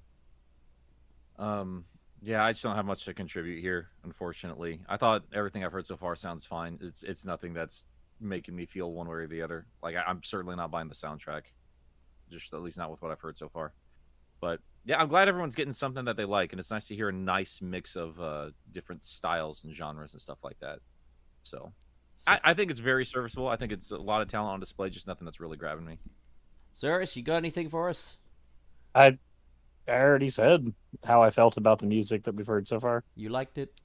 [1.38, 1.84] Um,
[2.22, 4.80] yeah, I just don't have much to contribute here, unfortunately.
[4.88, 6.78] I thought everything I've heard so far sounds fine.
[6.80, 7.84] It's it's nothing that's
[8.20, 9.66] making me feel one way or the other.
[9.82, 11.42] Like I, I'm certainly not buying the soundtrack,
[12.28, 13.72] just at least not with what I've heard so far.
[14.40, 17.08] But yeah, I'm glad everyone's getting something that they like, and it's nice to hear
[17.08, 20.80] a nice mix of uh, different styles and genres and stuff like that.
[21.42, 21.72] So
[22.16, 23.48] So, I, I think it's very serviceable.
[23.48, 25.98] I think it's a lot of talent on display, just nothing that's really grabbing me.
[26.72, 28.18] Cirrus, you got anything for us?
[28.94, 29.18] I
[29.86, 30.72] I already said
[31.04, 33.04] how I felt about the music that we've heard so far.
[33.14, 33.80] You liked it.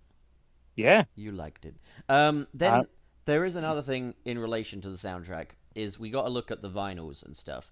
[0.76, 1.76] Yeah, You liked it.
[2.08, 2.84] Um, then Uh,
[3.26, 6.62] there is another thing in relation to the soundtrack is we got to look at
[6.62, 7.72] the vinyls and stuff,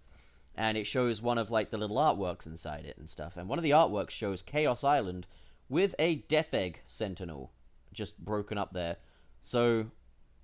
[0.57, 3.37] and it shows one of like the little artworks inside it and stuff.
[3.37, 5.27] And one of the artworks shows Chaos Island
[5.69, 7.51] with a Death Egg Sentinel
[7.93, 8.97] just broken up there.
[9.39, 9.91] So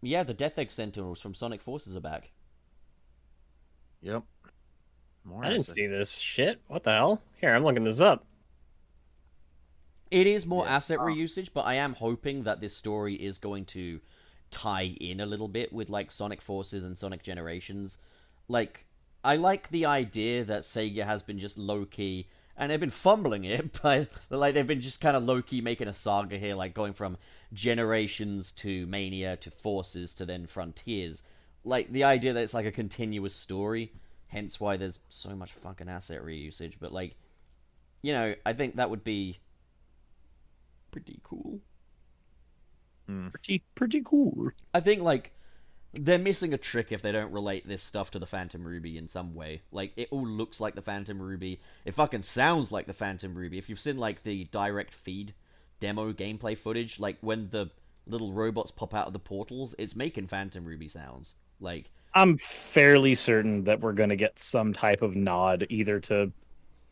[0.01, 2.31] yeah, the Death Egg Sentinels from Sonic Forces are back.
[4.01, 4.23] Yep.
[5.25, 5.75] More I didn't acid.
[5.75, 6.61] see this shit.
[6.67, 7.21] What the hell?
[7.39, 8.25] Here, I'm looking this up.
[10.11, 10.75] It is more Yeah.
[10.75, 11.03] asset oh.
[11.05, 14.01] reusage, but I am hoping that this story is going to
[14.51, 17.97] tie in a little bit with like Sonic Forces and Sonic Generations.
[18.47, 18.85] Like,
[19.23, 23.45] I like the idea that Sega has been just low key, and they've been fumbling
[23.45, 26.73] it, but like they've been just kind of low key making a saga here, like
[26.73, 27.17] going from
[27.53, 31.23] Generations to Mania to Forces to then Frontiers.
[31.63, 33.93] Like the idea that it's like a continuous story,
[34.27, 36.73] hence why there's so much fucking asset reusage.
[36.79, 37.15] But like,
[38.01, 39.39] you know, I think that would be
[40.91, 41.59] pretty cool.
[43.07, 43.27] Hmm.
[43.29, 44.51] pretty pretty cool.
[44.73, 45.32] I think like
[45.93, 49.07] they're missing a trick if they don't relate this stuff to the Phantom Ruby in
[49.07, 49.61] some way.
[49.71, 51.59] Like it all looks like the Phantom Ruby.
[51.85, 53.57] It fucking sounds like the Phantom Ruby.
[53.57, 55.33] If you've seen like the direct feed
[55.79, 57.69] demo gameplay footage, like when the
[58.07, 61.35] little robots pop out of the portals, it's making Phantom Ruby sounds.
[61.59, 66.31] Like I'm fairly certain that we're going to get some type of nod either to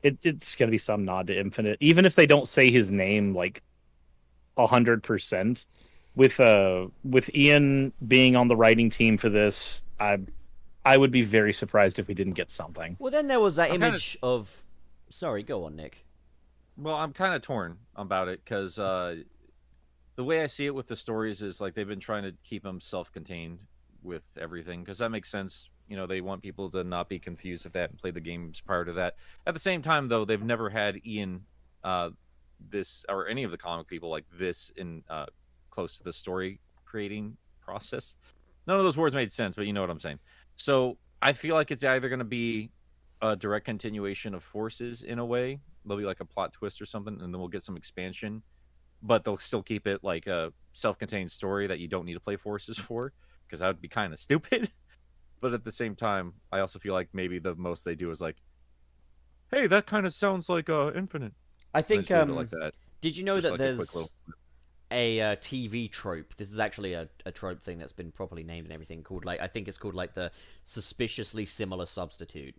[0.04, 2.92] it, it's going to be some nod to Infinite, even if they don't say his
[2.92, 3.64] name like
[4.58, 5.66] a hundred percent.
[6.16, 10.20] With uh with Ian being on the writing team for this, I
[10.86, 12.98] I would be very surprised if we didn't get something.
[13.00, 14.66] well then there was that I'm kinda- image of
[15.10, 16.06] Sorry, go on, Nick.
[16.78, 19.18] Well, I'm kind of torn about it because uh,
[20.16, 22.64] the way I see it with the stories is like they've been trying to keep
[22.64, 23.60] them self-contained
[24.04, 25.70] with everything because that makes sense.
[25.90, 28.62] You know, they want people to not be confused with that and play the games
[28.62, 29.16] prior to that.
[29.46, 31.44] At the same time, though, they've never had Ian,
[31.84, 32.12] uh,
[32.70, 35.26] this or any of the comic people like this in uh,
[35.72, 38.16] close to the story creating process.
[38.68, 40.20] None of those words made sense, but you know what I'm saying.
[40.56, 42.72] So I feel like it's either going to be
[43.22, 45.60] a direct continuation of Forces in a way.
[45.86, 48.44] There'll be like a plot twist or something, and then we'll get some expansion.
[49.02, 52.36] But they'll still keep it like a self-contained story that you don't need to play
[52.36, 53.14] Forces for,
[53.48, 54.70] because that would be kind of stupid.
[55.40, 58.22] But at the same time, I also feel like maybe the most they do is
[58.22, 58.36] like,
[59.50, 61.34] "Hey, that kind of sounds like uh, Infinite."
[61.74, 62.74] I think just leave it um like that.
[63.02, 64.08] did you know Just that like there's
[64.92, 66.36] a uh, TV trope.
[66.36, 69.42] This is actually a, a trope thing that's been properly named and everything called like
[69.42, 70.32] I think it's called like the
[70.64, 72.56] suspiciously similar substitute.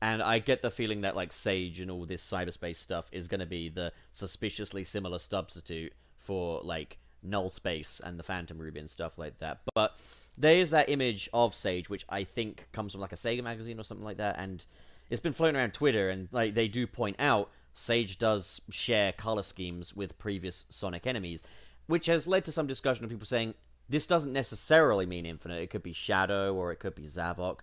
[0.00, 3.40] And I get the feeling that like Sage and all this cyberspace stuff is going
[3.40, 8.90] to be the suspiciously similar substitute for like Null Space and the Phantom Ruby and
[8.90, 9.60] stuff like that.
[9.74, 9.96] But
[10.36, 13.80] there is that image of Sage, which I think comes from like a Sega magazine
[13.80, 14.64] or something like that, and
[15.10, 19.42] it's been floating around Twitter, and like they do point out Sage does share color
[19.42, 21.42] schemes with previous Sonic enemies,
[21.86, 23.54] which has led to some discussion of people saying
[23.88, 25.60] this doesn't necessarily mean Infinite.
[25.60, 27.58] It could be Shadow or it could be Zavok.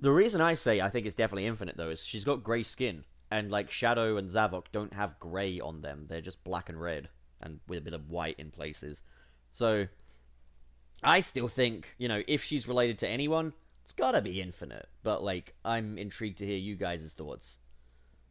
[0.00, 3.04] The reason I say I think it's definitely Infinite though is she's got gray skin,
[3.30, 6.06] and like Shadow and Zavok don't have gray on them.
[6.08, 7.08] They're just black and red,
[7.40, 9.02] and with a bit of white in places.
[9.50, 9.88] So
[11.02, 14.88] I still think you know if she's related to anyone, it's gotta be Infinite.
[15.02, 17.58] But like I'm intrigued to hear you guys' thoughts.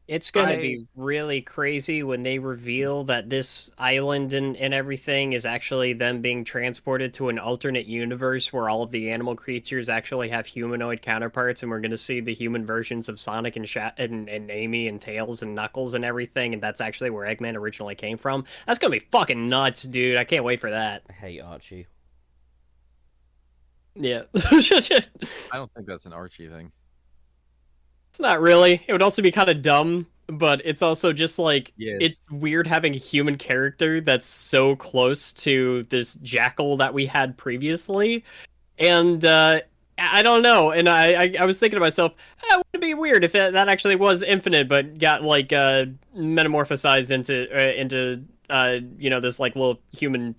[0.07, 5.33] It's going to be really crazy when they reveal that this island and, and everything
[5.33, 9.89] is actually them being transported to an alternate universe where all of the animal creatures
[9.89, 13.67] actually have humanoid counterparts, and we're going to see the human versions of Sonic and,
[13.67, 17.57] Sha- and and Amy and Tails and Knuckles and everything, and that's actually where Eggman
[17.57, 18.45] originally came from.
[18.65, 20.17] That's going to be fucking nuts, dude.
[20.17, 21.03] I can't wait for that.
[21.09, 21.87] I hate Archie.
[23.93, 24.23] Yeah.
[24.35, 25.01] I
[25.53, 26.71] don't think that's an Archie thing.
[28.19, 28.81] Not really.
[28.87, 31.97] It would also be kind of dumb, but it's also just like Yeah.
[32.01, 37.37] it's weird having a human character that's so close to this jackal that we had
[37.37, 38.23] previously.
[38.79, 39.61] And uh
[39.99, 42.13] I don't know, and I, I, I was thinking to myself,
[42.43, 45.85] eh, wouldn't be weird if that, that actually was infinite, but got like uh,
[46.15, 50.35] metamorphosized into uh, into uh, you know this like little human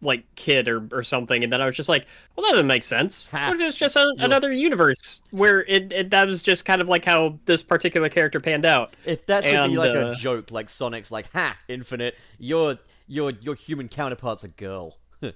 [0.00, 2.06] like kid or, or something, and then I was just like,
[2.36, 3.26] well, that doesn't make sense.
[3.28, 3.48] Ha.
[3.48, 6.88] What if it's just a, another universe where it, it that was just kind of
[6.88, 8.92] like how this particular character panned out?
[9.04, 12.76] If that should And, be like uh, a joke, like Sonic's like, ha, infinite, your
[13.08, 14.98] your your human counterpart's a girl.
[15.22, 15.32] I'm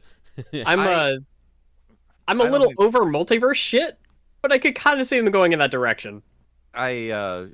[0.81, 1.13] I- uh,
[2.29, 3.99] I'm a I little think- over multiverse shit,
[4.43, 6.23] but I could kind of see them going in that direction.
[6.73, 7.49] I uh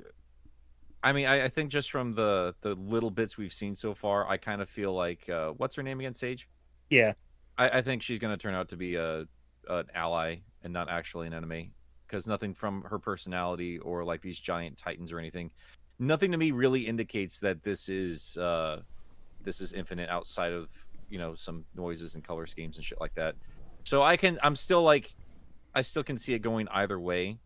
[1.03, 4.29] I mean I, I think just from the the little bits we've seen so far,
[4.29, 6.47] I kind of feel like uh what's her name again, Sage?
[6.91, 7.13] Yeah.
[7.57, 9.27] I, I think she's gonna turn out to be a
[9.69, 11.73] an ally and not actually an enemy.
[12.07, 15.51] Because nothing from her personality or like these giant titans or anything,
[15.99, 18.81] nothing to me really indicates that this is uh
[19.45, 20.69] this is infinite outside of
[21.11, 23.35] you know some noises and color schemes and shit like that.
[23.85, 25.15] So I can I'm still like
[25.75, 27.41] I still can see it going either way.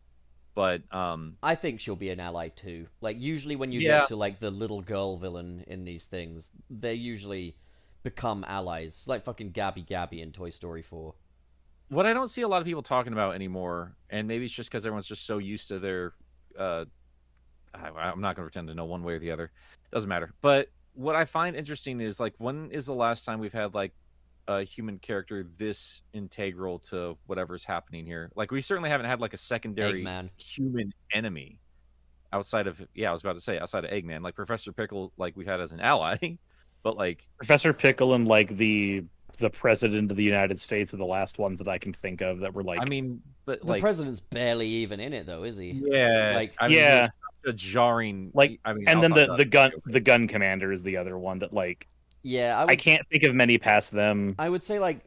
[0.55, 2.86] But um I think she'll be an ally too.
[3.01, 3.98] Like usually when you Yeah.
[3.98, 7.56] get to like the little girl villain in these things, they're usually
[8.03, 8.89] become allies.
[8.89, 11.15] It's like fucking Gabby Gabby in Toy Story 4.
[11.89, 14.70] what I don't see a lot of people talking about anymore, and maybe it's just
[14.70, 16.12] because everyone's just so used to their.
[16.59, 16.85] Uh,
[17.74, 19.51] I, I'm not going to pretend to know one way or the other.
[19.93, 20.33] Doesn't matter.
[20.43, 23.93] But what I find interesting is like, when is the last time we've had like
[24.49, 28.31] a human character this integral to whatever's happening here?
[28.35, 30.29] Like, we certainly haven't had like a secondary Eggman.
[30.39, 31.59] human enemy
[32.33, 35.37] outside of yeah, I was about to say outside of Eggman, like Professor Pickle, like
[35.37, 36.16] we've had as an ally,
[36.83, 39.05] but like Professor Pickle and like the
[39.39, 42.41] the president of the United States are the last ones that I can think of
[42.41, 45.57] that were like I mean, but like, The president's barely even in it though, is
[45.57, 45.81] he?
[45.85, 46.95] Yeah, Like- I mean, Yeah.
[46.97, 47.09] there's
[47.45, 48.31] such a jarring.
[48.35, 51.39] Like, I mean, and then the the gun the gun commander is the other one
[51.41, 51.89] that like
[52.23, 54.35] Yeah, I I can't think of many past them.
[54.39, 55.01] I would say like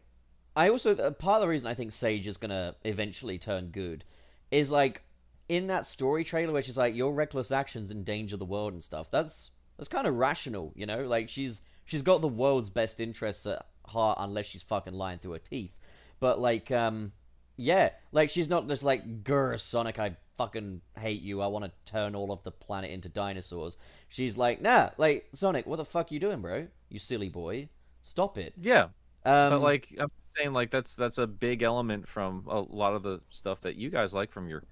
[0.56, 4.04] I also uh, part of the reason I think Sage is gonna eventually turn good
[4.52, 5.04] is like
[5.48, 9.12] in that story trailer where she's like your reckless actions endanger the world and stuff.
[9.12, 11.06] That's that's kind of rational, you know.
[11.06, 15.34] Like she's she's got the world's best interests at heart unless she's fucking lying through
[15.34, 15.80] her teeth.
[16.20, 17.12] But like um
[17.58, 21.42] yeah, like she's not just like grr Sonic I fucking hate you.
[21.42, 23.78] I want to turn all of the planet into dinosaurs.
[24.10, 26.68] She's like, "Nah, like Sonic, what the fuck you doing, bro?
[26.90, 27.70] You silly boy.
[28.02, 28.84] Stop it." yeah,
[29.26, 33.04] Um but like I'm saying, like that's that's a big element from a lot of
[33.04, 34.64] the stuff that you guys like from your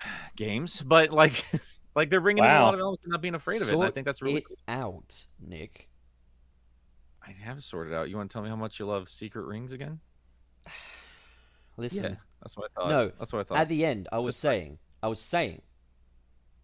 [0.36, 0.82] games.
[0.82, 1.44] But like,
[1.94, 3.74] like they're bringing in a lot of elements and not being afraid of it.
[3.74, 4.56] And I think that's really it cool.
[4.68, 5.88] out, Nick.
[7.26, 8.10] I have sorted out.
[8.10, 10.00] You want to tell me how much you love Secret Rings again?
[11.76, 12.88] Listen, Yeah, that's what I thought.
[12.88, 13.58] No, that's what I thought.
[13.58, 15.62] at the end, I was saying, I was saying,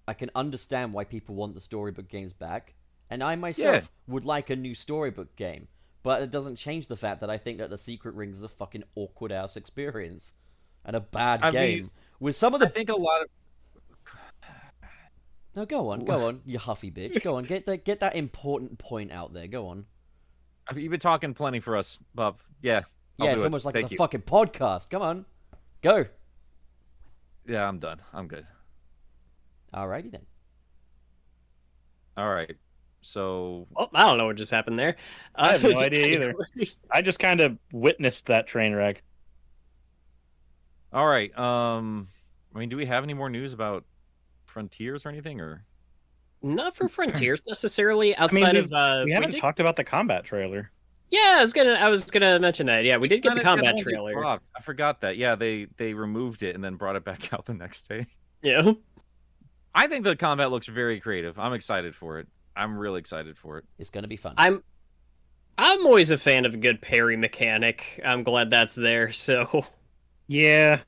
[0.07, 2.75] I can understand why people want the storybook games back,
[3.09, 5.69] and I myself would like a new storybook game.
[6.03, 8.49] But it doesn't change the fact that I think that the Secret Rings is a
[8.49, 10.33] fucking awkward ass experience
[10.85, 13.29] and a bad I mean, game with some of the, I think a lot of
[15.57, 17.23] No, go on, go on, you huffy bitch.
[17.23, 19.49] Go on, get that get that important point out there.
[19.49, 19.87] Go on.
[20.69, 22.39] I mean, you've been talking plenty for us, Bob.
[22.63, 22.83] Yeah.
[23.19, 23.47] I'll yeah, it's it.
[23.47, 23.99] almost like Thank it's a you.
[23.99, 24.91] fucking podcast.
[24.91, 25.25] Come on,
[25.83, 26.07] go.
[27.47, 28.01] Yeah, I'm done.
[28.13, 28.47] I'm good.
[29.75, 30.27] Alrighty then.
[32.17, 32.57] All right.
[33.03, 34.97] So Oh, I don't know what just happened there.
[35.35, 36.35] I have no idea either.
[36.91, 39.03] I just kind of witnessed that train wreck.
[40.93, 41.37] All right.
[41.39, 42.09] Um,
[42.55, 43.85] I mean, do we have any more news about
[44.51, 45.41] Frontiers or anything?
[45.41, 45.65] Or
[46.43, 48.17] Not for Frontiers necessarily.
[48.17, 50.71] I mean, Outside of uh, we haven't did- talked about the combat trailer.
[51.11, 52.85] Yeah, I was gonna I was gonna mention that.
[52.85, 54.13] Yeah, we did get the combat trailer.
[54.15, 54.45] dropped.
[54.57, 55.17] I forgot that.
[55.17, 58.07] Yeah, they they removed it and then brought it back out the next day.
[58.43, 58.73] Yeah.
[59.75, 61.39] I think the combat looks very creative.
[61.39, 62.29] I'm excited for it.
[62.57, 63.65] I'm really excited for it.
[63.79, 64.35] It's gonna be fun.
[64.37, 64.63] I'm
[65.59, 68.01] I'm always a fan of a good parry mechanic.
[68.05, 69.11] I'm glad that's there.
[69.13, 69.67] So
[70.29, 70.81] Yeah,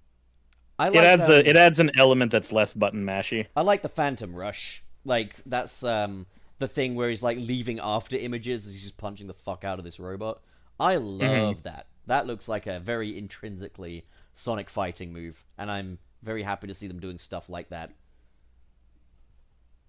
[0.82, 3.46] I it adds um, a it adds an element that's less button mashy.
[3.54, 4.82] I like the Phantom Rush.
[5.04, 6.26] Like that's um
[6.58, 9.78] the thing where he's like leaving after images as he's just punching the fuck out
[9.78, 10.42] of this robot.
[10.80, 11.86] I love that.
[12.06, 16.88] That looks like a very intrinsically Sonic fighting move, and I'm very happy to see
[16.88, 17.92] them doing stuff like that.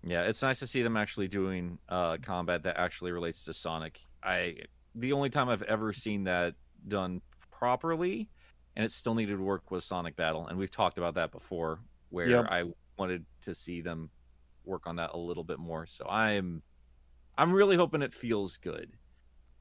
[0.06, 4.00] Yeah, it's nice to see them actually doing uh, combat that actually relates to Sonic.
[4.22, 4.58] I
[4.94, 6.54] the only time I've ever seen that
[6.88, 8.30] done properly,
[8.76, 11.80] and it still needed to work was Sonic Battle, and we've talked about that before,
[12.10, 12.46] where Yep.
[12.50, 12.64] I
[12.98, 14.10] wanted to see them
[14.66, 15.86] work on that a little bit more.
[15.86, 16.64] So I'm
[17.38, 18.94] I'm really hoping it feels good.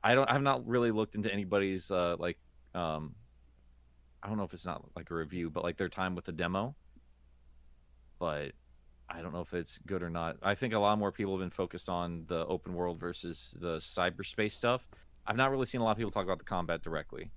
[0.04, 2.38] I don't I've not really looked into anybody's uh like
[2.74, 3.14] um
[4.22, 6.32] I don't know if it's not like a review, but like their time with the
[6.32, 6.76] demo.
[8.18, 8.52] But
[9.08, 10.36] I don't know if it's good or not.
[10.42, 13.76] I think a lot more people have been focused on the open world versus the
[13.76, 14.88] cyberspace stuff.
[15.26, 17.30] I've not really seen a lot of people talk about the combat directly.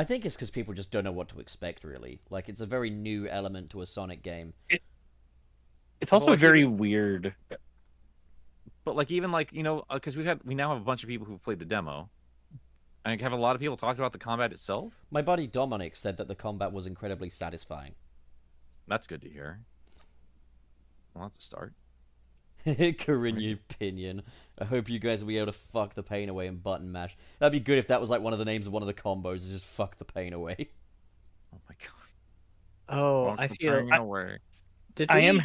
[0.00, 2.20] I think it's because people just don't know what to expect, really.
[2.30, 4.54] Like, it's a very new element to a Sonic game.
[6.00, 7.34] It's also Well, I think- very weird.
[8.82, 11.02] But like even like you know uh, because we've had we now have a bunch
[11.02, 12.08] of people who've played the demo.
[13.04, 14.94] And have a lot of people talked about the combat itself.
[15.10, 17.94] My buddy Dominic said that the combat was incredibly satisfying.
[18.88, 19.60] That's good to hear.
[21.14, 21.74] Well, that's a start.
[22.98, 24.22] Corinne Pinion.
[24.58, 27.16] I hope you guys will be able to fuck the pain away and button mash.
[27.38, 28.94] That'd be good if that was like one of the names of one of the
[28.94, 30.70] combos, is just fuck the pain away.
[31.52, 32.96] Oh my god.
[32.96, 33.78] Oh, Walk I the feel.
[33.80, 34.38] pain I, away.
[34.94, 35.42] did I am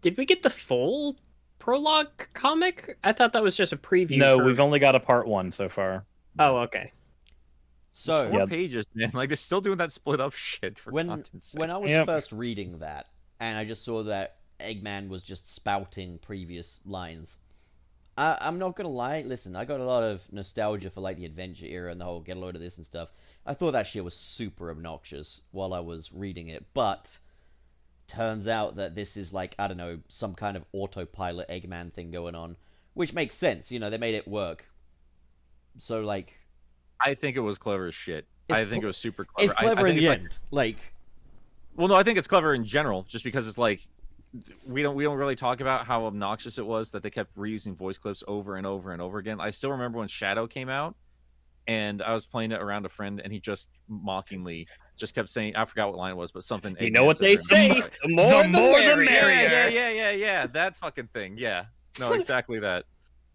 [0.00, 1.16] Did we get the full
[1.58, 2.96] prologue comic?
[3.04, 4.16] I thought that was just a preview.
[4.18, 6.04] no, for- we've only got a part one so far.
[6.38, 6.92] Oh, okay.
[7.90, 8.46] So, Four Yeah.
[8.46, 9.10] pages, man.
[9.12, 11.60] Like they're still doing that split up shit for when content's sake.
[11.60, 12.06] when I was Yep.
[12.06, 13.08] first reading that,
[13.40, 17.38] and I just saw that Eggman was just spouting previous lines,
[18.16, 19.22] I, I'm not gonna lie.
[19.22, 22.20] Listen, I got a lot of nostalgia for like the adventure era and the whole
[22.20, 23.12] get a load of this and stuff.
[23.46, 27.20] I thought that shit was super obnoxious while I was reading it, but
[28.08, 32.10] turns out that this is like I don't know some kind of autopilot Eggman thing
[32.10, 32.56] going on,
[32.94, 33.70] which makes sense.
[33.70, 34.68] You know, they made it work.
[35.78, 36.40] So like,
[37.00, 38.26] I think it was clever as shit.
[38.50, 39.52] I think it was super clever.
[39.52, 40.38] it's I- I clever in the it's like- end.
[40.50, 40.94] Like,
[41.76, 43.86] Well, no, I think it's clever in general, just because it's like
[44.68, 47.76] we don't we don't really talk about how obnoxious it was that they kept reusing
[47.76, 49.40] voice clips over and over and over again.
[49.40, 50.96] I still remember when Shadow came out,
[51.66, 55.56] and I was playing it around a friend, and he just mockingly just kept saying,
[55.56, 56.76] I forgot what line it was, but something.
[56.80, 57.68] You know what they say?
[57.68, 59.08] the- more the, more the merrier.
[59.08, 60.46] Yeah, yeah, yeah, yeah, yeah.
[60.46, 61.36] That fucking thing.
[61.38, 61.66] Yeah.
[62.00, 62.84] No, exactly that.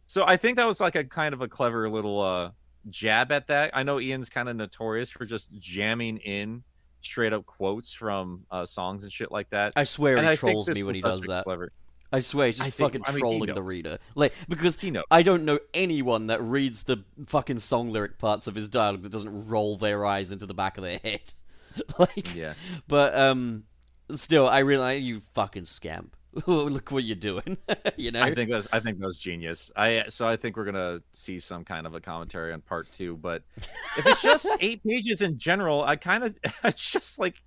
[0.05, 2.51] So I think that was like a kind of a clever little uh
[2.89, 3.71] jab at that.
[3.73, 6.63] I know Ian's kind of notorious for just jamming in
[7.05, 9.73] straight up quotes from uh songs and shit like that.
[9.75, 11.43] I swear And he I trolls me when he does that.
[11.45, 11.71] Clever.
[12.11, 13.97] I swear, he's I just think- fucking I mean, trolling the reader.
[14.13, 15.03] Like, because He knows.
[15.09, 19.11] I don't know anyone that reads the fucking song lyric parts of his dialogue that
[19.11, 21.33] doesn't roll their eyes into the back of their head.
[21.97, 22.53] like, Yeah.
[22.87, 23.63] but, um,
[24.11, 26.15] still, I realize you fucking scamp.
[26.47, 27.57] Look what you're doing.
[27.97, 28.21] you know?
[28.21, 29.71] I think that's I think that was genius.
[29.75, 33.17] I so I think we're gonna see some kind of a commentary on part two.
[33.17, 37.43] But if it's just eight pages in general, I kind of it's just like,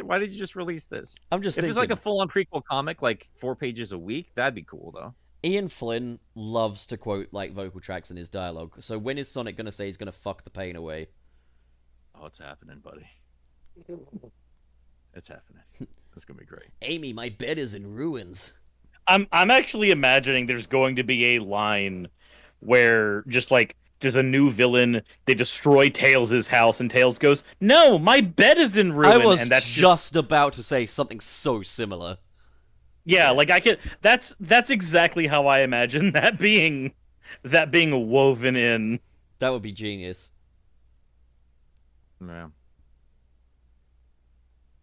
[0.00, 1.16] why did you just release this?
[1.30, 1.70] I'm just If thinking.
[1.70, 4.92] it's like a full on prequel comic, like four pages a week, that'd be cool
[4.92, 5.14] though.
[5.44, 8.74] Ian Flynn loves to quote, like, vocal tracks in his dialogue.
[8.80, 11.06] So when is Sonic gonna say he's gonna fuck the pain away?
[12.18, 13.06] Oh, it's happening, buddy.
[15.16, 15.62] It's happening.
[16.14, 16.70] It's gonna be great.
[16.80, 18.54] Amy, my bed is in ruins.
[19.06, 22.08] I'm I'm actually imagining there's going to be a line
[22.60, 27.98] where just like there's a new villain, they destroy Tails' house, and Tails goes, "No,
[27.98, 31.20] my bed is in ruin." I was and that's just, just about to say something
[31.20, 32.16] so similar.
[33.04, 33.76] yeah, like I can.
[34.00, 36.92] That's that's exactly how I imagine that being
[37.42, 39.00] that being woven in.
[39.38, 40.30] That would be genius.
[42.26, 42.48] Yeah.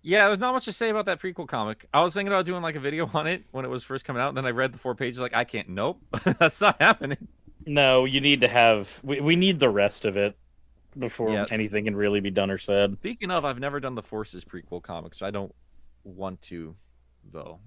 [0.05, 1.87] Yeah, there's not much to say about that prequel comic.
[1.93, 4.21] I was thinking about doing like a video on it when it was first coming
[4.21, 5.69] out, and then I read the four pages, like I can't.
[5.69, 6.01] Nope,
[6.39, 7.27] that's not happening.
[7.65, 8.99] No, you need to have.
[9.03, 10.37] We, we need the rest of it
[10.99, 11.45] before Yeah.
[11.51, 12.97] anything can really be done or said.
[12.99, 15.55] Speaking of, I've never done the Forces prequel comics, so I don't
[16.03, 16.75] want to,
[17.31, 17.59] though.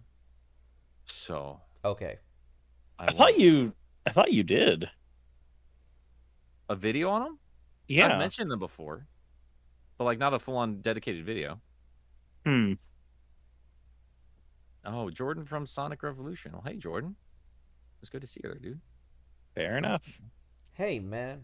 [1.07, 2.19] So Okay.
[2.99, 3.73] I thought you.
[4.07, 4.89] I thought you did.
[6.69, 7.39] a video on them.
[7.89, 8.13] Yeah.
[8.13, 9.07] I've mentioned them before,
[9.99, 11.61] but like not a full-on dedicated video.
[12.47, 12.75] Hmm.
[14.85, 16.53] Oh, Jordan from Sonic Revolution.
[16.53, 17.17] Well, hey, Jordan.
[18.01, 18.81] It's good to see you there, dude.
[19.57, 20.21] Fair enough.
[20.75, 21.43] Hey, man.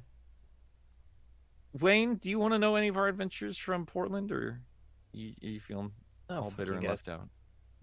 [1.81, 4.61] Wayne, do you want to know any of our adventures from Portland, or
[5.13, 5.91] you, you feeling
[6.31, 7.29] Oh, all fuck bitter you and left out?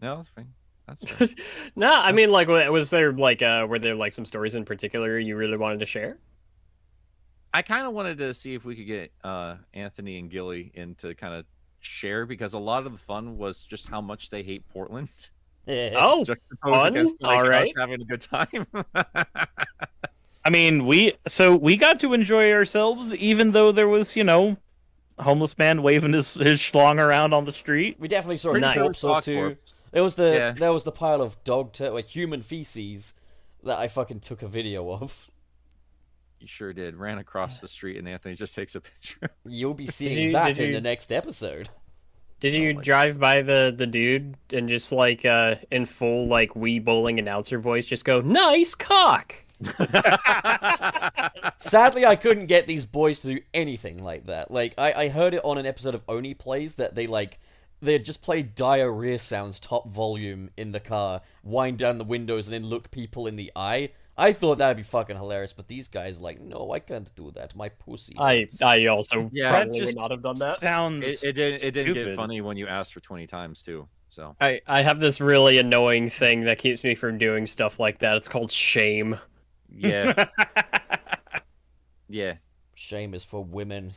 [0.01, 0.53] No, that's fine.
[0.87, 1.27] That's fine.
[1.75, 5.19] no, I mean, like, was there like, uh, were there like some stories in particular
[5.19, 6.19] you really wanted to share?
[7.53, 11.13] I kind of wanted to see if we could get uh, Anthony and Gilly into
[11.15, 11.45] kind of
[11.79, 15.09] share because a lot of the fun was just how much they hate Portland.
[15.67, 16.25] Oh,
[16.63, 16.87] fun?
[16.93, 17.71] against like, All us right.
[17.77, 18.65] having a good time.
[20.45, 24.57] I mean, we so we got to enjoy ourselves, even though there was, you know,
[25.19, 27.97] a homeless man waving his his schlong around on the street.
[27.99, 29.35] We definitely saw Pretty a corpse or two.
[29.35, 29.73] corpse.
[29.91, 30.51] There was the Yeah.
[30.53, 33.13] there was the pile of dog tur- like human feces
[33.63, 35.28] that I fucking took a video of.
[36.39, 36.95] You sure did.
[36.95, 39.29] Ran across the street and Anthony just takes a picture.
[39.45, 41.69] You'll be seeing you- that in you- the next episode.
[42.39, 46.55] Did you my drive by the the dude and just like uh in full like
[46.55, 49.35] wee bowling announcer voice just go nice cock?
[51.57, 54.51] Sadly, I couldn't get these boys to do anything like that.
[54.51, 57.39] Like, I, I heard it on an episode of Oni Plays that they, like,
[57.81, 62.53] they just play diarrhea sounds top volume in the car, wind down the windows, and
[62.63, 63.89] then look people in the eye.
[64.19, 67.55] I thought that'd be fucking hilarious, but these guys, like, no, I can't do that.
[67.55, 68.15] My pussy.
[68.19, 70.59] I hurts." I also Yeah, probably would not have done that.
[70.59, 71.63] Sounds It, it didn't.
[71.63, 73.87] It didn't get funny when you asked for twenty times too.
[74.09, 77.99] So I I have this really annoying thing that keeps me from doing stuff like
[77.99, 78.17] that.
[78.17, 79.17] It's called shame.
[79.73, 80.25] yeah,
[82.09, 82.33] yeah.
[82.75, 83.93] Shame is for women.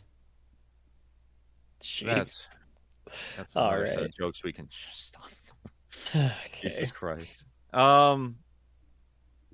[1.83, 2.07] Jeez.
[2.07, 2.59] That's
[3.37, 5.25] that's All another set of jokes we can stop.
[6.15, 6.33] okay.
[6.63, 7.45] Jesus Christ.
[7.73, 8.37] Um.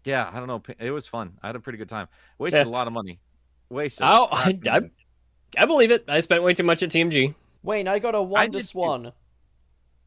[0.08, 0.62] Yeah, I don't know.
[0.78, 1.34] It was fun.
[1.42, 2.08] I had a pretty good time.
[2.38, 2.70] Wasted Yeah.
[2.70, 3.20] a lot of money.
[3.68, 4.06] Wasted.
[4.08, 4.80] Oh, I, I.
[5.58, 6.04] I believe it.
[6.08, 7.34] I spent way too much at TMG.
[7.62, 8.64] Wayne, I got a Wonder did too.
[8.64, 9.12] Swan.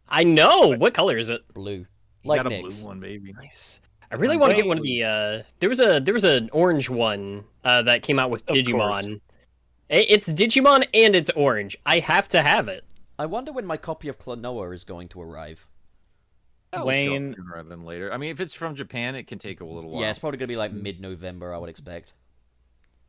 [0.07, 0.76] I know.
[0.78, 1.41] What color is it?
[1.53, 1.72] Blue.
[1.73, 1.86] You
[2.23, 3.34] Like got a blue one, baby.
[3.34, 3.80] Nice.
[4.11, 5.03] I really want to get one of the.
[5.03, 8.56] Uh, there was a there was an orange one uh, that came out with Of
[8.56, 8.91] Digimon.
[8.91, 9.07] course.
[9.90, 11.78] It's Digimon and it's orange.
[11.86, 12.84] I have to have it.
[13.19, 15.68] I wonder when my copy of Klonoa is going to arrive.
[16.72, 18.11] That'll show Wayne- sooner rather than later.
[18.14, 20.02] I mean, if it's from Japan, it can take a little while.
[20.02, 22.14] Yeah, it's probably gonna be like mid-November, I would expect.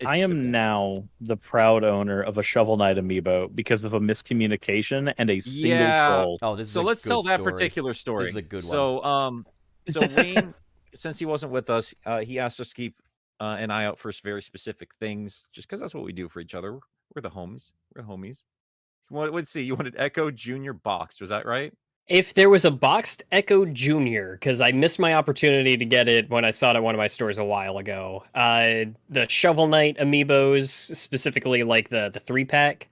[0.01, 0.51] It's I am Japan.
[0.51, 5.39] now the proud owner of a Shovel Knight amiibo because of a miscommunication and a
[5.39, 6.09] single Yeah.
[6.09, 6.39] troll.
[6.43, 7.53] Oh, this is so a let's good tell that story.
[7.53, 8.25] particular story.
[8.29, 8.71] is a good one.
[8.71, 9.47] So, um,
[9.89, 10.55] so Wayne,
[10.95, 12.97] since he wasn't with us, uh, he asked us to keep
[13.41, 16.29] uh, an eye out for s- very specific things, just because that's what we do
[16.29, 16.73] for each other.
[16.73, 16.81] We're,
[17.15, 17.71] we're the homies.
[17.95, 18.43] We're the homies.
[19.09, 19.33] What?
[19.33, 19.63] Let's see.
[19.63, 21.21] You wanted Ecco Junior boxed.
[21.21, 21.73] Was that right?
[22.13, 26.29] If there was a boxed Ecco Junior, because I missed my opportunity to get it
[26.29, 28.23] when I saw it at one of my stores a while ago.
[28.35, 32.89] Uh, the Shovel Knight amiibos, specifically like the the three pack,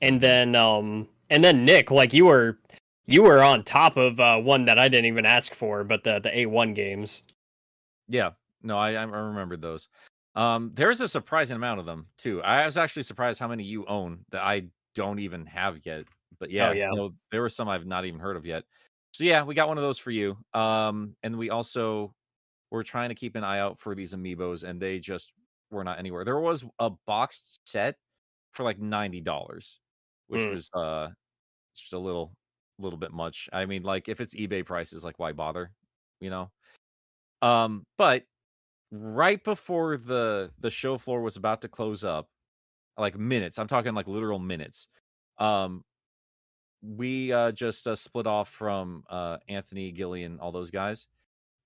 [0.00, 2.60] and then um and then Nick, like you were
[3.04, 6.20] you were on top of uh, one that I didn't even ask for, but the
[6.20, 7.24] the A one games.
[8.08, 8.30] Yeah.
[8.62, 9.88] No, I I remembered those.
[10.34, 12.40] Um, there's a surprising amount of them too.
[12.42, 14.62] I was actually surprised how many you own that I
[14.94, 16.06] don't even have yet.
[16.42, 16.90] But yeah, yeah.
[16.92, 18.64] no, there were some I've not even heard of yet.
[19.12, 20.36] So yeah, we got one of those for you.
[20.54, 22.16] Um, and we also
[22.72, 25.32] we're trying to keep an eye out for these amiibos, and they just
[25.70, 26.24] were not anywhere.
[26.24, 27.96] There was a boxed set
[28.54, 29.78] for like ninety dollars,
[30.26, 30.50] which Mm.
[30.50, 31.10] was uh
[31.76, 32.34] just a little
[32.78, 33.48] little bit much.
[33.52, 35.72] I mean, like if it's eBay prices, like why bother?
[36.20, 36.50] You know.
[37.42, 38.24] Um, but
[38.92, 42.28] right before the the show floor was about to close up,
[42.98, 44.88] like minutes, I'm talking like literal minutes.
[45.38, 45.84] Um,
[46.82, 51.06] we uh just uh, split off from uh Anthony, Gillian, all those guys,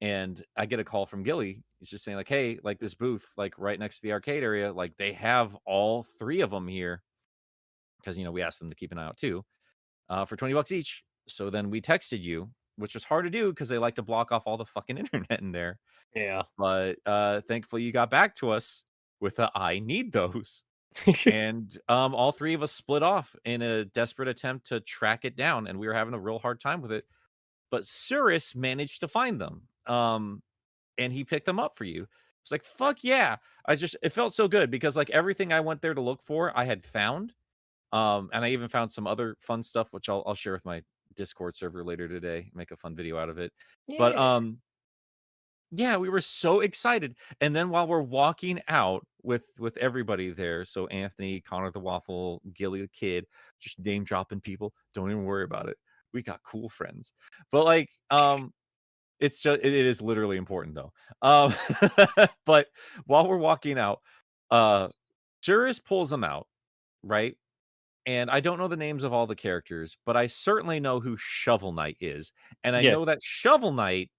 [0.01, 1.63] and I get a call from Gilly.
[1.81, 4.73] He's just saying like, "Hey, like this booth, like right next to the arcade area,
[4.73, 7.03] like they have all three of them here."
[8.01, 9.45] Because you know we asked them to keep an eye out too,
[10.09, 11.03] uh, for twenty bucks each.
[11.29, 14.31] So then we texted you, which was hard to do because they like to block
[14.33, 15.79] off all the fucking internet in there
[16.15, 16.43] Yeah.
[16.57, 18.85] but uh thankfully you got back to us
[19.21, 20.63] with a i need those
[21.27, 25.37] and um all three of us split off in a desperate attempt to track it
[25.37, 27.05] down and we were having a real hard time with it
[27.71, 30.43] but Cirrus managed to find them um
[30.99, 32.07] and he picked them up for you.
[32.43, 33.37] It's like fuck yeah.
[33.67, 36.57] I just it felt so good because like everything i went there to look for
[36.57, 37.35] i had found
[37.93, 40.83] um and i even found some other fun stuff which i'll, I'll share with my
[41.17, 43.53] discord server later today make a fun video out of it
[43.99, 44.59] but um
[45.71, 50.65] yeah we were so excited and then while we're walking out with with everybody there
[50.65, 53.27] so anthony connor the waffle gilly the kid
[53.59, 55.77] just name dropping people don't even worry about it
[56.13, 57.13] we got cool friends
[57.51, 58.53] but like um
[59.21, 61.55] it's just it, it is literally important though um
[62.47, 62.69] but
[63.07, 64.01] while we're walking out
[64.51, 64.89] uh
[65.43, 66.49] Cirrus pulls them out
[67.03, 67.37] right
[68.07, 71.17] and I don't know the names of all the characters, but I certainly know who
[71.19, 72.33] Shovel Knight is.
[72.63, 72.91] And I Yeah.
[72.91, 74.11] know that Shovel Knight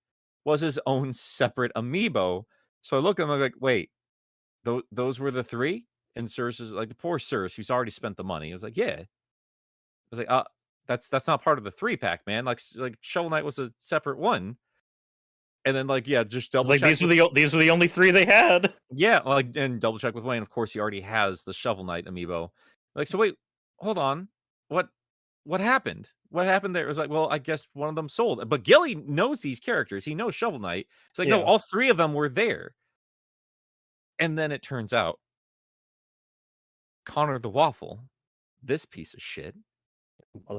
[0.48, 2.46] was his own separate amiibo.
[2.82, 3.90] So I look at him I'm like, wait,
[4.64, 5.86] those those were the three?
[6.16, 8.52] And Cirrus is like the poor Cirrus, who's already spent the money.
[8.52, 9.02] I was like, yeah.
[9.02, 9.06] I
[10.10, 10.46] was like, uh,
[10.88, 12.46] that's that's not part of the three pack, man.
[12.46, 14.56] Like like Shovel Knight was a separate one.
[15.66, 17.90] And then like, yeah, just double like check these were the these were the only
[17.90, 18.74] three they had.
[18.90, 20.42] yeah, like and double check with Wayne.
[20.42, 22.52] Of course, he already has the Shovel Knight amiibo.
[22.96, 23.36] Like, so wait,
[23.80, 24.30] hold on.
[24.70, 24.88] What
[25.44, 26.10] what happened?
[26.30, 26.84] What happened there?
[26.86, 28.48] It was like, well, I guess one of them sold.
[28.50, 30.04] But Gilly knows these characters.
[30.04, 30.88] He knows Shovel Knight.
[31.10, 32.74] It's like, no, all three of them were there.
[34.20, 35.20] And then it turns out
[37.06, 38.02] Connor the Waffle,
[38.64, 39.56] this piece of shit,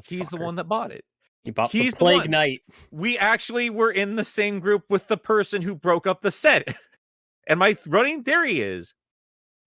[0.05, 1.05] he's the one that bought it.
[1.45, 2.31] He bought He's the the Plague one.
[2.31, 2.63] Knight.
[2.91, 6.77] we actually were in the same group with the person who broke up the set.
[7.51, 8.93] And my running theory is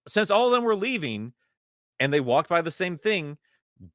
[0.08, 1.34] since all of them were leaving
[2.00, 3.40] and they walked by the same thing,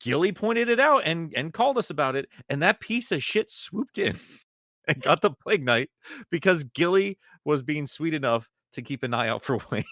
[0.00, 2.28] Gilly pointed it out and, and called us about it.
[2.48, 4.16] And that piece of shit swooped in
[4.88, 5.90] and got the plague knight
[6.30, 9.84] because Gilly was being sweet enough to keep an eye out for Wayne.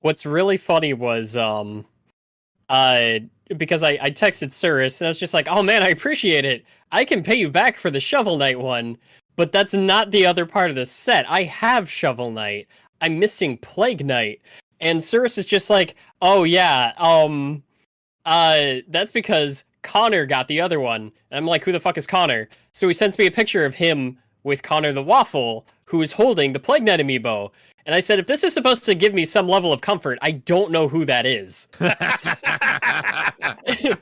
[0.00, 1.86] What's really funny was um
[2.68, 3.14] uh
[3.56, 6.64] because I, I texted Cirrus and I was just like, oh man, I appreciate it.
[6.92, 8.96] I can pay you back for the Shovel Knight one,
[9.36, 11.28] but that's not the other part of the set.
[11.30, 12.68] I have Shovel Knight.
[13.00, 14.40] I'm missing Plague Knight.
[14.84, 17.62] And Cirrus is just like, oh yeah, um
[18.24, 21.10] uh that's because Connor got the other one.
[21.30, 22.48] And I'm like, who the fuck is Connor?
[22.72, 26.52] So he sends me a picture of him with Connor the Waffle, who is holding
[26.52, 27.50] the Plague Knight amiibo.
[27.86, 30.32] And I said, if this is supposed to give me some level of comfort, I
[30.32, 31.68] don't know who that is.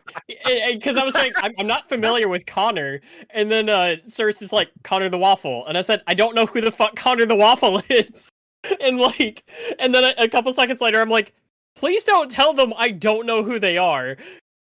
[0.73, 3.01] Because I was like, I'm, I'm not familiar with Connor.
[3.31, 5.67] And then uh, Cirrus is like, Connor the Waffle.
[5.67, 8.31] And I said, I don't know who the fuck Connor the Waffle is.
[8.81, 9.45] And like,
[9.79, 11.33] and then a, a couple seconds later, I'm like,
[11.75, 14.17] please don't tell them I don't know who they are.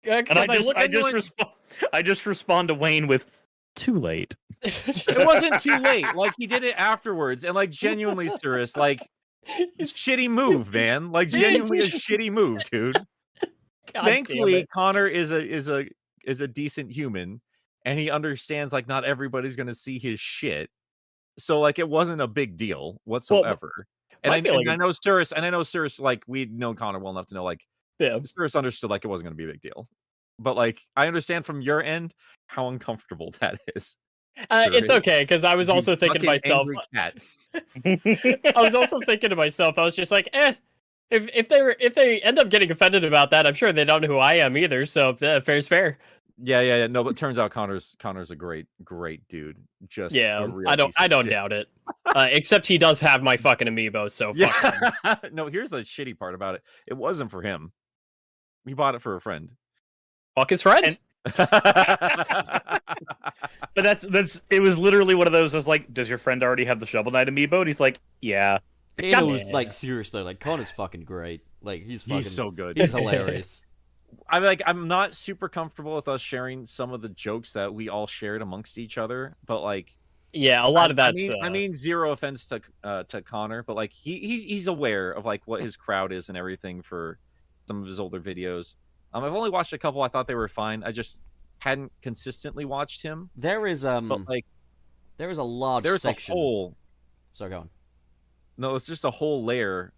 [0.07, 1.49] Uh, And 'cause I just, look I just, like- respond,
[1.93, 3.25] I just respond to Wayne with,
[3.75, 6.05] "Too late." it wasn't too late.
[6.15, 7.43] Like he did it afterwards.
[7.43, 9.07] And like genuinely, Cirrus, like
[9.81, 11.11] shitty move, man.
[11.11, 12.97] Like genuinely a shitty move, dude.
[13.93, 15.85] God thankfully connor is a is a
[16.25, 17.39] is a decent human
[17.85, 20.69] and he understands like not everybody's gonna see his shit
[21.37, 23.87] so like it wasn't a big deal whatsoever
[24.23, 27.11] and, I, and I know Cirrus, and I know Cirrus, like we'd known Connor well
[27.11, 27.65] enough to know like
[27.99, 28.19] Yeah.
[28.23, 29.87] Cirrus understood like it wasn't gonna be a big deal.
[30.39, 32.13] But like I understand from your end
[32.47, 33.95] how uncomfortable that is.
[34.49, 36.67] Uh, it's okay because I was You also thinking to myself.
[36.95, 37.11] I
[38.55, 39.77] was also thinking to myself.
[39.77, 40.53] I was just like, eh.
[41.09, 43.85] If if they were if they end up getting offended about that, I'm sure they
[43.85, 44.85] don't know who I am either.
[44.85, 45.97] So uh, fair's fair.
[46.41, 46.87] Yeah, yeah, yeah.
[46.87, 49.57] No, but turns out Connor's Connor's a great, great dude.
[49.87, 51.31] Just a Yeah, real I don't I don't shit.
[51.31, 51.67] doubt it.
[52.05, 54.11] Uh, except he does have my fucking amiibo.
[54.11, 54.91] So fuck him.
[55.03, 55.15] Yeah.
[55.33, 56.61] no, here's the shitty part about it.
[56.85, 57.71] It wasn't for him.
[58.67, 59.49] He bought it for a friend.
[60.35, 60.85] fuck his friend.
[60.85, 60.97] And-
[63.75, 65.53] But that's that's it was literally one of those.
[65.53, 67.99] I was like, "Does your friend already have the Shovel Knight amiibo?" And he's like,
[68.21, 68.59] "Yeah."
[68.97, 70.23] It was like seriously.
[70.23, 71.41] Like Connor's fucking great.
[71.61, 72.77] Like he's fucking He's so good.
[72.77, 73.63] he's hilarious.
[74.29, 77.89] I'm like I'm not super comfortable with us sharing some of the jokes that we
[77.89, 79.95] all shared amongst each other, but like
[80.33, 81.09] yeah, a lot I- of that.
[81.09, 84.41] I mean, I uh, mean zero offense to uh, to Connor, but like he, he
[84.43, 87.17] he's aware of like what his crowd is and everything for
[87.67, 88.75] some of his older videos.
[89.13, 90.01] Um, I've only watched a couple.
[90.01, 90.83] I thought they were fine.
[90.83, 91.17] I just
[91.59, 94.45] hadn't consistently watched him, There is um but like
[95.17, 96.33] there is a large there's section.
[96.33, 96.77] a whole
[97.33, 97.69] So go on.
[98.57, 99.91] no, it's just a whole layer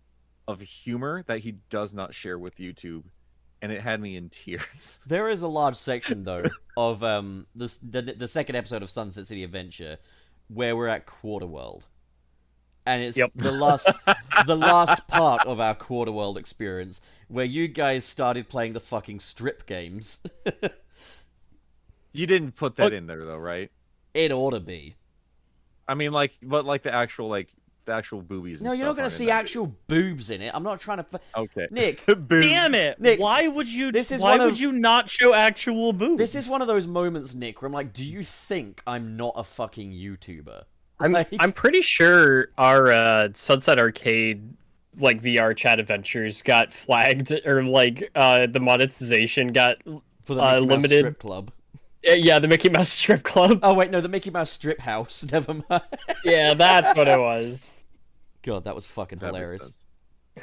[0.47, 3.03] of humor that he does not share with YouTube,
[3.61, 4.99] and it had me in tears.
[5.07, 6.43] There is a large section though
[6.77, 9.97] of um this the the second episode of Sunset City Adventure
[10.47, 11.85] where we're at Quarter World.
[12.85, 13.31] And it's Yep.
[13.35, 13.87] the last
[14.47, 19.19] the last part of our Quarter World experience where you guys started playing the fucking
[19.19, 20.19] strip games.
[22.11, 22.93] You didn't put that What?
[22.93, 23.71] in there though, right?
[24.15, 24.95] it ought to be.
[25.87, 27.53] I mean, like, but like the actual like
[27.89, 28.61] the actual boobies.
[28.61, 30.51] And No, you're not gonna see actual boobs in it.
[30.53, 31.05] I'm not trying to.
[31.13, 32.29] F- Okay, Nick, Boobs.
[32.45, 32.99] Damn it!
[32.99, 33.91] Nick, why would you?
[33.91, 36.17] this is why one would of- you not show actual boobs?
[36.17, 39.33] this is one of those moments, Nick, where I'm like, do you think I'm not
[39.35, 40.63] a fucking YouTuber?
[40.99, 44.53] I'm Like- I'm pretty sure our uh, Sunset Arcade
[44.97, 49.77] like VR chat adventures got flagged or like uh, the monetization got
[50.25, 51.51] For the Uh, limited- strip club.
[52.03, 53.59] yeah the Mickey Mouse strip club.
[53.63, 55.23] Oh wait, no, the Mickey Mouse strip house.
[55.31, 55.83] Never mind.
[56.25, 57.78] yeah, that's what it was.
[58.43, 59.77] God, that was fucking That hilarious.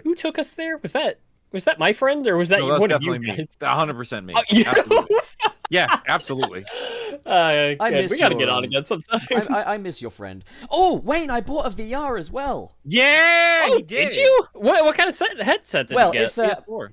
[0.05, 0.79] Who took us there?
[0.79, 1.21] Was that
[1.53, 3.45] was that my friend or was that No, that's one of you definitely me.
[3.45, 3.57] guys?
[3.63, 4.35] hundred percent me.
[4.37, 4.65] Oh, you?
[4.67, 5.17] Absolutely.
[5.69, 6.65] Yeah, absolutely.
[7.25, 8.03] Uh, I good.
[8.03, 9.21] miss we gotta your, get on um, again sometime.
[9.31, 10.45] I, I, I miss your friend.
[10.71, 12.77] Oh, Wayne, I bought a VR as well.
[12.85, 14.15] Yeah, oh, he did.
[14.15, 14.47] you?
[14.53, 16.23] What what kind of set, headset did well, you get?
[16.25, 16.89] it's uh, PS4.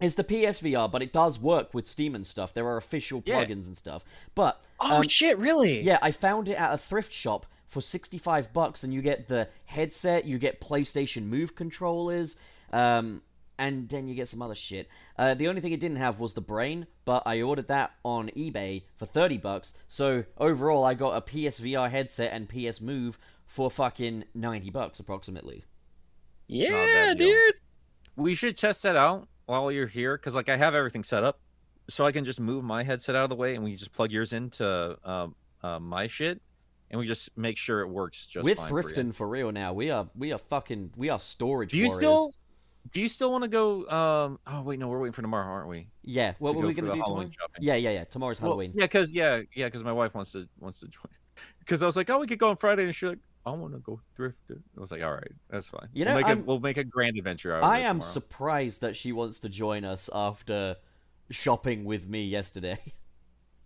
[0.00, 2.54] it's the PSVR, but it does work with Steam and stuff.
[2.54, 3.42] There are official Yeah.
[3.44, 4.04] plugins and stuff.
[4.36, 5.36] But oh um, shit!
[5.38, 5.80] Really?
[5.82, 9.48] yeah, I found it at a thrift shop for sixty-five bucks, and you get the
[9.66, 12.36] headset, you get PlayStation Move controllers,
[12.72, 13.22] um,
[13.58, 14.88] and then you get some other shit.
[15.16, 18.30] Uh, the only thing it didn't have was the brain, but I ordered that on
[18.30, 19.72] eBay for thirty bucks.
[19.86, 25.64] So overall, I got a PSVR headset and PS Move for fucking ninety bucks approximately.
[26.46, 27.54] Yeah, dude.
[28.16, 31.38] We should test that out while you're here, because like I have everything set up,
[31.88, 34.10] so I can just move my headset out of the way, and we just plug
[34.10, 36.40] yours into um, uh, my shit,
[36.90, 39.72] and we just make sure it works just We're fine for thrifting for real now.
[39.72, 41.98] We are we are fucking we are storage Do you warriors.
[41.98, 42.34] still
[42.90, 43.86] Do you still want to go?
[43.88, 44.38] Um.
[44.46, 45.88] Oh wait, no, we're waiting for tomorrow, aren't we?
[46.02, 46.34] Yeah.
[46.38, 47.30] What were go we gonna do Halloween tomorrow?
[47.40, 47.62] shopping.
[47.64, 48.04] Yeah, yeah, yeah.
[48.04, 48.72] Tomorrow's Well, Halloween.
[48.74, 51.04] yeah, because yeah, yeah, because my wife wants to wants to join.
[51.60, 53.74] Because I was like, oh, we could go on Friday, and she's like, I want
[53.74, 54.38] to go thrift.
[54.48, 55.88] it." I was like, all right, that's fine.
[55.92, 57.82] You we'll know, make, I'm- a, we'll make a grand adventure out of I it
[57.82, 58.10] am tomorrow.
[58.12, 60.76] surprised that she wants to join us after
[61.30, 62.78] shopping with me yesterday.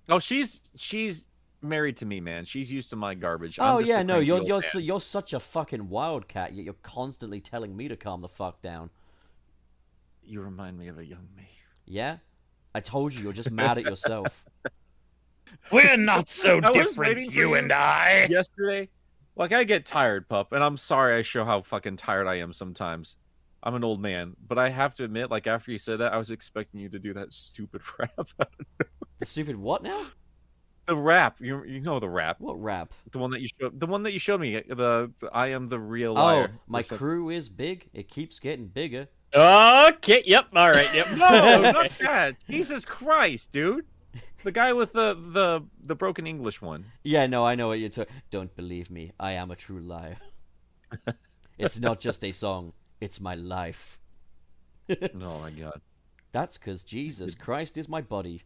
[0.09, 1.28] Oh, she's she's
[1.62, 2.44] married to me, man.
[2.44, 3.59] She's used to my garbage.
[3.59, 4.70] oh I'm just yeah, no, you're you're man.
[4.70, 6.55] su- you're such a fucking wildcat.
[6.55, 8.90] Yet you're constantly telling me to calm the fuck down.
[10.24, 11.48] You remind me of a young me.
[11.84, 12.18] Yeah,
[12.74, 14.44] I told you you're just mad at yourself.
[15.72, 17.55] We're not so different, you you.
[17.55, 18.26] and I.
[18.30, 18.89] Yesterday,
[19.36, 22.52] like I get tired, pup, and I'm sorry I show how fucking tired I am
[22.52, 23.16] sometimes.
[23.62, 26.18] I'm an old man, but I have to admit, like after you said that, I
[26.18, 28.10] was expecting you to do that stupid rap.
[29.18, 30.06] the stupid what now?
[30.93, 32.93] The rap, you you know the rap, What rap?
[33.10, 34.59] the one that you showed, the one that you showed me.
[34.59, 36.35] Uh, the, the I am the real liar.
[36.35, 36.51] Oh, liar.
[36.66, 37.89] my or crew is big.
[37.94, 39.09] It keeps getting bigger.
[39.35, 40.23] Okay.
[40.27, 40.48] Yep.
[40.55, 40.94] All right.
[40.94, 41.06] Yep.
[41.12, 42.44] No, not that.
[42.47, 43.86] Jesus Christ, dude.
[44.44, 46.85] The guy with the the the broken English one.
[47.02, 48.14] Yeah, no, I know what you're talking.
[48.31, 49.12] Don't believe me.
[49.19, 50.19] I am a true liar.
[51.59, 52.74] it's not just a song.
[53.01, 53.98] It's my life.
[54.90, 55.81] Oh my god.
[56.32, 58.43] That's because Jesus Christ is my body.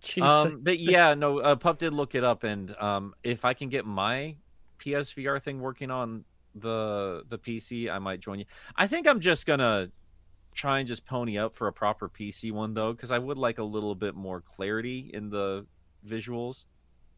[0.00, 0.54] For Jesus.
[0.54, 3.68] Um, but yeah, no, uh, Pup did look it up, and um, if I can
[3.68, 4.36] get my
[4.78, 6.24] PSVR thing working on
[6.54, 8.46] the the PC, I might join you.
[8.76, 9.90] I think I'm just gonna
[10.54, 13.58] try and just pony up for a proper PC one though, because I would like
[13.58, 15.66] a little bit more clarity in the
[16.06, 16.64] visuals,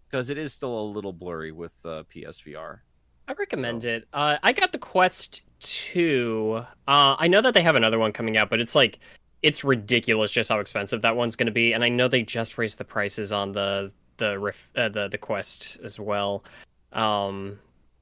[0.08, 2.80] because it is still a little blurry with uh, PSVR.
[3.28, 4.08] I recommend it.
[4.12, 6.62] Uh, I got the Quest 2.
[6.86, 9.00] Uh, I know that they have another one coming out, but it's like
[9.42, 11.72] it's ridiculous just how expensive that one's going to be.
[11.72, 14.34] And I know they just raised the prices on the the
[14.76, 16.44] uh, the the Quest as well.
[16.92, 17.58] Um,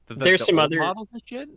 [0.07, 1.49] The- the- There's the some other- models and shit.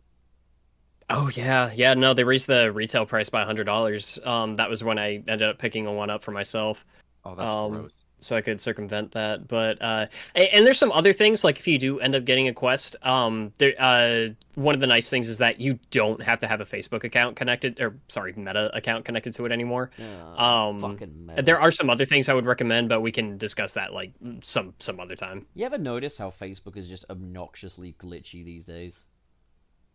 [1.09, 1.95] oh yeah, yeah.
[1.95, 4.19] No, they raised the retail price by hundred dollars.
[4.25, 6.85] Um, that was when I ended up picking one up for myself.
[7.25, 7.95] Oh, that's Um, gross.
[8.23, 9.49] So I could circumvent that.
[9.49, 12.53] But uh, and there's some other things like if you do end up getting a
[12.55, 16.47] quest, um, there uh, one of the nice things is that you don't have to
[16.47, 19.91] have a Facebook account connected, or sorry, Meta account connected to it anymore.
[20.01, 21.43] Ah, Um, fucking meta.
[21.43, 24.75] There are some other things I would recommend, but we can discuss that like some
[24.79, 25.43] some other time.
[25.55, 29.05] You ever notice how Facebook is just obnoxiously glitchy these days?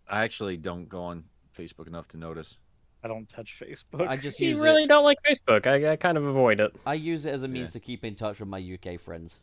[0.07, 1.25] I actually don't go on
[1.57, 2.57] Facebook enough to notice.
[3.05, 4.07] I don't touch Facebook.
[4.07, 4.89] I just You really it.
[4.89, 5.67] don't like Facebook.
[5.67, 6.75] I, I kind of avoid it.
[6.87, 7.73] I use it as a means Yeah.
[7.73, 9.41] to keep in touch with my UK friends.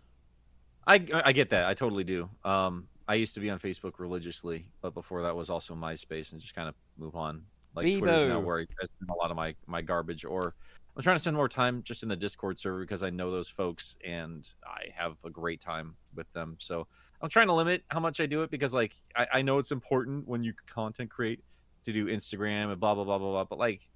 [0.85, 0.95] I
[1.25, 1.67] I get that.
[1.67, 2.29] I totally do.
[2.45, 6.41] Um, I used to be on Facebook religiously, but before that was also MySpace, and
[6.41, 7.43] just kind of move on.
[7.75, 8.45] Like Twitter's now Bebo.
[8.45, 10.55] where I spend a lot of my my garbage, or
[10.97, 13.49] I'm trying to spend more time just in the Discord server because I know those
[13.49, 16.57] folks and I have a great time with them.
[16.59, 16.89] So
[17.21, 19.71] I'm trying to limit how much I do it because like I, I know it's
[19.71, 21.45] important when you content create
[21.85, 23.45] to do Instagram and blah blah blah blah blah.
[23.45, 23.89] But like,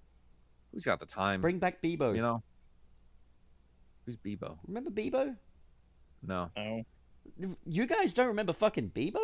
[0.73, 1.41] who's got the time?
[1.41, 2.15] Bring back Bebo.
[2.15, 2.43] you know,
[4.05, 4.59] who's Bebo?
[4.67, 5.37] Remember Bebo?
[6.23, 6.51] No.
[6.57, 6.85] No.
[7.65, 9.19] You guys don't remember fucking Bebo?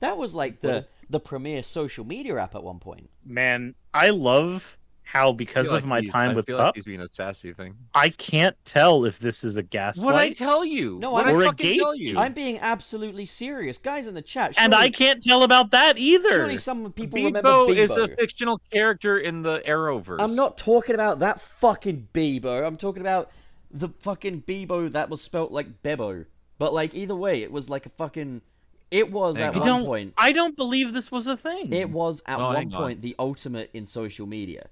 [0.00, 3.08] That was like the is- the premier social media app at one point.
[3.24, 4.76] Man, I love
[5.08, 7.06] how because of like my he's- time I with feel Pup, like he's being a
[7.08, 7.76] sassy thing.
[7.94, 10.04] I can't tell if this is a gaslight.
[10.04, 10.98] What I tell you?
[10.98, 12.18] No, what I'm- I fucking tell you?
[12.18, 14.54] I'm being absolutely serious, guys in the chat.
[14.58, 16.28] and I can't tell about that either.
[16.30, 17.76] Surely some people remember Bebo Bebo.
[17.76, 20.20] is a fictional character in the Arrowverse.
[20.20, 22.66] I'm not talking about that fucking Bebo.
[22.66, 23.30] I'm talking about
[23.70, 26.26] the fucking Bebo that was spelt like Bebo.
[26.58, 28.42] But like either way, it was like a fucking.
[28.90, 29.60] It was Hang at on.
[29.60, 29.84] one I don't.
[29.86, 30.14] point.
[30.16, 31.72] I don't believe this was a thing.
[31.72, 32.80] It was at Oh, one hang on.
[32.82, 34.68] point the ultimate in social media.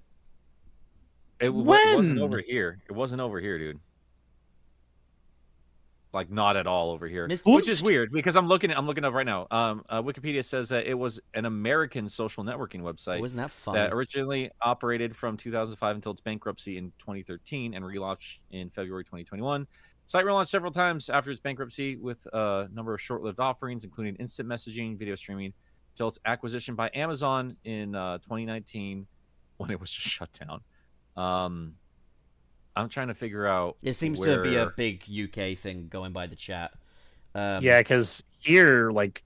[1.44, 2.78] It, w- it wasn't over here.
[2.88, 3.80] It wasn't over here, dude.
[6.12, 8.70] Like not at all over here, which is weird because I'm looking.
[8.70, 9.48] I'm looking up right now.
[9.50, 13.74] Um, uh, Wikipedia says that it was an American social networking website Wasn't that fun?
[13.74, 19.66] that originally operated from 2005 until its bankruptcy in 2013 and relaunched in February 2021.
[20.06, 24.48] Site relaunched several times after its bankruptcy with a number of short-lived offerings, including instant
[24.48, 25.52] messaging, video streaming,
[25.94, 29.04] until its acquisition by Amazon in uh, 2019,
[29.56, 30.60] when it was just shut down.
[31.16, 31.74] Um,
[32.76, 33.76] I'm trying to figure out.
[33.82, 36.72] It seems to be a big UK thing going by the chat.
[37.34, 39.22] Um, yeah, because here, like,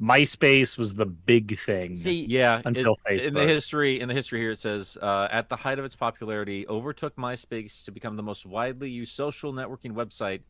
[0.00, 1.94] MySpace was the big thing.
[1.94, 5.48] See, Yeah, Until it's- in the history in the history here it says uh, at
[5.48, 9.92] the height of its popularity, overtook MySpace to become the most widely used social networking
[9.92, 10.40] website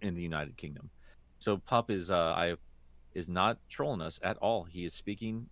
[0.00, 0.90] in the United Kingdom.
[1.38, 2.54] So Pup is uh, I
[3.14, 4.62] is not trolling us at all.
[4.64, 5.48] He is speaking.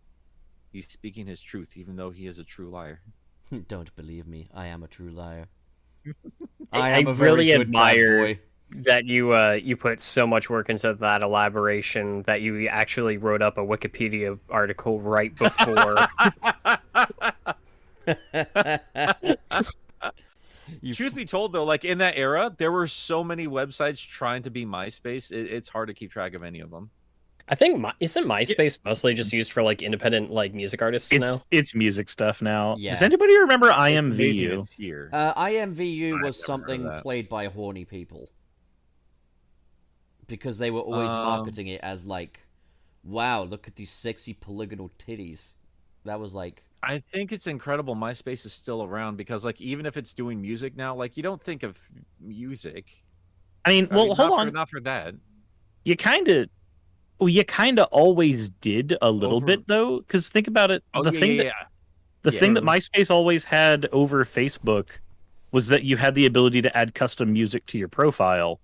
[0.73, 3.01] He's speaking his truth, even though he is a true liar.
[3.69, 4.49] don't believe me.
[4.55, 5.47] I am a true liar.
[6.73, 8.41] I- I am I a very really good admire- boy.
[8.71, 13.41] that you uh, you put so much work into that elaboration that you actually wrote
[13.43, 15.97] up a Wikipedia article right before.
[20.83, 24.43] You Truth be told, though, like in that era, there were so many websites trying
[24.43, 25.31] to be MySpace.
[25.31, 26.91] It, it's hard to keep track of any of them.
[27.49, 31.21] I think my, isn't MySpace mostly just used for like independent like music artists It's
[31.21, 31.35] now?
[31.51, 32.75] it's music stuff now.
[32.77, 32.93] Yeah.
[32.93, 34.69] Does anybody remember It's IMVU?
[34.73, 35.11] Here.
[35.13, 38.31] Uh, IMVU I've never heard was something played by horny people
[40.27, 42.41] because they were always Um, marketing it as like,
[43.05, 45.53] "Wow, look at these sexy polygonal titties."
[46.05, 49.97] That was like, I think it's incredible MySpace is still around because, like, even if
[49.97, 51.79] it's doing music now, like, you don't think of
[52.21, 53.05] music.
[53.65, 54.47] I mean, I well, mean, hold not on.
[54.49, 55.15] For, not for that.
[55.85, 56.49] You kind of,
[57.19, 60.83] well, you kind of always did a little Over- bit though, because think about it.
[60.95, 61.53] Oh, the yeah, thing yeah, that yeah.
[62.23, 62.41] the Yeah.
[62.41, 64.89] thing that MySpace always had over Facebook
[65.53, 68.61] was that you had the ability to add custom music to your profile.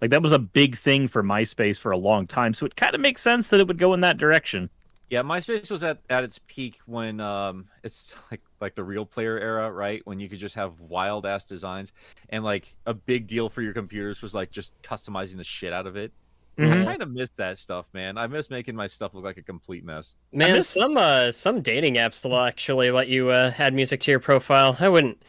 [0.00, 2.52] Like that was a big thing for MySpace for a long time.
[2.54, 4.68] So it kind of makes sense that it would go in that direction.
[5.10, 9.38] Yeah, MySpace was at, at its peak when um it's like like the real player
[9.38, 10.00] era, right?
[10.06, 11.92] When you could just have wild ass designs
[12.30, 15.86] and like a big deal for your computers was like just customizing the shit out
[15.86, 16.12] of it.
[16.56, 16.84] I Mhm.
[16.84, 18.16] kind of miss that stuff, man.
[18.16, 20.14] I miss making my stuff look like a complete mess.
[20.32, 24.10] Man, miss- some uh some dating apps still actually let you uh, add music to
[24.12, 24.76] your profile.
[24.78, 25.20] I wouldn't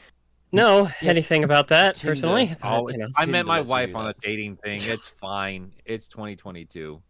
[0.52, 1.10] know Yeah.
[1.10, 2.12] anything about that Tinder.
[2.12, 2.56] personally.
[2.62, 3.08] but, Oh, you know.
[3.16, 4.80] I met my wife on a dating thing.
[4.84, 5.72] It's fine.
[5.86, 7.02] It's 2022.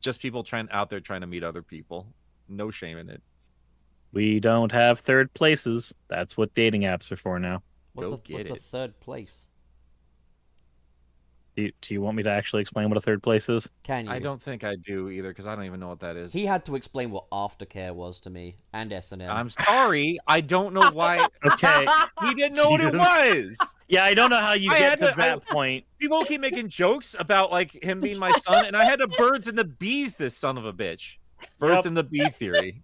[0.00, 2.06] Just people trying out there trying to meet other people.
[2.48, 3.22] No shame in it.
[4.12, 5.92] We don't have third places.
[6.08, 7.62] That's what dating apps are for now.
[7.92, 9.48] "What's, Go a, get what's a third place?"
[11.56, 13.70] Do you, do you want me to actually explain what a third place is?
[13.82, 14.12] Can you?
[14.12, 16.30] I don't think I do either because I don't even know what that is.
[16.34, 19.12] He had to explain what aftercare was to me and SNL.
[19.14, 19.30] and M.
[19.30, 20.18] I'm sorry.
[20.26, 21.26] I don't know why.
[21.46, 21.86] Okay.
[22.22, 23.56] he didn't know what it was.
[23.88, 25.84] yeah, I don't know how you I get had to to- I- that point.
[25.98, 29.48] People keep making jokes about like him being my son, and I had the birds
[29.48, 30.16] and the bees.
[30.16, 31.14] This son of a bitch.
[31.58, 31.86] Birds Yep.
[31.86, 32.82] and the bee theory.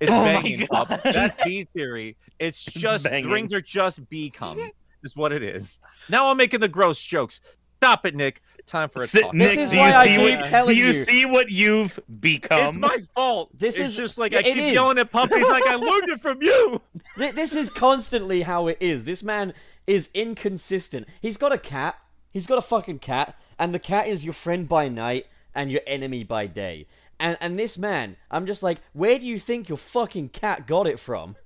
[0.00, 0.88] It's Oh banging up.
[0.88, 1.00] God.
[1.04, 2.16] That's bee theory.
[2.38, 3.28] It's just banging.
[3.28, 4.70] rings are just bee cum.
[5.02, 5.78] Is what it is.
[6.08, 7.42] Now I'm making the gross jokes.
[7.84, 8.40] Stop it, Nick.
[8.66, 9.32] Time for a Sit- talk.
[9.32, 10.92] This Nick, is do why you I see keep what, telling do you, you.
[10.94, 12.68] see what you've become?
[12.68, 13.50] It's my fault.
[13.52, 14.72] This it's is- just like yeah, I keep is.
[14.72, 16.80] yelling at puppies like I learned it from you.
[17.16, 19.04] This is constantly how it is.
[19.04, 19.52] This man
[19.86, 21.06] is inconsistent.
[21.20, 21.96] He's got a cat.
[22.32, 25.82] He's got a fucking cat, and the cat is your friend by night and your
[25.86, 26.86] enemy by day.
[27.20, 30.86] And and this man, I'm just like, where do you think your fucking cat got
[30.86, 31.36] it from?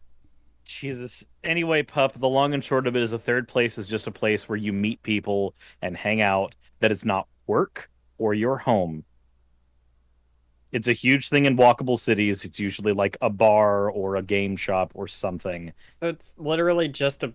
[0.68, 1.24] Jesus.
[1.42, 4.12] Anyway, pup, the long and short of it is a third place is just a
[4.12, 9.04] place where you meet people and hang out that is not work or your home.
[10.70, 12.44] It's a huge thing in walkable cities.
[12.44, 15.72] It's usually like a bar or a game shop or something.
[16.00, 17.32] So it's literally just a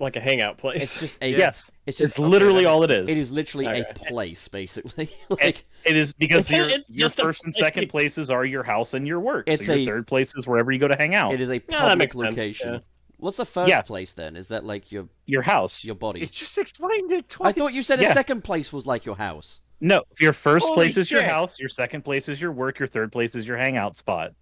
[0.00, 0.82] like a hangout place.
[0.82, 1.70] It's just a Yes.
[1.86, 3.04] It's It's just literally all it is.
[3.08, 5.08] it is literally a place, basically.
[5.30, 8.62] And like it is because your, It's your just first and second places are your
[8.62, 9.44] house and your work.
[9.48, 11.32] It's so your a- third place is wherever you go to hang out.
[11.32, 12.74] it is a Yeah, public makes location.
[12.74, 12.78] yeah.
[13.16, 13.82] What's the first Yeah.
[13.82, 14.36] place then?
[14.36, 15.82] Is that like your your house.
[15.84, 16.22] your body?
[16.22, 17.48] It just explained it twice.
[17.48, 19.60] I thought you said a second place was like your house.
[19.80, 22.88] No, your first Holy place is your house, your second place is your work, your
[22.88, 24.32] third place is your hangout spot.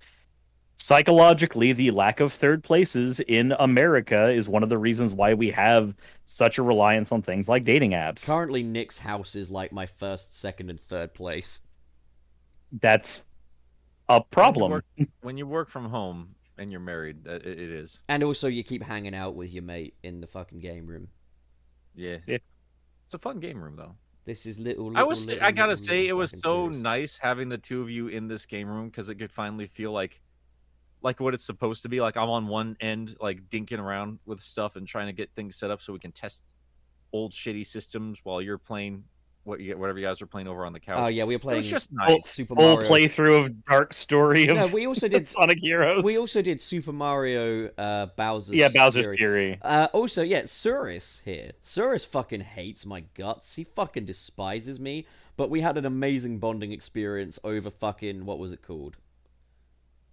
[0.78, 5.50] Psychologically, the lack of third places in America is one of the reasons why we
[5.50, 5.94] have
[6.26, 8.26] such a reliance on things like dating apps.
[8.26, 11.60] Currently, Nick's house is like my first, second, and third place.
[12.80, 13.22] That's
[14.08, 14.70] a problem.
[14.70, 18.00] When you work, when you work from home and you're married, it, it is.
[18.08, 21.08] And also, you keep hanging out with your mate in the fucking game room.
[21.94, 22.18] Yeah.
[22.26, 22.38] Yeah.
[23.06, 23.94] It's a fun game room though.
[24.24, 24.96] This is little.
[24.96, 26.80] I was little, I gotta little, say it was so serious.
[26.80, 29.92] nice having the two of you in this game room because it could finally feel
[29.92, 30.20] like
[31.02, 32.00] like what it's supposed to be.
[32.00, 35.56] Like I'm on one end, like dinking around with stuff and trying to get things
[35.56, 36.44] set up so we can test
[37.12, 39.04] old shitty systems while you're playing
[39.44, 40.96] what you whatever you guys are playing over on the couch.
[40.98, 42.28] Oh yeah, we were it playing was just Full- nice.
[42.28, 42.88] Super Full Mario.
[42.90, 45.28] playthrough of Dark Story of No, we also did.
[45.28, 46.02] Sonic Heroes.
[46.02, 48.56] we also did Super Mario uh, Bowser's.
[48.56, 49.16] yeah, Bowser's Fury.
[49.16, 49.58] Fury.
[49.62, 51.52] Uh, also, yeah, Cirrus here.
[51.60, 53.54] Cirrus fucking hates my guts.
[53.54, 55.06] He fucking despises me.
[55.36, 58.96] But we had an amazing bonding experience over fucking what was it called?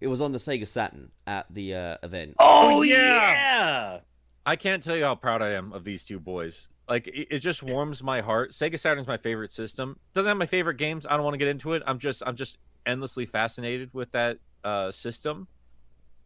[0.04, 2.34] It was on the Sega Saturn at the uh, event.
[2.38, 2.94] Oh, yeah!
[3.32, 4.00] yeah!
[4.44, 6.68] I can't tell you how proud I am of these two boys.
[6.86, 8.50] Like it, it just warms my heart.
[8.50, 9.98] Sega Saturn's my favorite system.
[10.12, 11.06] Doesn't have my favorite games.
[11.06, 11.82] I don't want to get into it.
[11.86, 15.48] I'm just I'm just endlessly fascinated with that uh, system.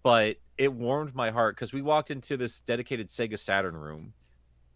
[0.03, 4.13] But it warmed my heart because we walked into this dedicated Sega Saturn room,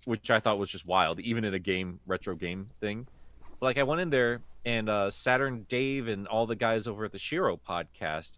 [0.05, 3.09] which I thought was just wild, even in a game retro game thing.
[3.61, 7.11] Like I went in there and uh, Saturn Dave and all the guys over at
[7.11, 8.35] the Shiro podcast.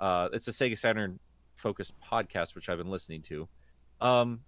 [0.00, 1.20] Uh, it's a Sega Saturn
[1.54, 3.48] focused podcast, which I've been listening to.
[4.00, 4.40] Um,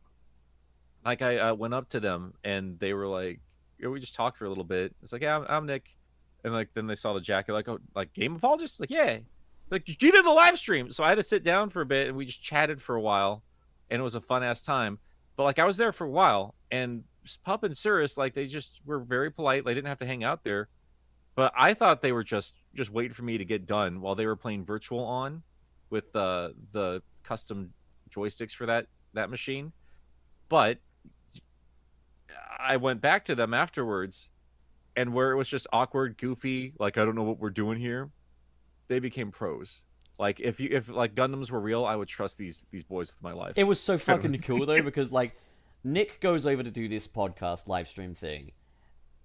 [1.04, 3.40] like I went up to them and they were like,
[3.80, 4.94] we just talked for a little bit.
[5.02, 5.96] It's like, yeah, I'm, I'm Nick,
[6.44, 9.18] and like then they saw the jacket, like, oh, like game apologist, like, yeah,
[9.70, 10.90] like you did the live stream.
[10.90, 13.00] So I had to sit down for a bit, and we just chatted for a
[13.00, 13.42] while,
[13.90, 14.98] and it was a fun ass time.
[15.36, 17.04] But like I was there for a while, and
[17.44, 19.64] Pup and Cirrus, like they just were very polite.
[19.64, 20.68] They didn't have to hang out there,
[21.34, 24.26] but I thought they were just just waiting for me to get done while they
[24.26, 25.42] were playing virtual on
[25.90, 27.72] with uh, the custom
[28.10, 29.72] joysticks for that that machine.
[30.48, 30.78] But
[32.58, 34.28] I went back to them afterwards,
[34.96, 38.10] and where it was just awkward, goofy, like I don't know what we're doing here,
[38.88, 39.82] they became pros.
[40.18, 43.22] Like if you if like Gundams were real, I would trust these these boys with
[43.22, 43.54] my life.
[43.56, 45.34] It was so fucking cool though because like
[45.84, 48.52] Nick goes over to do this podcast live stream thing,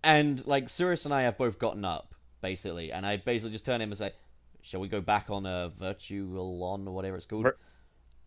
[0.04, 3.82] and like Cirrus and I have both gotten up basically, and I basically just turn
[3.82, 4.12] him and say,
[4.62, 7.48] "Shall we go back on a virtual on or whatever it's called?"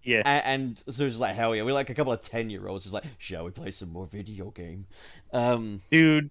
[0.03, 0.23] Yeah.
[0.25, 2.85] and, and so it's like hell yeah we're like a couple of 10 year olds
[2.85, 4.87] just like shall we play some more video game
[5.35, 6.31] um dude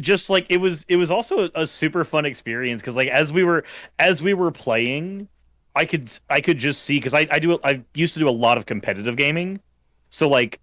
[0.00, 3.32] just like it was it was also a, a super fun experience because like as
[3.32, 3.64] we were
[4.00, 5.28] as we were playing
[5.76, 8.30] i could i could just see because I, I do i used to do a
[8.30, 9.60] lot of competitive gaming
[10.10, 10.58] so like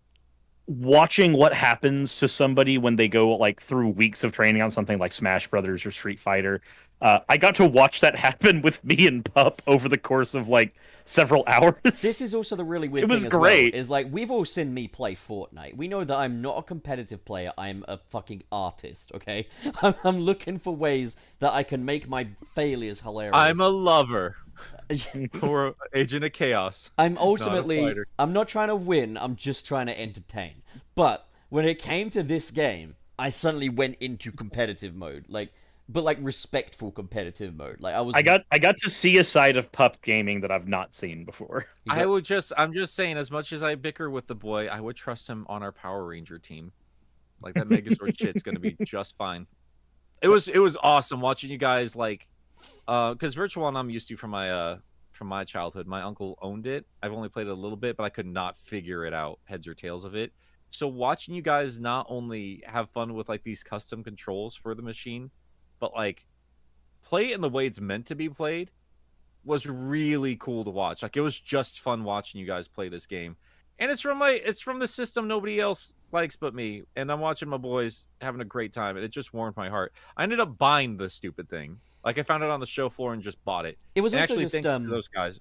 [0.67, 4.99] watching what happens to somebody when they go like through weeks of training on something
[4.99, 6.61] like smash brothers or street fighter
[7.01, 10.47] uh, i got to watch that happen with me and pup over the course of
[10.49, 10.73] like
[11.03, 11.73] several hours.
[11.83, 13.73] This is also the really weird It was thing as great.
[13.73, 15.75] well is like we've all seen me play fortnite.
[15.75, 19.47] We know that i'm not a competitive player i'm a fucking artist okay?
[19.81, 23.33] I'm, I'm looking for ways that i can make my failures hilarious.
[23.35, 24.37] I'm a lover
[25.41, 26.91] or agent of chaos.
[26.97, 28.07] I'm ultimately fighter.
[28.19, 30.61] I'm not trying to win, I'm just trying to entertain.
[30.95, 35.25] But when it came to this game, I suddenly went into competitive mode.
[35.27, 35.51] Like
[35.91, 37.77] but like respectful competitive mode.
[37.79, 40.51] Like I was i got i got to see a side of pup gaming that
[40.51, 43.75] i've not seen before you I would just I'm just saying as much as I
[43.75, 46.71] bicker with the boy, I would trust him on our Power Ranger team.
[47.41, 49.47] Like that Megazord shit's gonna be just fine.
[50.21, 52.29] It was it was awesome watching you guys like
[52.87, 54.77] uh because Virtual On I'm used to from my uh
[55.11, 55.85] from my childhood.
[55.85, 56.85] My uncle owned it.
[57.03, 59.67] I've only played it a little bit, but I could not figure it out, heads
[59.67, 60.33] or tails of it.
[60.71, 64.81] So watching you guys not only have fun with like these custom controls for the
[64.81, 65.29] machine,
[65.79, 66.25] but like
[67.03, 68.71] play it in the way it's meant to be played
[69.43, 71.03] was really cool to watch.
[71.03, 73.35] Like it was just fun watching you guys play this game.
[73.79, 76.83] And it's from my it's from the system nobody else likes but me.
[76.95, 79.93] And I'm watching my boys having a great time and it just warmed my heart.
[80.15, 81.79] I ended up buying the stupid thing.
[82.03, 83.77] Like I found it on the show floor and just bought it.
[83.95, 85.39] It was And also actually just thanks to um those guys.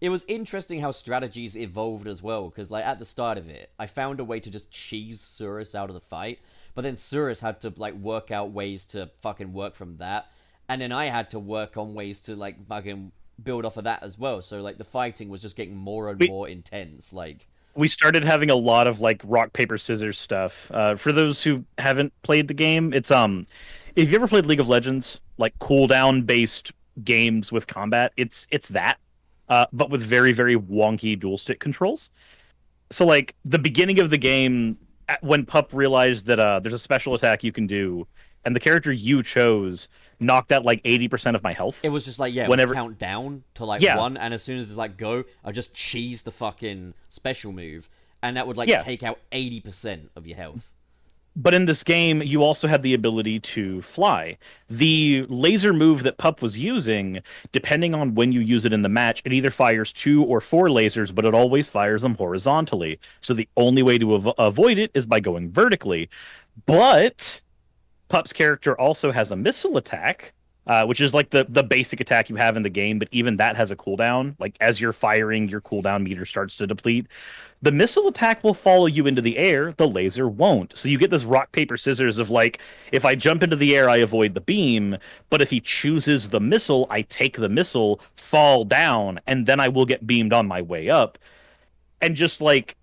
[0.00, 3.70] it was interesting how strategies evolved as well because like at the start of it
[3.78, 6.40] i found a way to just cheese Cirrus out of the fight
[6.74, 10.26] but then Cirrus had to like work out ways to fucking work from that
[10.68, 13.12] and then i had to work on ways to like fucking
[13.42, 16.18] build off of that as well so like the fighting was just getting more and
[16.20, 20.70] We- more intense like we started having a lot of like rock paper scissors stuff.
[20.72, 23.48] Uh, for those who haven't played the game, it's um,
[23.96, 28.68] if you ever played League of Legends, like cooldown based games with combat, it's it's
[28.68, 28.98] that,
[29.48, 32.10] uh, but with very very wonky dual stick controls.
[32.90, 34.78] So like the beginning of the game,
[35.20, 38.06] when Pup realized that uh, there's a special attack you can do,
[38.44, 39.88] and the character you chose
[40.20, 41.80] knocked out like eighty percent of my health.
[41.82, 43.98] it was just like yeah Whenever- count down to like Yeah.
[43.98, 47.88] one and as soon as it's like go i just cheese the fucking special move
[48.22, 48.78] and that would like Yeah.
[48.78, 50.72] take out 80% of your health
[51.36, 54.38] But in this game, you also had the ability to fly.
[54.68, 57.20] The laser move that Pup was using,
[57.50, 60.68] depending on when you use it in the match, it either fires two or four
[60.68, 63.00] lasers, but it always fires them horizontally.
[63.20, 66.08] So the only way to av- avoid it is by going vertically.
[66.66, 67.40] But
[68.08, 70.32] Pup's character also has a missile attack,
[70.66, 73.36] uh, which is like the the basic attack you have in the game, but even
[73.36, 74.34] that has a cooldown.
[74.38, 77.06] Like as you're firing, your cooldown meter starts to deplete.
[77.62, 80.76] The missile attack will follow you into the air, the laser won't.
[80.76, 82.58] So you get this rock, paper, scissors of like,
[82.92, 84.98] if I jump into the air, I avoid the beam,
[85.30, 89.68] but if he chooses the missile, I take the missile, fall down, and then I
[89.68, 91.16] will get beamed on my way up.
[92.02, 92.76] And just like,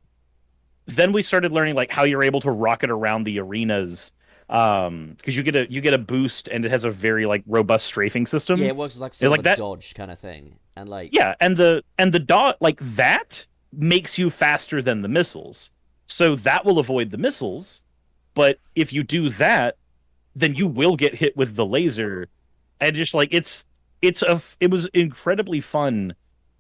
[0.88, 4.12] then we started learning like how you're able to rocket around the arenas
[4.52, 7.42] um because you get a you get a boost and it has a very like
[7.48, 10.58] robust strafing system yeah it works like sort like a that- dodge kind of thing
[10.76, 15.08] and like yeah, and the and the dot like that makes you faster than the
[15.08, 15.72] missiles.
[16.08, 17.82] So that will avoid the missiles,
[18.34, 19.78] but if you do that,
[20.36, 22.28] then you will get hit with the laser.
[22.80, 23.64] And just like it's
[24.02, 26.16] it's a it was incredibly fun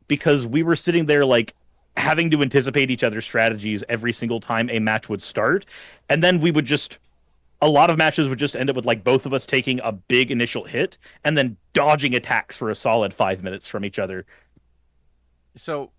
[0.08, 1.54] because we were sitting there like
[1.98, 5.66] having to anticipate each other's strategies every single time a match would start,
[6.10, 7.00] and then we would just
[7.62, 9.92] a lot of matches would just end up with like both of us taking a
[9.92, 14.26] big initial hit and then dodging attacks for a solid five minutes from each other.
[15.56, 15.92] So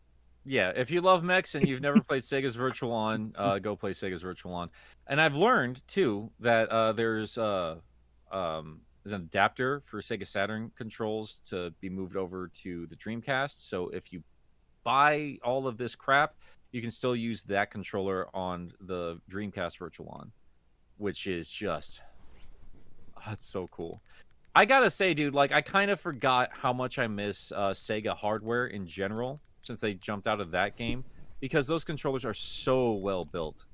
[0.44, 3.92] yeah, if you love mechs and you've never played Sega's Virtual On, uh, go play
[3.92, 4.70] Sega's Virtual On.
[5.06, 7.76] And I've learned too that uh, there's uh,
[8.32, 13.68] um, there's an adapter for Sega Saturn controls to be moved over to the Dreamcast.
[13.68, 14.22] So if you
[14.84, 16.34] buy all of this crap,
[16.72, 20.32] you can still use that controller on the Dreamcast Virtual On,
[21.02, 22.00] which is just
[23.26, 24.00] that's so cool.
[24.54, 28.16] I gotta say, dude, like I kind of forgot how much I miss uh, Sega
[28.16, 31.04] hardware in general since they jumped out of that game
[31.40, 33.64] because those controllers are so well built.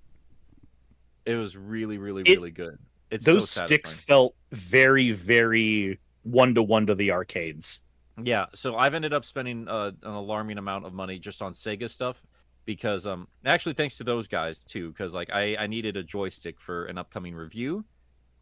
[1.26, 2.78] It was really, really, It- really good.
[3.10, 7.80] It's Those so sticks felt very, very one to one to the arcades.
[8.22, 11.88] Yeah, so I've ended up spending uh, an alarming amount of money just on Sega
[11.88, 12.22] stuff
[12.68, 16.60] because um actually thanks to those guys too because like I I needed a joystick
[16.60, 17.82] for an upcoming review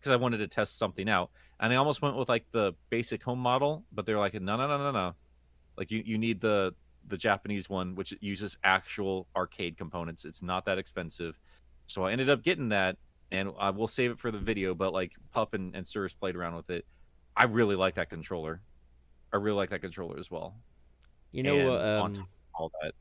[0.00, 1.30] because I wanted to test something out.
[1.60, 4.66] And I almost went with like the basic home model but they're like no no
[4.66, 5.14] no no no.
[5.76, 6.74] Like you you need the
[7.06, 10.24] the Japanese one which uses actual arcade components.
[10.24, 11.38] It's not that expensive.
[11.86, 12.96] So I ended up getting that
[13.30, 16.34] and I will save it for the video but like Pup and, and Cirrus played
[16.34, 16.84] around with it.
[17.36, 18.60] I really like that controller.
[19.32, 20.56] I really like that controller as well.
[21.30, 22.92] You know And on Um, all that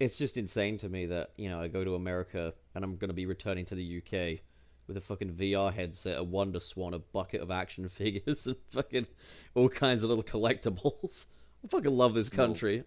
[0.00, 3.12] it's just insane to me that you know I go to America and I'm gonna
[3.12, 4.40] be returning to the UK
[4.88, 9.06] with a fucking VR headset, a Wonder Swan, a bucket of action figures, and fucking
[9.54, 11.26] all kinds of little collectibles.
[11.64, 12.82] I fucking love this country,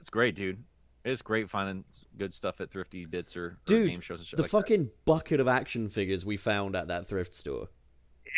[0.00, 0.64] It's great, dude.
[1.04, 1.84] It's great finding
[2.18, 3.90] good stuff at thrifty bits or, or dude.
[3.90, 4.56] game shows and shit the like that.
[4.58, 7.68] fucking bucket of action figures we found at that thrift store.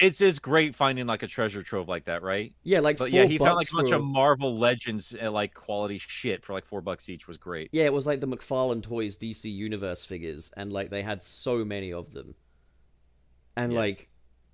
[0.00, 2.52] It's it's great finding like a treasure trove like that, right?
[2.64, 5.98] Yeah, like But yeah, he found like a bunch of Marvel Legends uh, like quality
[5.98, 7.70] shit for like four bucks each was great.
[7.72, 11.64] Yeah, it was like the McFarlane Toys DC Universe figures, and like they had so
[11.64, 12.34] many of them.
[13.56, 13.78] And Yeah.
[13.78, 14.08] like,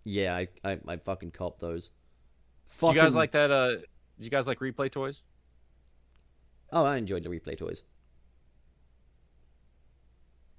[0.05, 1.91] yeah, I, I I fucking copped those.
[2.81, 3.51] Do you guys like that?
[3.51, 3.85] Uh, do
[4.25, 5.23] you guys like replay toys?
[6.71, 7.83] Oh, I enjoyed the replay toys.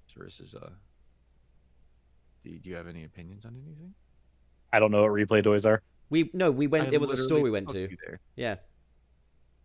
[0.06, 0.70] Cirrus is uh.
[2.44, 3.94] Do you have any opinions on anything?
[4.74, 5.82] I don't know what replay toys are.
[6.10, 6.88] We no, we went.
[6.88, 7.88] I It was a store we went to.
[8.34, 8.56] Yeah,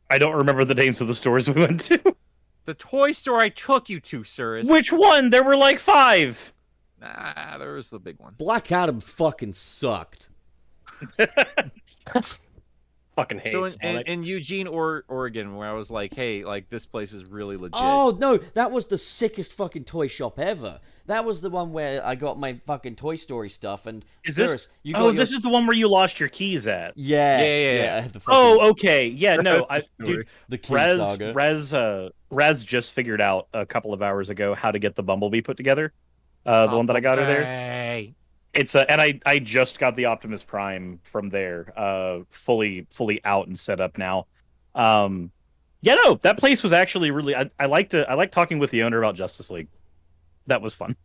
[0.08, 2.16] I don't remember the names of the stores we went to.
[2.66, 4.70] The toy store I took you to, Cirrus.
[4.70, 5.32] Which one?
[5.32, 6.54] There were like five.
[7.02, 8.36] Nah, there was the big one.
[8.38, 10.30] Black Adam fucking sucked.
[13.20, 16.70] Fucking hate So in, in, in Eugene, or Oregon, where I was like, "Hey, like
[16.70, 20.80] this place is really legit." Oh no, that was the sickest fucking toy shop ever.
[21.10, 23.88] That was the one where I got my fucking Toy Story stuff.
[23.88, 24.70] And Is Cirrus, this?
[24.84, 25.16] You got oh, your...
[25.16, 26.94] this is the one where you lost your keys at.
[26.96, 27.98] Yeah, Yeah, yeah, yeah.
[27.98, 29.08] I had the fucking, Oh, okay.
[29.08, 30.18] Yeah, no, I, story.
[30.18, 31.34] dude, the key Rez, saga.
[31.34, 35.02] Rez, uh, Rez just figured out a couple of hours ago how to get the
[35.02, 35.94] Bumblebee put together.
[36.46, 38.14] Uh, the one that I got her there.
[38.54, 38.62] Hey.
[38.62, 43.22] It's a, and I, I just got the Optimus Prime from there, uh, fully, fully
[43.24, 44.26] out and set up now.
[44.76, 45.32] Um,
[45.82, 47.36] yeah, no, that place was actually really.
[47.36, 49.68] I, I like to, I like talking with the owner about Justice League.
[50.48, 50.96] That was fun.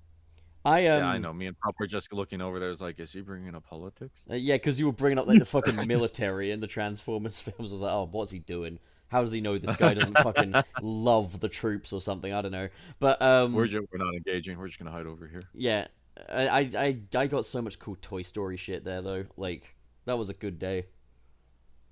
[0.64, 1.32] I um, yeah, I know.
[1.32, 2.70] Me and Pup were just looking over there.
[2.70, 4.22] Was like, is he bringing up politics?
[4.30, 7.70] Uh, yeah, because you were bringing up like the fucking military in the Transformers films.
[7.70, 8.78] I was like, oh, what's he doing?
[9.08, 12.32] How does he know this guy doesn't fucking love the troops or something?
[12.32, 12.68] I don't know.
[12.98, 14.58] But um, We're just, we're not engaging.
[14.58, 15.44] We're just gonna hide over here.
[15.52, 15.86] yeah,
[16.28, 19.24] I, I I I got so much cool Toy Story shit there though.
[19.36, 20.86] Like that was a good day.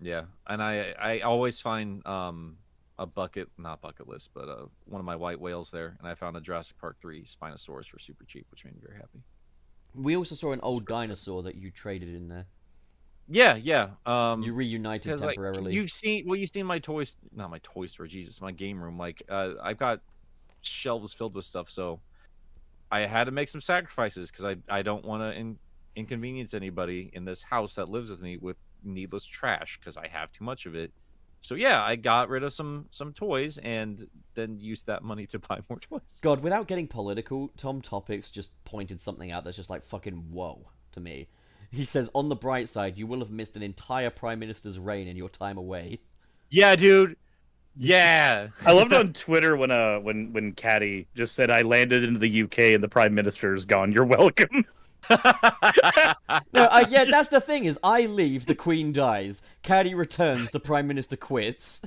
[0.01, 2.57] Yeah, and I I always find um
[2.99, 6.15] a bucket not bucket list, but uh one of my white whales there, and I
[6.15, 9.23] found a Jurassic Park three Spinosaurus for super cheap, which made me very happy.
[9.95, 12.47] We also saw an old dinosaur that you traded in there.
[13.29, 13.91] Yeah, yeah.
[14.05, 15.75] Um, You reunited because like temporarily.
[15.75, 18.07] you've seen well, you've seen my toys, not my toy store.
[18.07, 18.99] Jesus, my game room.
[18.99, 20.01] Like uh, I've got
[20.61, 22.01] shelves filled with stuff, so
[22.93, 25.59] I had to make some sacrifices because I I don't want to in,
[25.97, 30.31] inconvenience anybody in this house that lives with me with needless trash because I have
[30.33, 30.93] too much of it.
[31.41, 35.39] So yeah, I got rid of some some toys and then used that money to
[35.49, 36.21] buy more toys.
[36.23, 40.69] God, without getting political, Tom Topics just pointed something out that's just like fucking whoa
[40.93, 41.29] to me.
[41.71, 45.09] He says, on the bright side, you will have missed an entire prime minister's reign
[45.09, 46.01] in your time away.
[46.51, 47.17] Yeah, dude.
[47.77, 48.49] Yeah.
[48.67, 52.43] I loved on Twitter when uh when when Caddy just said I landed into the
[52.43, 53.93] UK and the Prime Minister's gone.
[53.93, 54.65] You're welcome.
[55.11, 55.19] No,
[56.71, 59.43] I, yeah, that's the thing is, I leave, the Queen dies.
[59.63, 61.83] Caddy returns, the Prime Minister quits.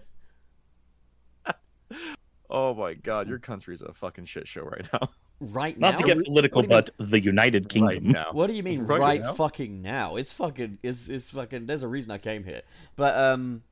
[2.49, 5.09] oh my god, your country's a fucking shit show right now.
[5.39, 5.91] Right now?
[5.91, 7.87] Not to get political, What mean- but the United Kingdom.
[7.87, 8.27] Right now.
[8.31, 9.33] What do you mean Right right, now?
[9.33, 10.17] fucking now?
[10.17, 12.61] It's fucking it's it's fucking there's a reason I came here.
[12.95, 13.63] But um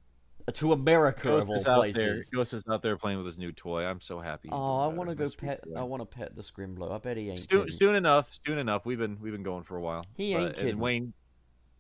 [0.53, 2.13] to America Ghost of all is out there.
[2.13, 2.29] places.
[2.29, 3.83] Ghost is out there playing with his new toy.
[3.85, 4.49] I'm so happy.
[4.49, 5.79] he's Oh, I want to go pet boy.
[5.79, 6.91] I want to pet the Scrimblow.
[6.91, 8.29] I bet he ain't soon, soon enough.
[8.45, 8.85] Soon enough.
[8.85, 10.05] We've been we've been going for a while.
[10.15, 10.71] He ain't But- kidding.
[10.71, 11.13] And Wayne,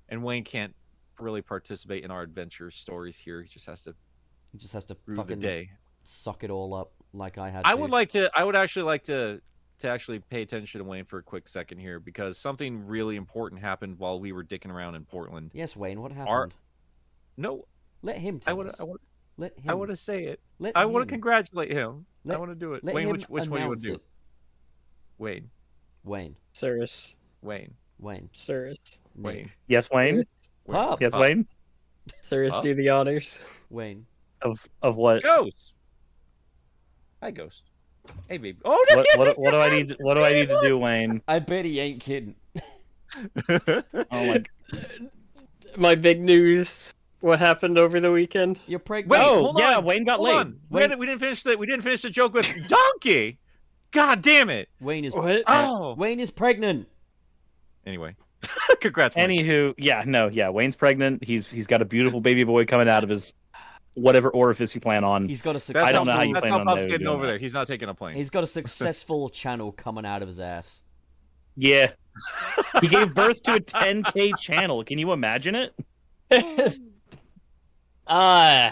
[0.09, 0.73] and Wayne can't
[1.19, 3.41] really participate in our adventure stories here.
[3.41, 3.95] He just has to
[4.51, 5.69] He just has to fucking the day.
[6.03, 7.63] suck it all up like I had.
[7.65, 7.77] I to.
[7.77, 8.31] would like to.
[8.33, 9.41] I would actually like to
[9.79, 13.59] to actually pay attention to Wayne for a quick second here because something really important
[13.59, 15.51] happened while we were dicking around in Portland.
[15.53, 15.99] Yes, Wayne.
[16.01, 16.29] What happened?
[16.29, 16.49] Our-
[17.35, 17.65] No,
[18.03, 18.79] Let him I tell want us.
[18.79, 19.01] I want.
[19.37, 19.69] Let him.
[19.71, 20.39] I want to say it.
[20.59, 22.05] Let I want to congratulate him.
[22.29, 22.83] I want to do it.
[22.83, 23.93] Wayne, which which one you want to do?
[23.95, 24.01] it.
[25.17, 25.49] Wayne.
[26.03, 26.35] Wayne.
[26.53, 27.15] Cirrus.
[27.41, 27.73] Wayne.
[27.99, 28.29] Wayne.
[28.33, 28.77] Cirrus.
[29.15, 29.35] Wayne.
[29.37, 29.57] Nick.
[29.67, 30.17] Yes, Wayne.
[30.17, 30.25] Wayne.
[30.67, 31.01] Pup.
[31.01, 31.21] Yes, Pup.
[31.21, 31.47] Wayne.
[32.21, 32.61] Cirrus, Huh?
[32.61, 33.41] do the honors.
[33.69, 34.05] Wayne.
[34.41, 35.23] Of of what?
[35.23, 35.71] Ghost.
[37.21, 37.63] Hi, Ghost.
[38.27, 38.57] Hey, baby.
[38.65, 38.97] Oh no!
[38.97, 39.95] What, what, what do I need?
[39.99, 41.21] What do I need to do, Wayne?
[41.25, 42.35] I bet he ain't kidding.
[44.11, 44.43] Oh my!
[45.77, 46.93] My big news.
[47.23, 48.59] What happened over the weekend?
[48.67, 49.11] You're pregnant.
[49.11, 50.35] Wait, oh hold yeah, on, Wayne got Hold late.
[50.35, 50.59] on.
[50.69, 50.81] We, Wait.
[50.81, 53.39] hadn't- we didn't finish the we didn't finish the joke with donkey.
[53.91, 54.67] God damn it!
[54.81, 55.15] Wayne is.
[55.15, 55.41] What?
[55.47, 55.93] Oh.
[55.95, 56.89] Wayne is pregnant.
[57.85, 58.17] Anyway,
[58.81, 59.15] congrats.
[59.15, 59.29] Wayne.
[59.29, 61.23] Anywho, yeah, no, yeah, Wayne's pregnant.
[61.23, 63.31] He's he's got a beautiful baby boy coming out of his
[63.93, 65.25] whatever orifice you plan on.
[65.25, 65.87] He's got a successful.
[65.87, 67.27] I don't know how you That's plan how on Pop's those getting over that.
[67.33, 67.37] there.
[67.37, 68.15] He's not taking a plane.
[68.15, 70.83] He's got a successful channel coming out of his ass.
[71.55, 71.91] Yeah,
[72.81, 74.83] he gave birth to a 10k channel.
[74.83, 75.73] Can you imagine it?
[78.07, 78.71] Uh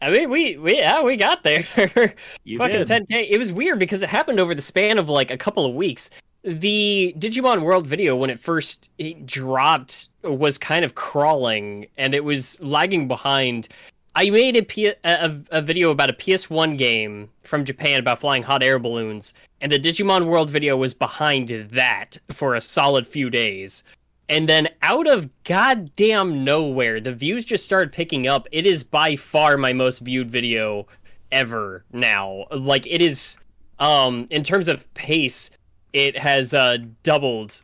[0.00, 1.66] I mean we we yeah, we got there.
[2.44, 2.88] You Fucking did.
[2.88, 3.30] 10k.
[3.30, 6.10] It was weird because it happened over the span of like a couple of weeks.
[6.44, 12.24] The Digimon World video when it first it dropped was kind of crawling and it
[12.24, 13.68] was lagging behind.
[14.14, 18.42] I made a, P- a, a video about a PS1 game from Japan about flying
[18.42, 19.32] hot air balloons,
[19.62, 23.84] and the Digimon World video was behind that for a solid few days.
[24.32, 28.48] And then out of goddamn nowhere, the views just started picking up.
[28.50, 30.86] It is by far my most viewed video
[31.30, 32.46] ever now.
[32.50, 33.36] Like it is
[33.78, 35.50] um in terms of pace,
[35.92, 37.62] it has uh doubled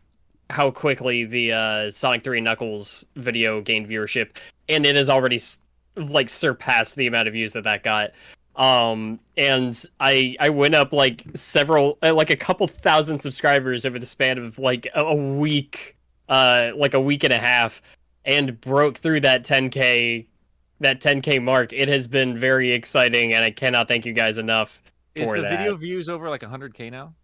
[0.51, 4.36] how quickly the uh Sonic 3 Knuckles video gained viewership
[4.69, 5.40] and it has already
[5.97, 8.11] like surpassed the amount of views that that got.
[8.57, 13.99] Um and I I went up like several uh, like a couple thousand subscribers over
[13.99, 15.95] the span of like a, a week
[16.29, 17.83] uh like a week and a half
[18.25, 20.27] and broke through that 10k
[20.81, 21.73] that 10k mark.
[21.73, 24.83] It has been very exciting, and I cannot thank you guys enough
[25.15, 25.51] Is for the that.
[25.51, 27.15] video views over like 100k now?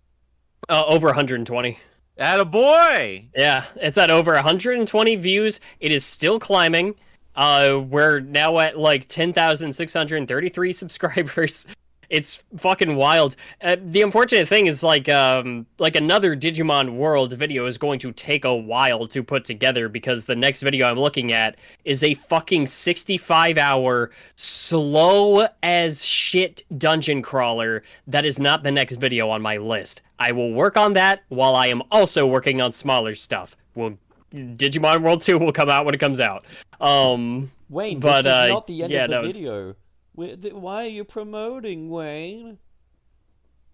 [0.68, 1.78] Uh, over 120.
[2.16, 3.28] At a boy.
[3.36, 5.60] Yeah, it's at over 120 views.
[5.80, 6.94] It is still climbing.
[7.36, 11.66] Uh, we're now at like 10,633 subscribers.
[12.14, 13.34] It's fucking wild.
[13.60, 18.12] Uh, the unfortunate thing is like um like another Digimon World video is going to
[18.12, 22.14] take a while to put together because the next video I'm looking at is a
[22.14, 29.42] fucking 65 hour slow as shit dungeon crawler that is not the next video on
[29.42, 30.00] my list.
[30.16, 33.56] I will work on that while I am also working on smaller stuff.
[33.74, 33.98] Well
[34.32, 36.44] Digimon World 2 will come out when it comes out.
[36.80, 39.74] Um Wayne, But, this is uh, not the end yeah, of the no, video.
[40.16, 42.58] Wh- th- Why are you promoting, Wayne?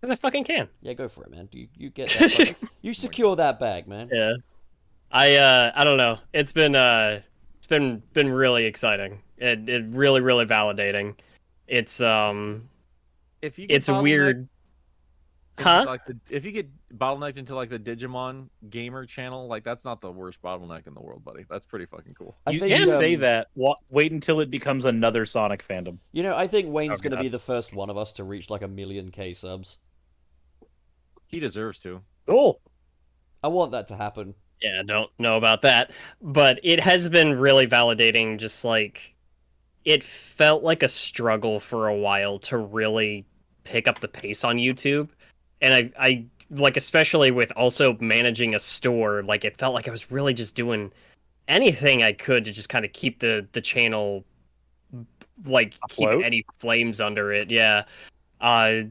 [0.01, 0.69] cuz I fucking can.
[0.81, 1.49] Yeah, go for it, man.
[1.53, 2.55] You you get that.
[2.81, 4.09] you secure that bag, man.
[4.13, 4.35] Yeah.
[5.13, 6.19] I uh I don't know.
[6.33, 7.21] It's been uh
[7.59, 9.23] it's been been really exciting.
[9.37, 11.17] It it really really validating.
[11.67, 12.69] It's um
[13.43, 14.49] If you it's bottlenecked weird.
[15.61, 15.85] Into, Huh?
[15.87, 20.01] Like the, if you get bottlenecked into like the Digimon gamer channel, like that's not
[20.01, 21.45] the worst bottleneck in the world, buddy.
[21.49, 22.37] That's pretty fucking cool.
[22.47, 23.49] I You think, can um, say that.
[23.55, 25.99] Wa- Wait until it becomes another Sonic fandom.
[26.13, 28.25] You know, I think Wayne's Oh, going to be the first one of us to
[28.25, 29.79] reach like a million K subs.
[31.27, 32.03] He deserves to.
[32.27, 32.61] Cool.
[33.43, 34.35] I want that to happen.
[34.61, 35.91] Yeah, don't know about that.
[36.21, 39.15] But it has been really validating just like
[39.85, 43.25] it felt like a struggle for a while to really
[43.65, 45.09] pick up the pace on YouTube.
[45.61, 49.91] And I I like especially with also managing a store, like it felt like I
[49.91, 50.93] was really just doing
[51.49, 54.25] anything I could to just kind of keep the the channel
[55.45, 56.19] like Afloat?
[56.19, 57.51] keep any flames under it.
[57.51, 57.85] Yeah.
[58.41, 58.83] Uh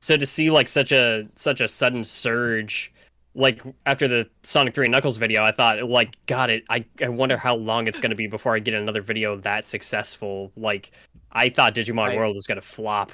[0.00, 2.92] so to see like such a such a sudden surge
[3.34, 7.08] like after the Sonic 3 and Knuckles video, I thought like God it I, I
[7.08, 10.52] wonder how long it's gonna be before I get another video that successful.
[10.56, 10.90] Like
[11.32, 13.12] I thought Digimon I- World was gonna flop.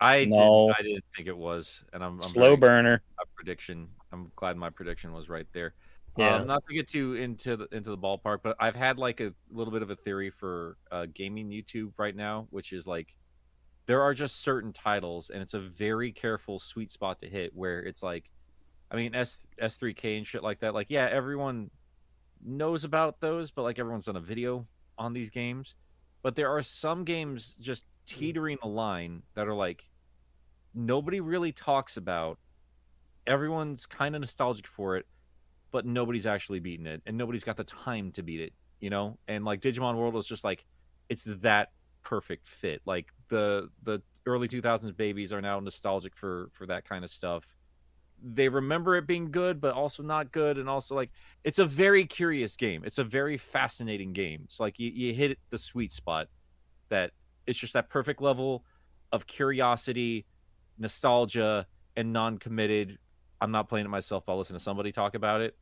[0.00, 0.68] I No.
[0.68, 3.02] didn't, I didn't think it was, and I'm, I'm Slow burner.
[3.34, 3.88] prediction.
[4.12, 5.74] I'm glad my prediction was right there.
[6.16, 6.36] Yeah.
[6.36, 9.32] Um, not to get too into the into the ballpark, but I've had like a
[9.50, 13.14] little bit of a theory for uh, gaming YouTube right now, which is like
[13.84, 17.80] there are just certain titles, and it's a very careful sweet spot to hit where
[17.80, 18.30] it's like,
[18.90, 20.72] I mean S S three K and shit like that.
[20.72, 21.70] Like yeah, everyone
[22.42, 24.66] knows about those, but like everyone's done a video
[24.96, 25.74] on these games.
[26.22, 28.18] But there are some games just Mm-hmm.
[28.18, 29.88] teetering the line that are like
[30.74, 32.38] nobody really talks about.
[33.26, 35.06] Everyone's kind of nostalgic for it,
[35.72, 39.18] but nobody's actually beaten it, and nobody's got the time to beat it, you know.
[39.26, 40.64] And like Digimon World is just like,
[41.08, 41.72] it's that
[42.02, 42.82] perfect fit.
[42.86, 47.56] Like the the early 2000s babies are now nostalgic for for that kind of stuff
[48.22, 51.10] they remember it being good but also not good and also like
[51.44, 55.38] it's a very curious game it's a very fascinating game it's like you, you hit
[55.50, 56.28] the sweet spot
[56.88, 57.10] that
[57.46, 58.64] it's just that perfect level
[59.12, 60.26] of curiosity
[60.78, 61.66] nostalgia
[61.96, 62.98] and non-committed
[63.40, 65.56] i'm not playing it myself but i'll listen to somebody talk about it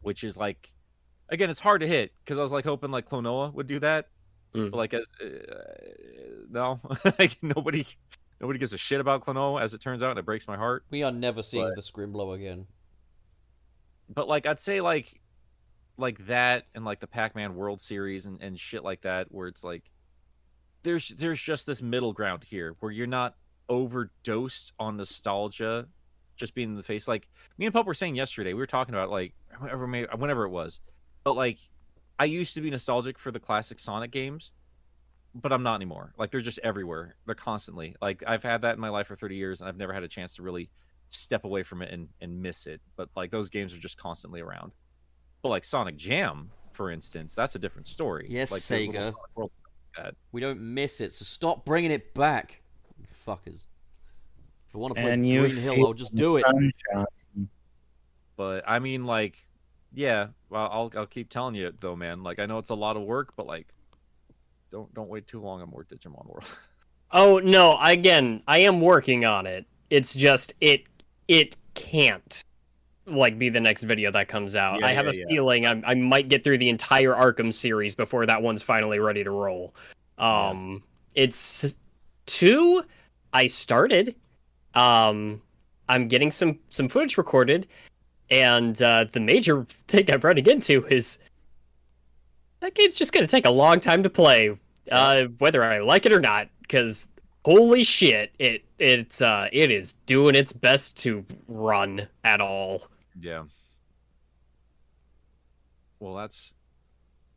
[0.00, 0.72] which is like
[1.28, 4.08] again it's hard to hit because i was like hoping like Klonoa would do that
[4.54, 4.70] Mm.
[4.70, 5.26] but like as uh,
[6.50, 6.78] no
[7.18, 7.86] like nobody
[8.38, 10.84] nobody gives a shit about Klonoa as it turns out and it breaks my heart
[10.90, 12.66] We are never seeing But- the Scrimblow again.
[14.14, 15.22] but like I'd say like
[15.96, 19.64] like that and like the Pac-Man World Series and, and shit like that where it's
[19.64, 19.90] like
[20.82, 23.36] there's there's just this middle ground here where you're not
[23.68, 25.86] overdosed on nostalgia
[26.36, 27.28] just being in the face like
[27.58, 29.86] me and Pup were saying yesterday we were talking about like whenever
[30.16, 30.80] whenever it was
[31.24, 31.58] but like
[32.18, 34.50] I used to be nostalgic for the classic Sonic games
[35.34, 38.80] but I'm not anymore like they're just everywhere they're constantly like I've had that in
[38.80, 40.70] my life for 30 years and I've never had a chance to really
[41.14, 42.80] step away from it and, and miss it.
[42.96, 44.72] But like those games are just constantly around.
[45.42, 48.26] But like Sonic Jam, for instance, that's a different story.
[48.28, 49.14] Yes, like Sega.
[49.34, 49.52] World
[49.96, 50.14] that.
[50.32, 52.62] We don't miss it, so stop bringing it back.
[53.26, 53.66] Fuckers.
[54.68, 56.46] If I want to play And you Green Hill, I'll just do it.
[56.46, 57.48] Sunshine.
[58.36, 59.36] But I mean, like,
[59.92, 60.28] yeah.
[60.48, 62.22] Well, I'll I'll keep telling you though, man.
[62.22, 63.68] Like, I know it's a lot of work, but like,
[64.70, 66.56] don't don't wait too long on more Digimon World.
[67.14, 67.78] Oh no!
[67.78, 69.66] Again, I am working on it.
[69.90, 70.84] It's just it
[71.28, 72.42] it can't
[73.06, 74.80] like be the next video that comes out.
[74.80, 77.94] Yeah, I have yeah, a feeling I'm, I might get through the entire Arkham series
[77.94, 79.74] before that one's finally ready to roll.
[80.18, 80.82] Um,
[81.14, 81.74] it's
[82.26, 82.84] two.
[83.32, 84.14] I started.
[84.74, 85.42] Um,
[85.88, 87.66] I'm getting some some footage recorded,
[88.30, 91.18] and uh, the major thing I'm running into is
[92.60, 94.56] that game's just gonna take a long time to play,
[94.90, 96.48] uh, whether I like it or not.
[96.60, 97.08] Because
[97.44, 102.84] holy shit, it it's uh it is doing its best to run at all.
[103.20, 103.44] Yeah.
[106.00, 106.52] Well, that's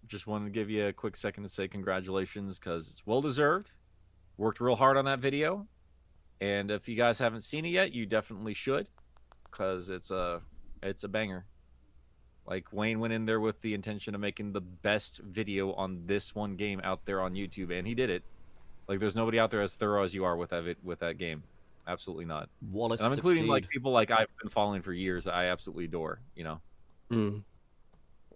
[0.07, 3.71] just wanted to give you a quick second to say congratulations because it's well deserved.
[4.37, 5.67] Worked real hard on that video,
[6.41, 8.89] and if you guys haven't seen it yet, you definitely should
[9.49, 10.41] because it's a
[10.83, 11.45] it's a banger.
[12.45, 16.35] Like Wayne went in there with the intention of making the best video on this
[16.35, 18.23] one game out there on YouTube, and he did it.
[18.87, 21.43] Like, there's nobody out there as thorough as you are with that with that game.
[21.87, 22.49] Absolutely not.
[22.71, 25.27] Wallace And I'm including like people like I've been following for years.
[25.27, 26.19] I absolutely adore.
[26.35, 26.61] You know.
[27.09, 27.37] Hmm.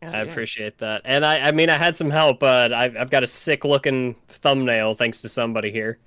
[0.05, 0.31] So, I yeah.
[0.31, 3.27] appreciate that, and I I mean I had some help, but I've I've got a
[3.27, 5.99] sick looking thumbnail thanks to somebody here.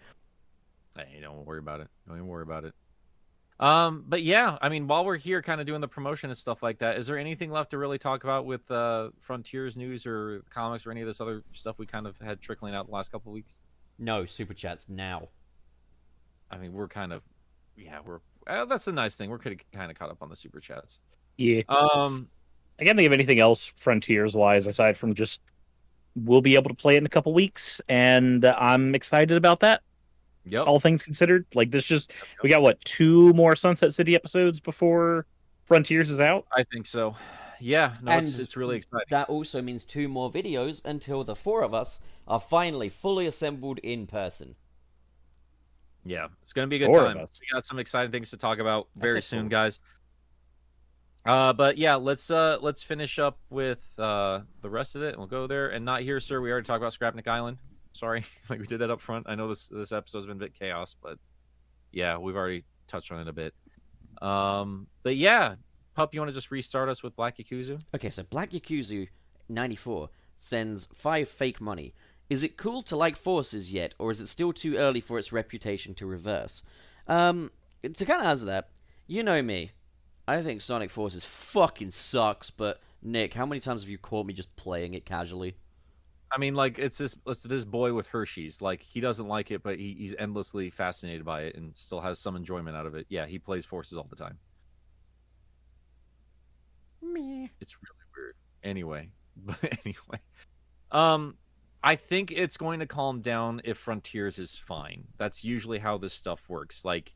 [0.96, 1.88] Hey, don't worry about it.
[2.06, 2.74] Don't even worry about it.
[3.60, 6.64] Um, but yeah, I mean, while we're here, kind of doing the promotion and stuff
[6.64, 10.42] like that, is there anything left to really talk about with uh, Frontiers news or
[10.50, 13.12] comics or any of this other stuff we kind of had trickling out the last
[13.12, 13.58] couple of weeks?
[14.00, 15.28] No, super chats now.
[16.50, 17.22] I mean, we're kind of,
[17.76, 18.20] yeah, we're.
[18.46, 19.30] Uh, that's the nice thing.
[19.30, 20.98] We're kind of caught up on the super chats.
[21.36, 21.62] Yeah.
[21.68, 22.28] Um,
[22.80, 25.40] I can't think of anything else frontiers wise aside from just
[26.16, 29.82] we'll be able to play it in a couple weeks, and I'm excited about that.
[30.44, 30.66] yep.
[30.66, 32.12] All things considered, like this, just
[32.42, 35.26] we got what two more Sunset City episodes before
[35.64, 36.46] Frontiers is out.
[36.54, 37.16] I think so.
[37.60, 39.06] Yeah, no, it's, And it's really exciting.
[39.10, 43.78] That also means two more videos until the four of us are finally fully assembled
[43.78, 44.56] in person.
[46.04, 47.16] Yeah, it's gonna be a good Four time.
[47.18, 49.50] We got some exciting things to talk about very said soon, four.
[49.50, 49.80] guys.
[51.24, 55.18] Uh, but yeah, let's uh let's finish up with uh the rest of it, and
[55.18, 55.68] we'll go there.
[55.68, 56.40] And not here, sir.
[56.40, 57.58] We already talked about Scrapnik Island.
[57.92, 59.26] Sorry, like we did that up front.
[59.28, 61.18] I know this this episode's been a bit chaos, but
[61.92, 63.54] yeah, we've already touched on it a bit.
[64.20, 65.56] Um, but yeah,
[65.94, 67.80] pup, you want to just restart us with Black Yakuza?
[67.94, 69.08] Okay, so Black Yakuza
[69.48, 71.94] 94 sends five fake money.
[72.32, 75.34] Is it cool to like forces yet, or is it still too early for its
[75.34, 76.62] reputation to reverse?
[77.06, 77.50] Um,
[77.82, 78.70] to kind of answer that,
[79.06, 79.72] you know me.
[80.26, 84.32] I think Sonic Forces fucking sucks, but Nick, how many times have you caught me
[84.32, 85.56] just playing it casually?
[86.34, 88.62] I mean, like it's this it's this boy with Hershey's.
[88.62, 92.18] Like he doesn't like it, but he, he's endlessly fascinated by it and still has
[92.18, 93.04] some enjoyment out of it.
[93.10, 94.38] Yeah, he plays Forces all the time.
[97.02, 97.50] Me.
[97.60, 98.36] It's really weird.
[98.64, 100.20] Anyway, but anyway,
[100.90, 101.36] um,
[101.84, 105.04] I think it's going to calm down if Frontiers is fine.
[105.18, 106.84] That's usually how this stuff works.
[106.84, 107.14] Like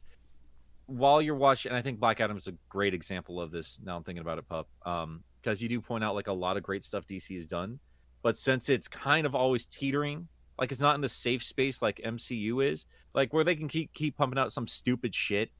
[0.86, 3.78] while you're watching, and I think Black Adam is a great example of this.
[3.84, 4.68] Now I'm thinking about it, pup.
[4.84, 7.78] Um, because you do point out like a lot of great stuff DC has done,
[8.22, 10.26] but since it's kind of always teetering,
[10.58, 13.92] like it's not in the safe space like MCU is, like where they can keep
[13.94, 15.50] keep pumping out some stupid shit,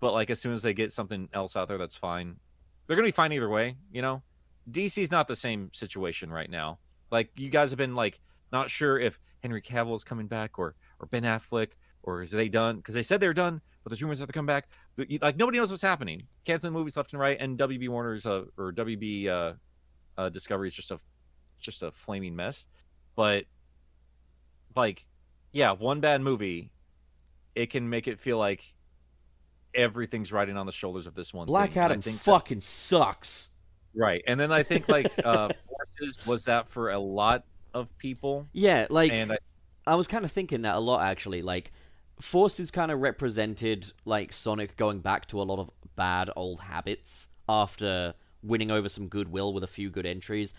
[0.00, 2.34] but like as soon as they get something else out there that's fine,
[2.86, 3.76] they're gonna be fine either way.
[3.92, 4.22] You know,
[4.72, 6.80] DC's not the same situation right now.
[7.12, 8.18] Like you guys have been like
[8.52, 11.72] Not sure if Henry Cavill is coming back or or Ben Affleck
[12.02, 14.46] or is they done because they said they're done, but there's rumors have to come
[14.46, 14.68] back.
[15.20, 16.22] Like nobody knows what's happening.
[16.44, 19.52] Canceling movies left and right, and WB Warner's uh, or WB uh,
[20.18, 20.98] uh, Discovery is just a
[21.60, 22.66] just a flaming mess.
[23.14, 23.44] But
[24.76, 25.06] like,
[25.52, 26.70] yeah, one bad movie,
[27.54, 28.74] it can make it feel like
[29.74, 31.46] everything's riding on the shoulders of this one.
[31.46, 31.82] Black thing.
[31.82, 33.50] Adam think that- fucking sucks.
[33.94, 35.48] right, and then I think like uh,
[35.98, 39.38] Forces was that for a lot of people, Yeah, like and I,
[39.86, 41.42] I was kind of thinking that a lot actually.
[41.42, 41.72] Like,
[42.20, 47.28] Forces kind of represented like Sonic going back to a lot of bad old habits
[47.48, 50.54] after winning over some goodwill with a few good entries.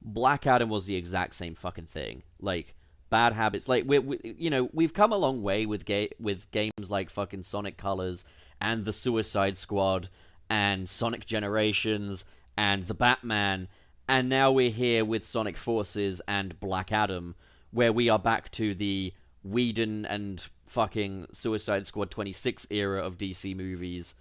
[0.00, 2.22] Black Adam was the exact same fucking thing.
[2.40, 2.74] Like
[3.10, 3.68] bad habits.
[3.68, 7.10] Like we, we you know, we've come a long way with ga- with games like
[7.10, 8.24] fucking Sonic Colors
[8.60, 10.08] and the Suicide Squad
[10.48, 12.24] and Sonic Generations
[12.56, 13.68] and the Batman
[14.08, 17.34] and now we're here with Sonic Forces and Black Adam
[17.70, 19.12] where we are back to the
[19.44, 24.14] Whedon and fucking Suicide Squad 26 era of DC movies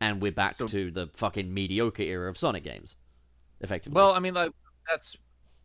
[0.00, 2.96] and we're back So- to the fucking mediocre era of Sonic games.
[3.60, 3.94] Effectively.
[3.94, 4.50] well, I mean, like
[4.90, 5.16] that's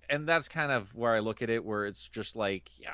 [0.09, 2.91] and that's kind of where I look at it, where it's just like, yeah,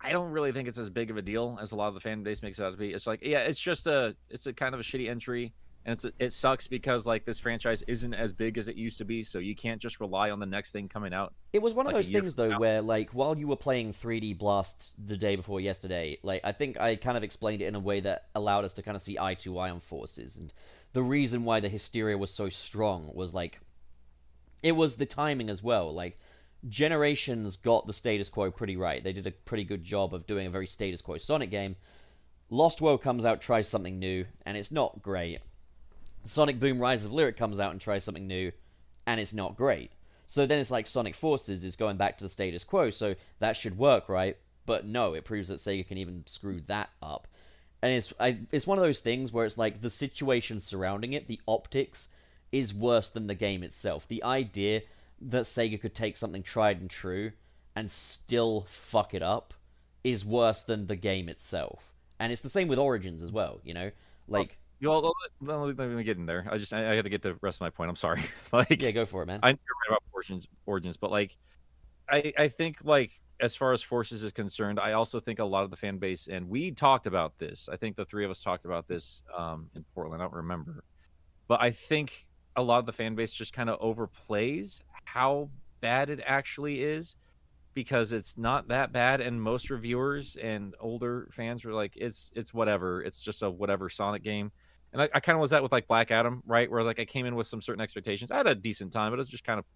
[0.00, 2.00] I don't really think it's as big of a deal as a lot of the
[2.00, 2.92] fan base makes it out to be.
[2.92, 5.52] It's like, yeah, it's just a, it's a kind of a shitty entry,
[5.84, 9.04] and it's it sucks because like this franchise isn't as big as it used to
[9.04, 11.34] be, so you can't just rely on the next thing coming out.
[11.52, 14.38] It was one of like those things though where like while you were playing 3D
[14.38, 17.80] Blast the day before yesterday, like I think I kind of explained it in a
[17.80, 20.52] way that allowed us to kind of see eye to eye on forces and
[20.92, 23.60] the reason why the hysteria was so strong was like
[24.62, 25.92] it was the timing as well.
[25.92, 26.18] Like
[26.66, 29.04] Generations got the status quo pretty right.
[29.04, 31.76] They did a pretty good job of doing a very status quo Sonic game.
[32.48, 35.40] Lost World comes out, tries something new, and it's not great.
[36.24, 38.52] Sonic Boom Rise of Lyric comes out and tries something new,
[39.06, 39.92] and it's not great.
[40.26, 43.56] So then it's like Sonic Forces is going back to the status quo, so that
[43.56, 44.36] should work, right?
[44.66, 47.28] But no, it proves that Sega can even screw that up.
[47.82, 51.28] And it's I, it's one of those things where it's like the situation surrounding it,
[51.28, 52.08] the optics,
[52.50, 54.08] is worse than the game itself.
[54.08, 54.82] The idea
[55.20, 57.32] that Sega could take something tried and true
[57.76, 59.52] and still fuck it up
[60.02, 61.92] is worse than the game itself.
[62.18, 63.90] And it's the same with Origins as well, you know?
[64.28, 66.46] Like, You all, me get in there.
[66.50, 67.88] I just I, I had to get the rest of my point.
[67.88, 68.22] I'm sorry.
[68.52, 69.40] like, yeah, go for it, man.
[69.42, 71.36] I know you're right about origins, origins, but like,
[72.10, 73.10] I I think like
[73.40, 76.28] as far as forces is concerned, I also think a lot of the fan base,
[76.28, 77.68] and we talked about this.
[77.72, 80.22] I think the three of us talked about this um, in Portland.
[80.22, 80.84] I don't remember,
[81.48, 82.26] but I think
[82.56, 85.48] a lot of the fan base just kind of overplays how
[85.80, 87.16] bad it actually is
[87.74, 92.54] because it's not that bad and most reviewers and older fans were like it's it's
[92.54, 94.52] whatever it's just a whatever sonic game
[94.94, 96.70] and i, I kind of was that with like black adam right?
[96.70, 98.30] Where like i came in with some certain expectations.
[98.30, 99.66] I had a decent time but it was just kind of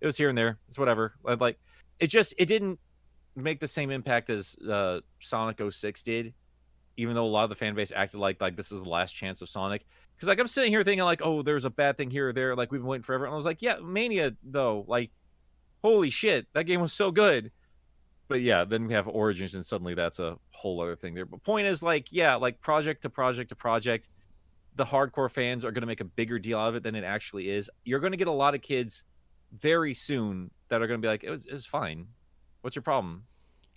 [0.00, 0.58] it was here and there.
[0.68, 1.14] It's whatever.
[1.24, 1.58] Like- like
[1.98, 2.78] it just it didn't
[3.34, 6.34] make the same impact as uh sonic 06 did
[6.96, 9.12] even though a lot of the fan base acted like like this is the last
[9.12, 9.86] chance of sonic.
[10.14, 12.56] Because like i'm sitting here thinking like oh there's a bad thing here or there
[12.56, 13.24] like we've been waiting forever.
[13.24, 15.10] And i was like yeah mania though like
[15.82, 17.52] holy shit that game was so good.
[18.26, 21.24] But yeah then we have origins and suddenly that's a whole other thing there.
[21.26, 24.08] But point is like yeah like project to project to project
[24.78, 27.04] the hardcore fans are going to make a bigger deal out of it than it
[27.04, 27.68] actually is.
[27.84, 29.02] You're going to get a lot of kids
[29.52, 32.06] very soon that are going to be like it was, it was fine.
[32.62, 33.24] What's your problem?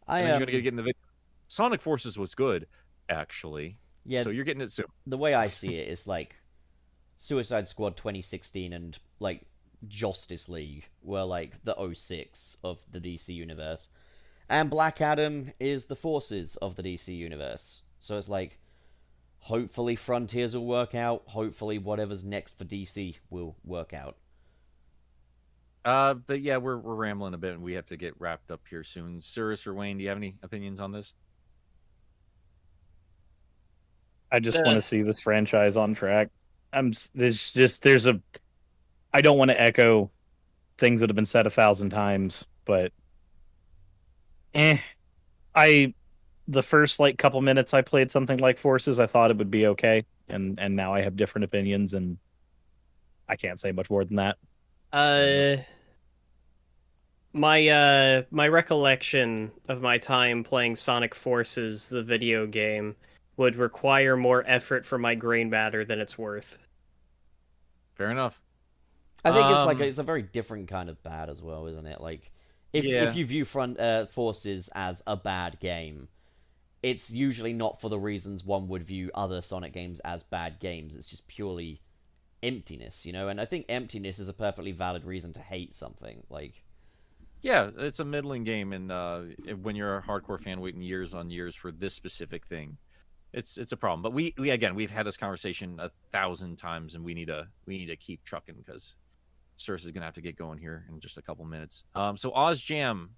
[0.07, 1.01] I then um, you're going to get in the video
[1.47, 2.67] sonic forces was good
[3.09, 3.77] actually.
[4.05, 4.85] Yeah, so you're getting it soon.
[5.05, 6.37] The way I see it is like
[7.17, 9.43] Suicide Squad 2016 and like
[9.87, 13.89] Justice League were like the 06 of the DC universe.
[14.47, 17.83] And Black Adam is the forces of the DC universe.
[17.99, 18.59] So it's like
[19.41, 24.17] hopefully Frontiers will work out, hopefully whatever's next for DC will work out.
[25.83, 28.61] uh but yeah we're, we're rambling a bit and we have to get wrapped up
[28.69, 31.13] here soon Cirrus or wayne do you have any opinions on this
[34.31, 36.29] I just Uh, want to see this franchise on track.
[36.73, 38.21] I'm there's just there's a
[39.13, 40.11] I don't want to echo
[40.77, 42.93] things that have been said a thousand times, but
[44.53, 44.77] eh
[45.55, 45.93] I
[46.47, 49.67] the first like couple minutes I played something like Forces, I thought it would be
[49.67, 52.17] okay, and and now I have different opinions and
[53.27, 54.37] I can't say much more than that.
[54.91, 55.57] Uh,
[57.33, 62.95] my uh, my recollection of my time playing Sonic Forces, the video game,
[63.37, 66.57] would require more effort for my grain matter than it's worth.
[67.95, 68.41] fair enough
[69.23, 71.85] I think it's like Um, it's a very different kind of bad as well, isn't
[71.87, 72.01] it?
[72.01, 72.31] Like
[72.73, 73.01] if Yeah.
[73.01, 76.09] if you view Front uh, Forces as a bad game,
[76.83, 80.95] it's usually not for the reasons one would view other Sonic games as bad games.
[80.95, 81.81] It's just purely
[82.41, 83.27] emptiness, you know.
[83.27, 86.23] And I think emptiness is a perfectly valid reason to hate something.
[86.29, 86.63] Like
[87.41, 89.21] Yeah, it's a middling game, and uh,
[89.61, 92.77] when you're a hardcore fan waiting years on years for this specific thing,
[93.33, 94.01] it's it's a problem.
[94.01, 97.47] But we we again we've had this conversation a thousand times, and we need to
[97.65, 98.95] we need to keep trucking because
[99.57, 101.83] Cirrus is gonna have to get going here in just a couple minutes.
[101.93, 103.11] Um, so Oz Jam,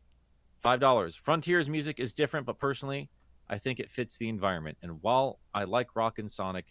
[0.61, 1.15] five dollars.
[1.15, 3.09] Frontiers music is different, but personally,
[3.49, 4.77] I think it fits the environment.
[4.81, 6.65] And while I like rock and Sonic,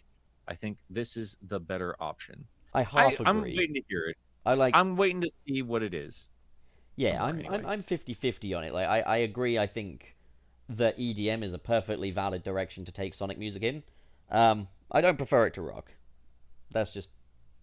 [0.47, 2.45] I think this is the better option.
[2.73, 4.17] I I, half I'm waiting to hear it.
[4.45, 4.75] I like.
[4.75, 6.27] I'm waiting to see what it is.
[6.95, 7.55] Yeah, I'm, anyway.
[7.55, 8.73] I'm I'm 50-50 on it.
[8.73, 9.57] Like I, I agree.
[9.57, 10.15] I think
[10.69, 13.83] that EDM is a perfectly valid direction to take Sonic music in.
[14.29, 15.93] Um, I don't prefer it to rock.
[16.71, 17.11] That's just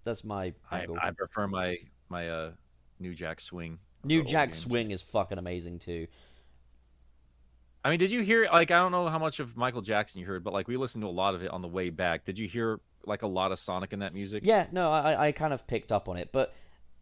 [0.02, 0.96] that's my I, angle.
[1.00, 1.76] I prefer my
[2.08, 2.50] my uh
[2.98, 3.78] New Jack Swing.
[4.04, 4.54] New Jack.
[4.54, 6.06] Swing is fucking amazing too.
[7.84, 8.46] I mean, did you hear?
[8.52, 11.02] Like, I don't know how much of Michael Jackson you heard, but like we listened
[11.02, 12.24] to a lot of it on the way back.
[12.24, 14.42] Did you hear like a lot of Sonic in that music?
[14.44, 16.52] Yeah, no, I I kind of picked up on it, but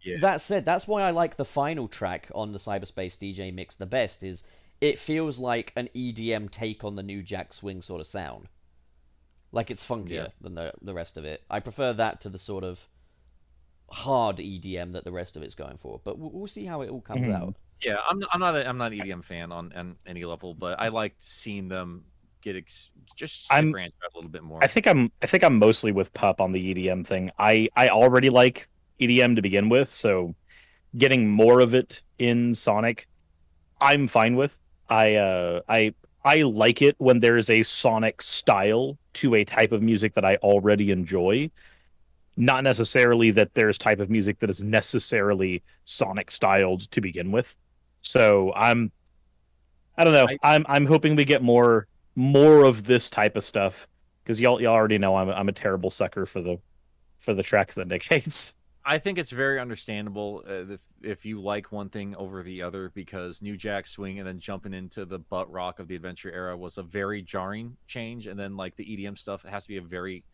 [0.02, 0.18] Yeah.
[0.20, 3.86] that said, that's why I like the final track on the Cyberspace DJ mix the
[3.86, 4.22] best.
[4.22, 4.44] Is
[4.80, 8.46] it feels like an EDM take on the New Jack Swing sort of sound.
[9.50, 10.26] Like it's funkier Yeah.
[10.40, 11.42] than the the rest of it.
[11.50, 12.88] I prefer that to the sort of
[13.90, 16.00] hard EDM that the rest of it's going for.
[16.04, 17.34] But we'll, we'll see how it all comes Mhm.
[17.34, 17.54] out.
[17.84, 20.80] Yeah, I'm I'm not a, I'm not an EDM fan on, on any level, but
[20.80, 22.04] I liked seeing them
[22.40, 24.62] get ex- just I'm- branch out a little bit more.
[24.62, 27.30] I think I'm I think I'm mostly with Pup on the EDM thing.
[27.38, 28.68] I I already like
[29.00, 30.34] EDM to begin with, so
[30.96, 33.08] getting more of it in Sonic,
[33.80, 34.58] I'm fine with.
[34.88, 35.94] I uh I
[36.24, 40.24] I like it when there is a Sonic style to a type of music that
[40.24, 41.50] I already enjoy.
[42.36, 47.54] Not necessarily that there's type of music that is necessarily Sonic styled to begin with.
[48.08, 48.90] So I'm
[49.98, 50.26] I don't know.
[50.42, 51.86] I- am I'm hoping we get more
[52.16, 53.86] more of this type of stuff
[54.24, 56.58] because y'all y'all already know I'm I'm a terrible sucker for the
[57.18, 58.54] for the tracks that Nick hates.
[58.82, 62.90] I think it's very understandable uh, if if you like one thing over the other
[62.94, 66.56] because New Jack Swing and then jumping into the butt rock of the adventure era
[66.56, 69.76] was a very jarring change, and then like the EDM stuff it has to be
[69.76, 70.24] a very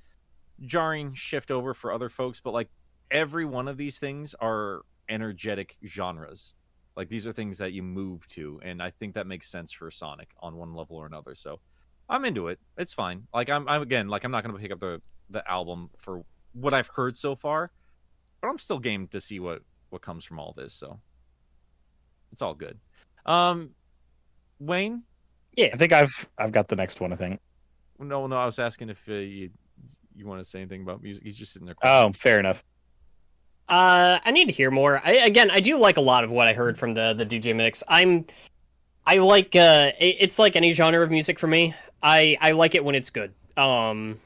[0.60, 2.38] jarring shift over for other folks.
[2.38, 2.68] But like
[3.10, 6.54] every one of these things are energetic genres.
[6.96, 9.90] Like these are things that you move to, and I think that makes sense for
[9.90, 11.34] Sonic on one level or another.
[11.34, 11.60] So
[12.08, 12.58] I'm into it.
[12.76, 13.26] It's fine.
[13.34, 15.00] Like I'm, I'm again, like I'm not gonna pick up the
[15.30, 16.22] the album for
[16.52, 17.72] what I've heard so far,
[18.40, 20.72] but I'm still game to see what what comes from all this.
[20.74, 21.00] So
[22.32, 22.78] it's all good.
[23.26, 23.70] Um,
[24.60, 25.02] Wayne,
[25.56, 27.12] Yeah, I think I've I've got the next one.
[27.12, 27.40] I think.
[27.98, 29.50] no, no, I was asking if uh, you
[30.14, 31.24] you want to say anything about music.
[31.24, 31.74] He's just sitting there.
[31.82, 32.62] Oh, fair enough.
[33.68, 35.00] Uh, I need to hear more.
[35.04, 37.54] I, again, I do like a lot of what I heard from the the DJ
[37.56, 37.82] mix.
[37.88, 38.26] I'm,
[39.06, 39.56] I like.
[39.56, 41.74] Uh, it- it's like any genre of music for me.
[42.02, 43.32] I I like it when it's good.
[43.56, 44.20] Um,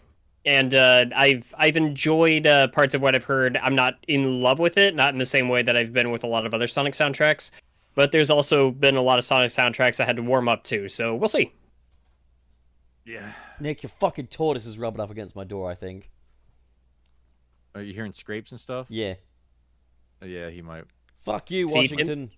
[0.45, 3.57] and uh, I've I've enjoyed uh, parts of what I've heard.
[3.59, 6.25] I'm not in love with it, not in the same way that I've been with
[6.25, 7.51] a lot of other Sonic soundtracks.
[7.95, 10.89] But there's also been a lot of Sonic soundtracks I had to warm up to.
[10.89, 11.53] So we'll see.
[13.05, 13.33] Yeah.
[13.61, 15.71] Nick, your fucking tortoise is rubbing up against my door.
[15.71, 16.11] I think.
[17.75, 18.87] Are you hearing scrapes and stuff?
[18.89, 19.15] Yeah.
[20.25, 20.85] Yeah, he might.
[21.21, 21.75] Fuck you, Feed.
[21.75, 22.31] Washington.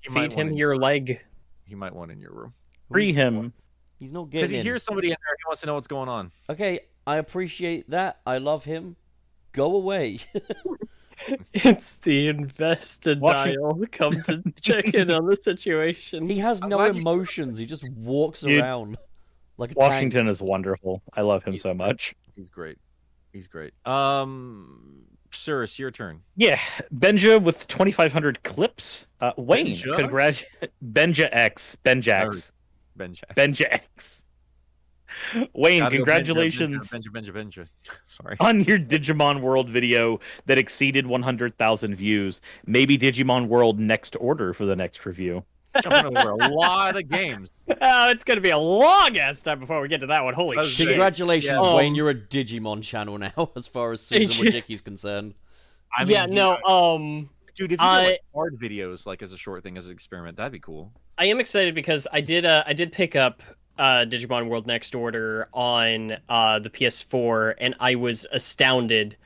[0.00, 1.20] He might Feed him your leg.
[1.64, 2.54] He might want in your room
[2.90, 3.52] Free Who's- him.
[3.98, 4.48] He's not getting.
[4.48, 5.36] because he hears somebody in there.
[5.38, 6.32] He wants to know what's going on.
[6.50, 8.20] Okay, I appreciate that.
[8.26, 8.96] I love him.
[9.52, 10.18] Go away.
[11.52, 13.86] It's the investor Washington- dial.
[13.92, 16.28] Come to check in on the situation.
[16.28, 17.58] he has I'm no glad you- emotions.
[17.58, 18.98] He just walks Dude, around
[19.56, 19.86] like a tank.
[19.92, 21.00] Washington is wonderful.
[21.14, 22.16] I love him so much.
[22.34, 22.78] He's great.
[23.32, 23.72] He's great.
[23.86, 25.01] Um,
[25.34, 26.20] sir, it's your turn.
[26.36, 26.58] Yeah,
[26.94, 29.06] Benja with 2,500 clips.
[29.20, 29.98] Uh, Wayne, Benja?
[29.98, 30.44] congrat
[30.84, 32.52] Benja X, Benjax,
[32.96, 33.34] Ben Jack.
[33.34, 34.24] Benja X.
[35.54, 37.68] Wayne, Gotta Benja, congratulations Benja, Benja, Benja, Benja.
[38.06, 38.36] Sorry.
[38.40, 42.40] on your Digimon World video that exceeded 100,000 views.
[42.66, 45.44] Maybe Digimon World next order for the next review.
[45.80, 47.50] Jumping over a lot of games.
[47.80, 50.34] Oh, it's gonna be a long ass time before we get to that one.
[50.34, 50.88] Holy That's shit!
[50.88, 51.74] Congratulations, Yeah.
[51.76, 51.92] Wayne.
[51.92, 55.34] Um, You're a Digimon channel now, as far as Susan Wojcicki's concerned.
[55.96, 56.58] I mean, yeah, he- no.
[56.64, 57.72] Um, dude.
[57.72, 60.36] If you I- did like hard videos, like as a short thing, as an experiment,
[60.36, 60.92] that'd be cool.
[61.16, 62.44] I am excited because I did.
[62.44, 63.42] Uh, I did pick up
[63.78, 69.16] uh, Digimon World Next Order on uh, the PS4, and I was astounded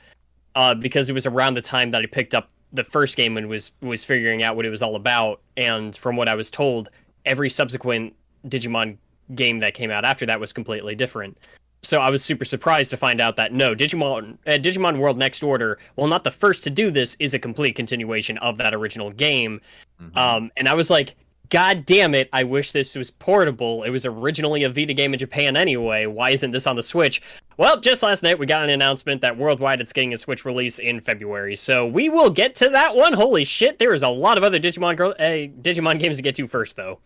[0.55, 3.49] uh, because it was around the time that I picked up the first game and
[3.49, 5.41] was was figuring out what it was all about.
[5.57, 6.89] And from what I was told,
[7.25, 8.15] every subsequent
[8.47, 8.99] Digimon
[9.35, 11.37] game that came out after that was completely different.
[11.83, 15.43] So I was super surprised to find out that no, Digimon uh, Digimon World Next
[15.43, 19.11] Order, while not the first to do this, is a complete continuation of that original
[19.11, 19.61] game.
[20.01, 20.17] Mhm.
[20.17, 21.15] Um, and I was like,
[21.51, 23.83] God damn it, I wish this was portable.
[23.83, 26.07] It was originally a Vita game in Japan anyway.
[26.07, 27.23] Why isn't this on the Switch?
[27.57, 30.79] Well, just last night we got an announcement that worldwide it's getting a Switch release
[30.79, 31.57] in February.
[31.57, 33.13] So we will get to that one.
[33.13, 36.35] Holy shit, there is a lot of other Digimon gro- uh, Digimon games to get
[36.37, 37.01] to first though.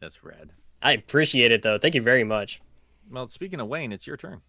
[0.00, 0.50] That's rad.
[0.82, 1.78] I appreciate it though.
[1.78, 2.60] Thank you very much.
[3.10, 4.40] Well, speaking of Wayne, it's your turn.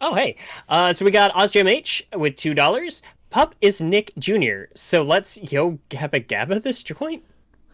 [0.00, 0.36] Oh, hey.
[0.68, 3.02] Uh, so we got Ozjam H with $2.
[3.30, 4.64] Pup is Nick Jr.
[4.74, 7.22] So let's yo gabba gabba this joint.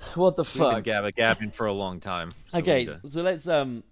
[0.15, 0.85] What the We've been fuck?
[0.85, 2.31] gabba gabbing for a long time.
[2.49, 3.83] so Okay, to- so let's um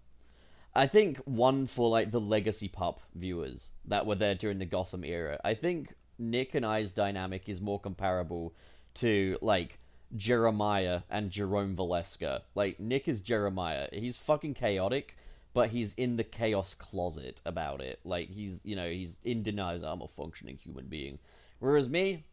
[0.75, 5.05] I think one for like the legacy pup viewers that were there during the Gotham
[5.05, 5.41] era.
[5.45, 8.55] I think Nick and I's dynamic is more comparable
[8.95, 9.79] to like
[10.15, 12.43] Jeremiah and Jerome Valeska.
[12.55, 13.89] Like Nick is Jeremiah.
[13.93, 15.17] He's fucking chaotic,
[15.55, 18.01] but he's in the chaos closet about it.
[18.05, 21.19] Like he's you know, he's in denial I'm a functioning human being.
[21.59, 22.25] Whereas me,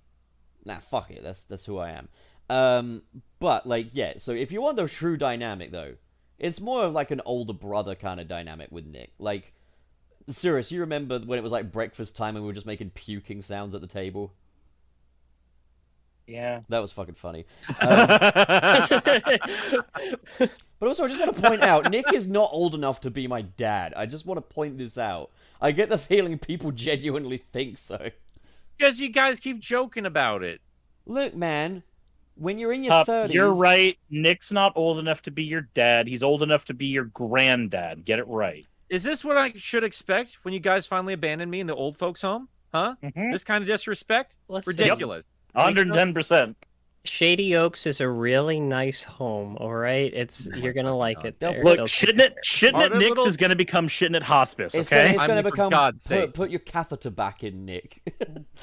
[0.65, 1.23] nah, fuck it.
[1.23, 2.09] That's that's who I am.
[2.49, 3.03] Um,
[3.39, 4.13] but like, yeah.
[4.17, 5.95] So if you want the true dynamic, though,
[6.39, 9.11] it's more of like an older brother kind of dynamic with Nick.
[9.19, 9.53] Like,
[10.29, 13.41] Cirrus, you remember when it was like breakfast time and we were just making puking
[13.41, 14.33] sounds at the table?
[16.27, 16.61] Yeah.
[16.69, 17.45] That was fucking funny.
[17.81, 18.07] Um,
[20.79, 23.27] but also, I just want to point out, Nick is not old enough to be
[23.27, 23.93] my dad.
[23.95, 25.31] I just want to point this out.
[25.61, 28.09] I get the feeling people genuinely think so.
[28.77, 30.61] Because you guys keep joking about it.
[31.05, 31.83] Look, man,
[32.35, 33.97] when you're in your Pup, thirties, you're right.
[34.09, 36.07] Nick's not old enough to be your dad.
[36.07, 38.05] He's old enough to be your granddad.
[38.05, 38.65] Get it right.
[38.89, 41.97] Is this what I should expect when you guys finally abandon me in the old
[41.97, 42.47] folks' home?
[42.73, 42.95] Huh?
[43.03, 43.31] Mhm.
[43.31, 44.35] This kind of disrespect?
[44.47, 45.25] Let's Ridiculous.
[45.55, 46.55] 110%.
[47.05, 50.09] Shady Oaks is a really nice home, all right?
[50.13, 51.61] It's oh you're gonna like it there.
[51.61, 54.15] Look, They'll- shitting it, shitting Are at there Nick's little- is going to become shitting
[54.15, 55.03] at hospice, It's okay?
[55.07, 56.33] gonna, it's gonna mean, become God's put, sake.
[56.33, 58.01] put your catheter back in, Nick.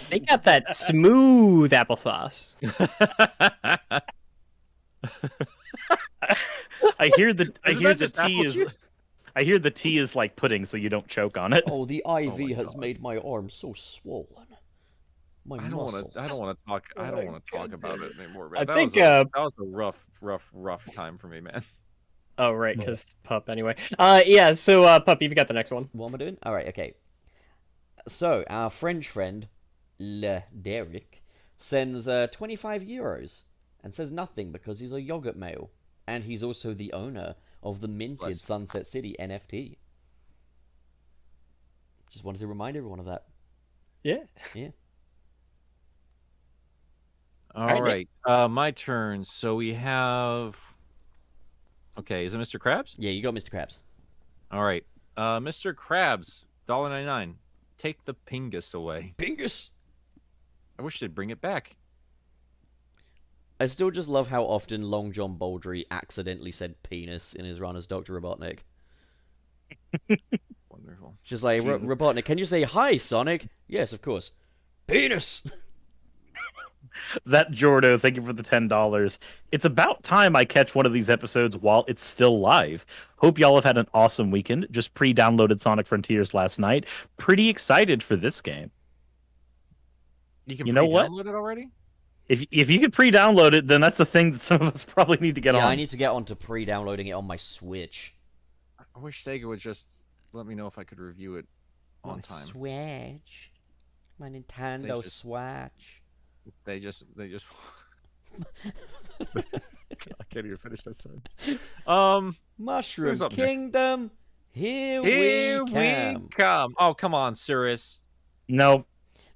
[0.08, 2.54] They got that smooth applesauce.
[6.98, 8.76] I hear the I Isn't hear the tea is juice?
[9.36, 11.64] I hear the tea is like pudding, so you don't choke on it.
[11.68, 12.78] oh, the oh IV my has God.
[12.78, 14.46] made my arm so swollen.
[15.46, 16.20] My I don't want to.
[16.20, 16.84] I don't want to talk.
[16.96, 18.50] I Oh don't want to talk about it anymore.
[18.50, 18.60] Man.
[18.60, 21.40] I that think, was a, uh, that was a rough, rough, rough time for me,
[21.40, 21.62] man.
[22.38, 23.76] Oh right, because pup anyway.
[23.98, 25.90] Uh yeah, so uh pup, you've got the next one.
[25.92, 26.38] What am I doing?
[26.42, 26.94] All right, okay.
[28.08, 29.46] So our French friend,
[29.98, 31.22] Le Derrick,
[31.58, 33.42] sends uh, 25 euros
[33.82, 35.70] and says nothing because he's a yogurt male,
[36.06, 38.42] and he's also the owner of the minted Bless.
[38.42, 39.76] Sunset City NFT.
[42.10, 43.26] Just wanted to remind everyone of that.
[44.02, 44.24] Yeah.
[44.54, 44.68] Yeah.
[47.55, 49.24] All right, right, uh, my turn.
[49.24, 50.56] So we have.
[51.98, 52.59] Okay, is it Mr.
[52.59, 52.94] Krabs?
[52.98, 53.51] Yeah, you got Mr.
[53.51, 53.78] Krabs.
[54.52, 54.85] All right,
[55.16, 55.74] uh, Mr.
[55.74, 57.36] Krabs, dollar ninety nine.
[57.78, 59.14] Take the pingus away.
[59.18, 59.70] Pingus.
[60.78, 61.77] I wish they'd bring it back.
[63.59, 67.77] I still just love how often Long John Baldry accidentally said penis in his run
[67.77, 68.18] as Dr.
[68.18, 68.60] Robotnik.
[70.70, 71.16] Wonderful.
[71.22, 73.48] Just like, "Ro- Robotnik, can you say hi, Sonic?
[73.68, 74.32] Yes, of course.
[74.86, 75.43] Penis!
[77.26, 79.18] That Jordo, thank you for the ten dollars.
[79.52, 82.84] It's about time I catch one of these episodes while it's still live.
[83.16, 84.66] Hope y'all have had an awesome weekend.
[84.70, 86.86] Just pre-downloaded Sonic Frontiers last night.
[87.16, 88.70] Pretty excited for this game.
[90.46, 91.06] You can You know what?
[91.06, 91.68] pre-download it already.
[92.28, 95.18] If if you could pre-download it, then that's the thing that some of us probably
[95.18, 95.72] need to get yeah, on.
[95.72, 98.14] I need to get onto pre-downloading it on my Switch.
[98.78, 99.88] I wish Sega would just
[100.32, 101.46] let me know if I could review it
[102.04, 102.38] on my time.
[102.38, 103.50] Switch.
[104.18, 105.99] My Nintendo just- Switch.
[106.64, 107.46] They just, they just.
[109.36, 111.26] I can't even finish that sentence.
[111.86, 113.46] Um, Mushroom Who's up next?
[113.48, 114.10] Kingdom.
[114.52, 116.28] Here, here we we come.
[116.30, 116.74] come.
[116.78, 118.00] Oh, come on, Cirrus.
[118.48, 118.84] No,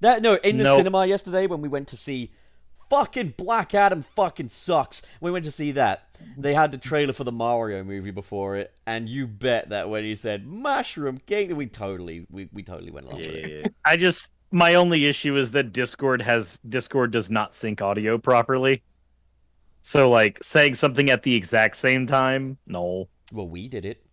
[0.01, 0.77] That no, in the Nope.
[0.79, 2.33] cinema yesterday when we went to see
[2.91, 5.03] fucking Black Adam fucking sucks.
[5.21, 6.09] We went to see that.
[6.37, 10.05] They had the trailer for the Mario movie before it, and you bet that when
[10.05, 13.75] he said Mushroom Kingdom, we totally we, we totally went along with it.
[13.85, 18.83] I just my only issue is that Discord has Discord does not sync audio properly.
[19.83, 23.09] So like saying something at the exact same time, no.
[23.33, 24.05] Well, we did it,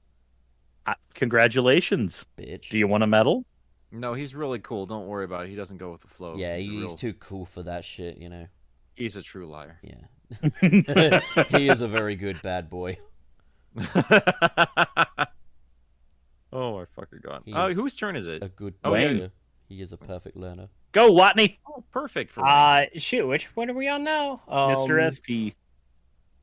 [0.87, 2.25] Uh, congratulations.
[2.37, 2.69] bitch.
[2.69, 3.45] Do you want a medal?
[3.91, 4.85] No, he's really cool.
[4.85, 5.49] Don't worry about it.
[5.49, 6.35] He doesn't go with the flow.
[6.37, 8.47] yeah, he's, he's real- too cool for that shit, you know.
[8.95, 9.79] He's a true liar.
[9.83, 11.19] Yeah.
[11.57, 12.97] he is a very good bad boy.
[16.51, 17.43] oh my fucking god.
[17.45, 18.41] He's- Uh, whose turn is it?
[18.43, 19.27] A good Oh, yeah.
[19.71, 19.77] Teacher.
[19.77, 20.67] He is a perfect learner.
[20.91, 22.49] Go Watney, Oh, perfect for me.
[22.49, 24.41] Uh shoot, which one are we on now?
[24.47, 25.11] Um, Mr.
[25.11, 25.55] SP.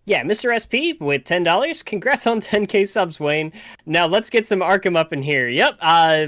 [0.07, 0.57] Yeah, Mr.
[0.57, 1.83] SP with ten dollars.
[1.83, 3.53] Congrats on 10k subs, Wayne.
[3.85, 5.49] Now let's get some Arkham up in here.
[5.49, 5.79] Yep.
[5.83, 6.27] Uh,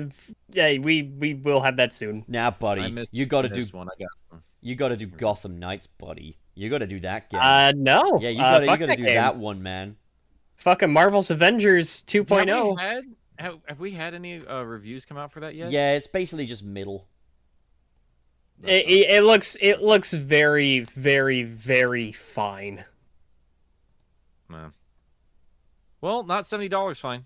[0.53, 2.25] yeah, we we will have that soon.
[2.29, 3.89] Now, I buddy, you got to do one.
[3.89, 4.43] I got some.
[4.61, 6.37] You got to do Gotham Knights, buddy.
[6.55, 7.41] You got to do that game.
[7.43, 8.19] Uh, no.
[8.21, 9.15] yeah, you Uh, got to you fuck got to do game.
[9.15, 9.97] that one, man.
[10.59, 12.77] Fucking Marvel's Avengers 2.0.
[12.77, 13.05] we had,
[13.41, 15.71] have, have we had any uh, reviews come out for that yet?
[15.71, 17.09] Yeah, it's basically just middle.
[18.63, 22.85] It, it, it looks it looks very very very fine.
[24.49, 24.73] no.
[26.03, 26.99] Well, not seventy dollars.
[26.99, 27.25] Fine.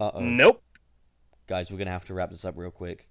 [0.00, 0.62] Uh oh, Nope.
[1.46, 3.08] guys, we're gonna have to wrap this up real quick.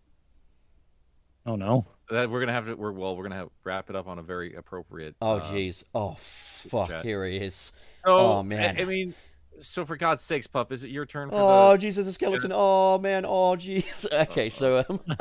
[1.46, 1.86] Oh no.
[2.10, 2.76] That we're gonna have to.
[2.76, 3.16] We're well.
[3.16, 5.16] We're gonna have wrap it up on a very appropriate.
[5.22, 5.86] Oh uh, jeez.
[5.96, 6.90] Oh fuck.
[6.90, 7.04] chat.
[7.06, 7.72] Here he is.
[8.06, 8.78] So, Oh, man.
[8.78, 9.14] I, I mean,
[9.62, 11.86] so for God's sakes, pup, is it your turn for Oh the?
[11.88, 12.52] jeez, there's a skeleton.
[12.54, 13.26] Oh man.
[13.26, 14.06] Oh jeez.
[14.30, 15.00] Okay, so um,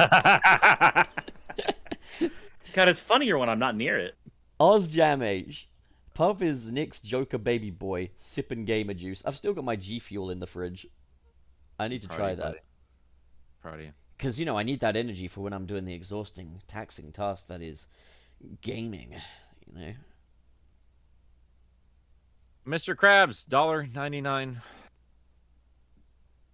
[2.72, 4.16] God, it's funnier when I'm not near it.
[4.58, 5.68] Ozjam Age.
[6.14, 9.24] Pup is Nick's Joker baby boy, sipping gamer juice.
[9.24, 10.86] I've still got my G Fuel in the fridge.
[11.78, 12.42] I need to Proud try you, that.
[12.44, 12.58] buddy.
[13.62, 13.92] Proud of you.
[14.16, 17.46] Because, you know, I need that energy for when I'm doing the exhausting, taxing task
[17.46, 17.86] that is
[18.60, 19.16] gaming,
[19.66, 19.92] you know?
[22.66, 22.94] Mr.
[22.94, 24.60] Krabs, dollar ninety nine.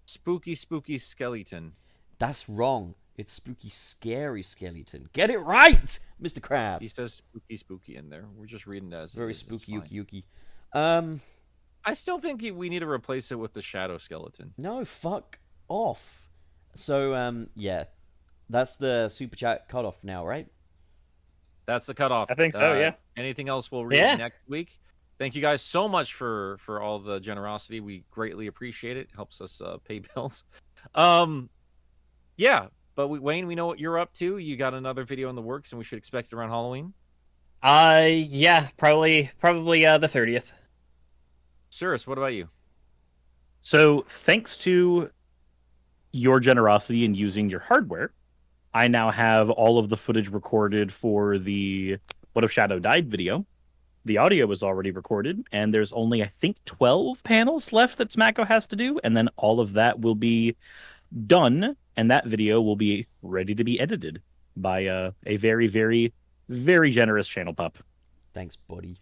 [0.07, 1.73] Spooky, spooky skeleton.
[2.19, 2.95] That's wrong.
[3.17, 5.09] It's spooky, scary skeleton.
[5.13, 6.39] Get it right, Mr.
[6.39, 6.81] Krabs.
[6.83, 8.25] He says spooky, spooky in there.
[8.37, 9.81] We're just reading that as Very it's spooky, fine.
[9.91, 10.25] yuki, yuki.
[10.73, 11.21] Um,
[11.85, 14.53] I still think we need to replace it with the shadow skeleton.
[14.59, 15.39] no, fuck
[15.69, 16.29] off.
[16.75, 17.85] So, um, yeah.
[18.49, 20.47] That's the super chat cutoff now, right?
[21.65, 22.31] That's the cutoff.
[22.31, 22.93] I think so, Uh, yeah.
[23.17, 24.15] Anything else we'll read Yeah.
[24.17, 24.79] next week.
[25.19, 27.81] Thank you guys so much for for all the generosity.
[27.81, 29.09] We greatly appreciate it.
[29.15, 30.45] Helps us uh, pay bills.
[30.95, 31.49] Um,
[32.37, 32.67] yeah.
[32.95, 34.39] But we, Wayne, we know what you're up to.
[34.39, 36.95] You got another video in the works, and we should expect it around Halloween.
[37.63, 40.53] Uh yeah, probably probably uh the 30th.
[41.71, 42.49] Cirrus, what about you?
[43.63, 45.11] So, thanks to
[46.13, 48.13] your generosity in using your hardware,
[48.73, 51.99] I now have all of the footage recorded for the
[52.33, 53.45] What If Shadow Died video.
[54.07, 58.47] The audio is already recorded, and there's only, I think, 12 panels left that Smacko
[58.47, 60.55] has to do, and then all of that will be
[61.27, 64.23] done, and that video will be ready to be edited
[64.57, 66.13] by uh, a very, very,
[66.49, 67.79] very generous channel pup.
[68.33, 68.97] Thanks, buddy.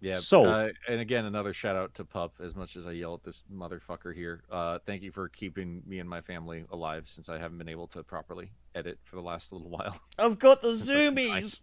[0.00, 0.14] Yeah.
[0.14, 2.36] So- uh, and again, another shout out to Pup.
[2.42, 5.98] As much as I yell at this motherfucker here, uh, thank you for keeping me
[5.98, 9.52] and my family alive since I haven't been able to properly edit for the last
[9.52, 10.00] little while.
[10.18, 11.60] I've got the zoomies!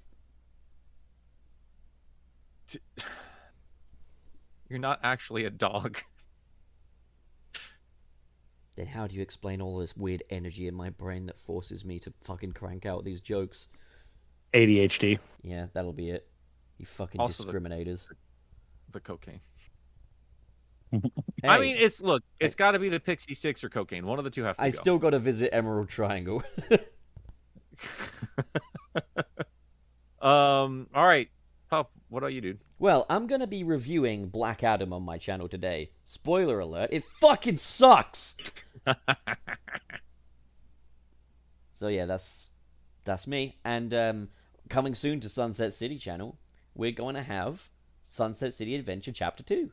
[4.70, 6.02] You're not actually a dog.
[8.76, 12.00] Then how do you explain all this weird energy in my brain that forces me
[12.00, 13.68] to fucking crank out these jokes?
[14.52, 15.20] ADHD.
[15.44, 16.28] Yeah, that'll be it.
[16.80, 18.08] You fucking Also discriminators.
[18.90, 19.42] The cocaine.
[20.92, 24.06] Hey, I mean, it's look, it's got to be the Pixy Stix or cocaine.
[24.06, 24.76] One of the two have to I go.
[24.78, 26.42] still got to visit Emerald Triangle.
[30.22, 30.88] Um.
[30.96, 31.30] All right,
[31.70, 31.92] Pup.
[32.14, 32.60] What are you, dude?
[32.78, 35.90] well, I'm gonna be reviewing Black Adam on my channel today.
[36.04, 38.36] Spoiler alert: it fucking sucks.
[41.74, 42.52] so yeah, that's
[43.04, 43.58] that's me.
[43.66, 44.30] And um,
[44.70, 46.38] coming soon to Sunset City channel,
[46.76, 47.72] we're going to have
[48.04, 49.72] Sunset City Adventure Chapter Two,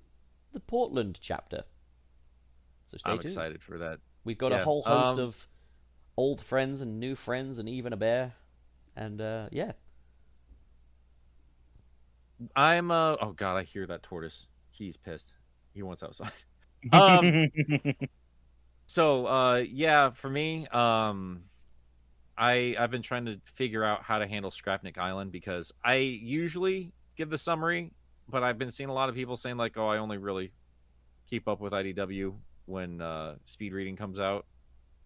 [0.55, 1.65] the Portland chapter.
[2.87, 3.33] So stay I'm tuned.
[3.33, 3.99] excited for that.
[4.25, 5.47] We've got Yeah, a whole host um, of
[6.17, 8.33] old friends and new friends, and even a bear.
[8.97, 9.73] And uh, yeah,
[12.57, 12.91] I'm.
[12.91, 13.17] Uh.
[13.21, 14.47] Oh God, I hear that tortoise.
[14.69, 15.33] He's pissed.
[15.75, 16.33] He wants outside.
[16.93, 17.35] Um,
[18.87, 21.45] So uh yeah, for me, um
[22.37, 26.93] I I've been trying to figure out how to handle Scrapnik Island because I usually
[27.17, 27.93] give the summary,
[28.29, 30.53] but I've been seeing a lot of people saying like, "Oh, I only really
[31.29, 32.35] keep up with IDW
[32.67, 34.47] when uh speed reading comes out."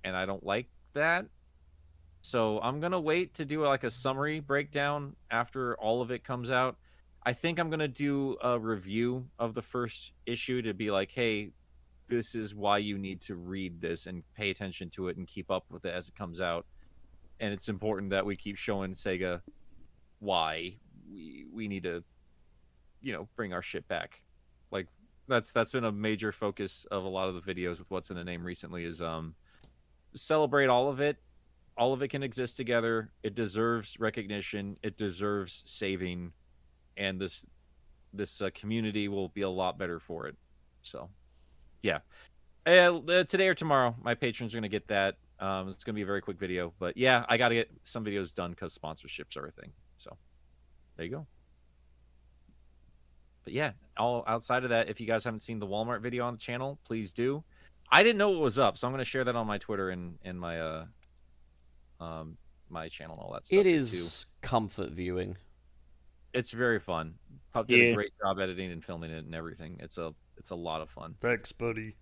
[0.04, 1.26] And I don't like that.
[2.22, 6.24] So I'm going to wait to do like a summary breakdown after all of it
[6.24, 6.76] comes out.
[7.26, 11.52] I think I'm to do a review of the first issue to be like, "Hey,
[12.08, 15.50] this is why you need to read this and pay attention to it and keep
[15.50, 16.66] up with it as it comes out.
[17.40, 19.40] And it's important that we keep showing Sega
[20.20, 20.74] why
[21.10, 22.02] we we need to,
[23.02, 24.22] you know, bring our shit back.
[24.70, 24.86] Like
[25.28, 28.16] that's that's been a major focus of a lot of the videos with what's in
[28.16, 29.34] the name recently is um
[30.14, 31.16] celebrate all of it.
[31.76, 33.10] All of it can exist together.
[33.24, 34.76] It deserves recognition.
[34.82, 36.32] It deserves saving,
[36.96, 37.46] and this
[38.12, 40.36] this uh, community will be a lot better for it.
[40.82, 41.08] So
[41.84, 41.98] yeah
[42.66, 45.98] uh, today or tomorrow my patrons are going to get that um, it's going to
[45.98, 48.76] be a very quick video but yeah i got to get some videos done because
[48.76, 50.16] sponsorships are a thing so
[50.96, 51.26] there you go
[53.44, 56.32] but yeah all outside of that if you guys haven't seen the walmart video on
[56.32, 57.44] the channel please do
[57.92, 59.90] i didn't know what was up so i'm going to share that on my twitter
[59.90, 60.84] and and my uh
[62.00, 62.38] um
[62.70, 63.68] my channel and all that stuff it too.
[64.40, 65.36] comfort viewing.
[66.34, 67.14] It's very fun.
[67.52, 67.92] Pup did Yeah.
[67.92, 69.76] a great job editing and filming it and everything.
[69.80, 71.14] It's a it's a lot of fun.
[71.20, 71.96] Thanks, buddy.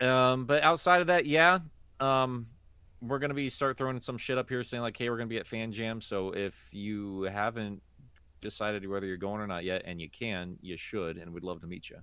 [0.00, 1.58] Um, but outside of that, yeah,
[1.98, 2.46] um,
[3.00, 5.38] we're gonna be start throwing some shit up here saying like, hey, we're gonna be
[5.38, 6.00] at Fan Jam.
[6.00, 7.82] So if you haven't
[8.40, 11.60] decided whether you're going or not yet, and you can, you should, and we'd love
[11.62, 11.98] to meet you.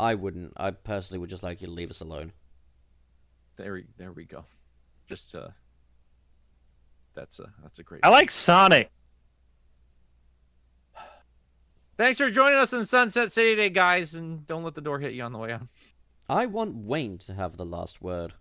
[0.00, 0.52] I wouldn't.
[0.56, 2.32] I personally would just like you to leave us alone.
[3.56, 4.44] There, we- there we go.
[5.08, 5.50] Just uh,
[7.14, 8.00] that's a that's a great.
[8.02, 8.90] I like Sonic.
[12.00, 15.12] Thanks for joining us in Sunset City today, guys, and don't let the door hit
[15.12, 15.68] you on the way out.
[16.30, 18.32] I want Wayne to have the last word.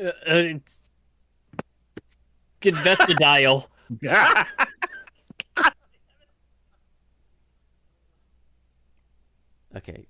[0.00, 0.88] Uh, uh, it's...
[2.62, 3.68] Invest the dial.
[9.74, 10.06] Okay,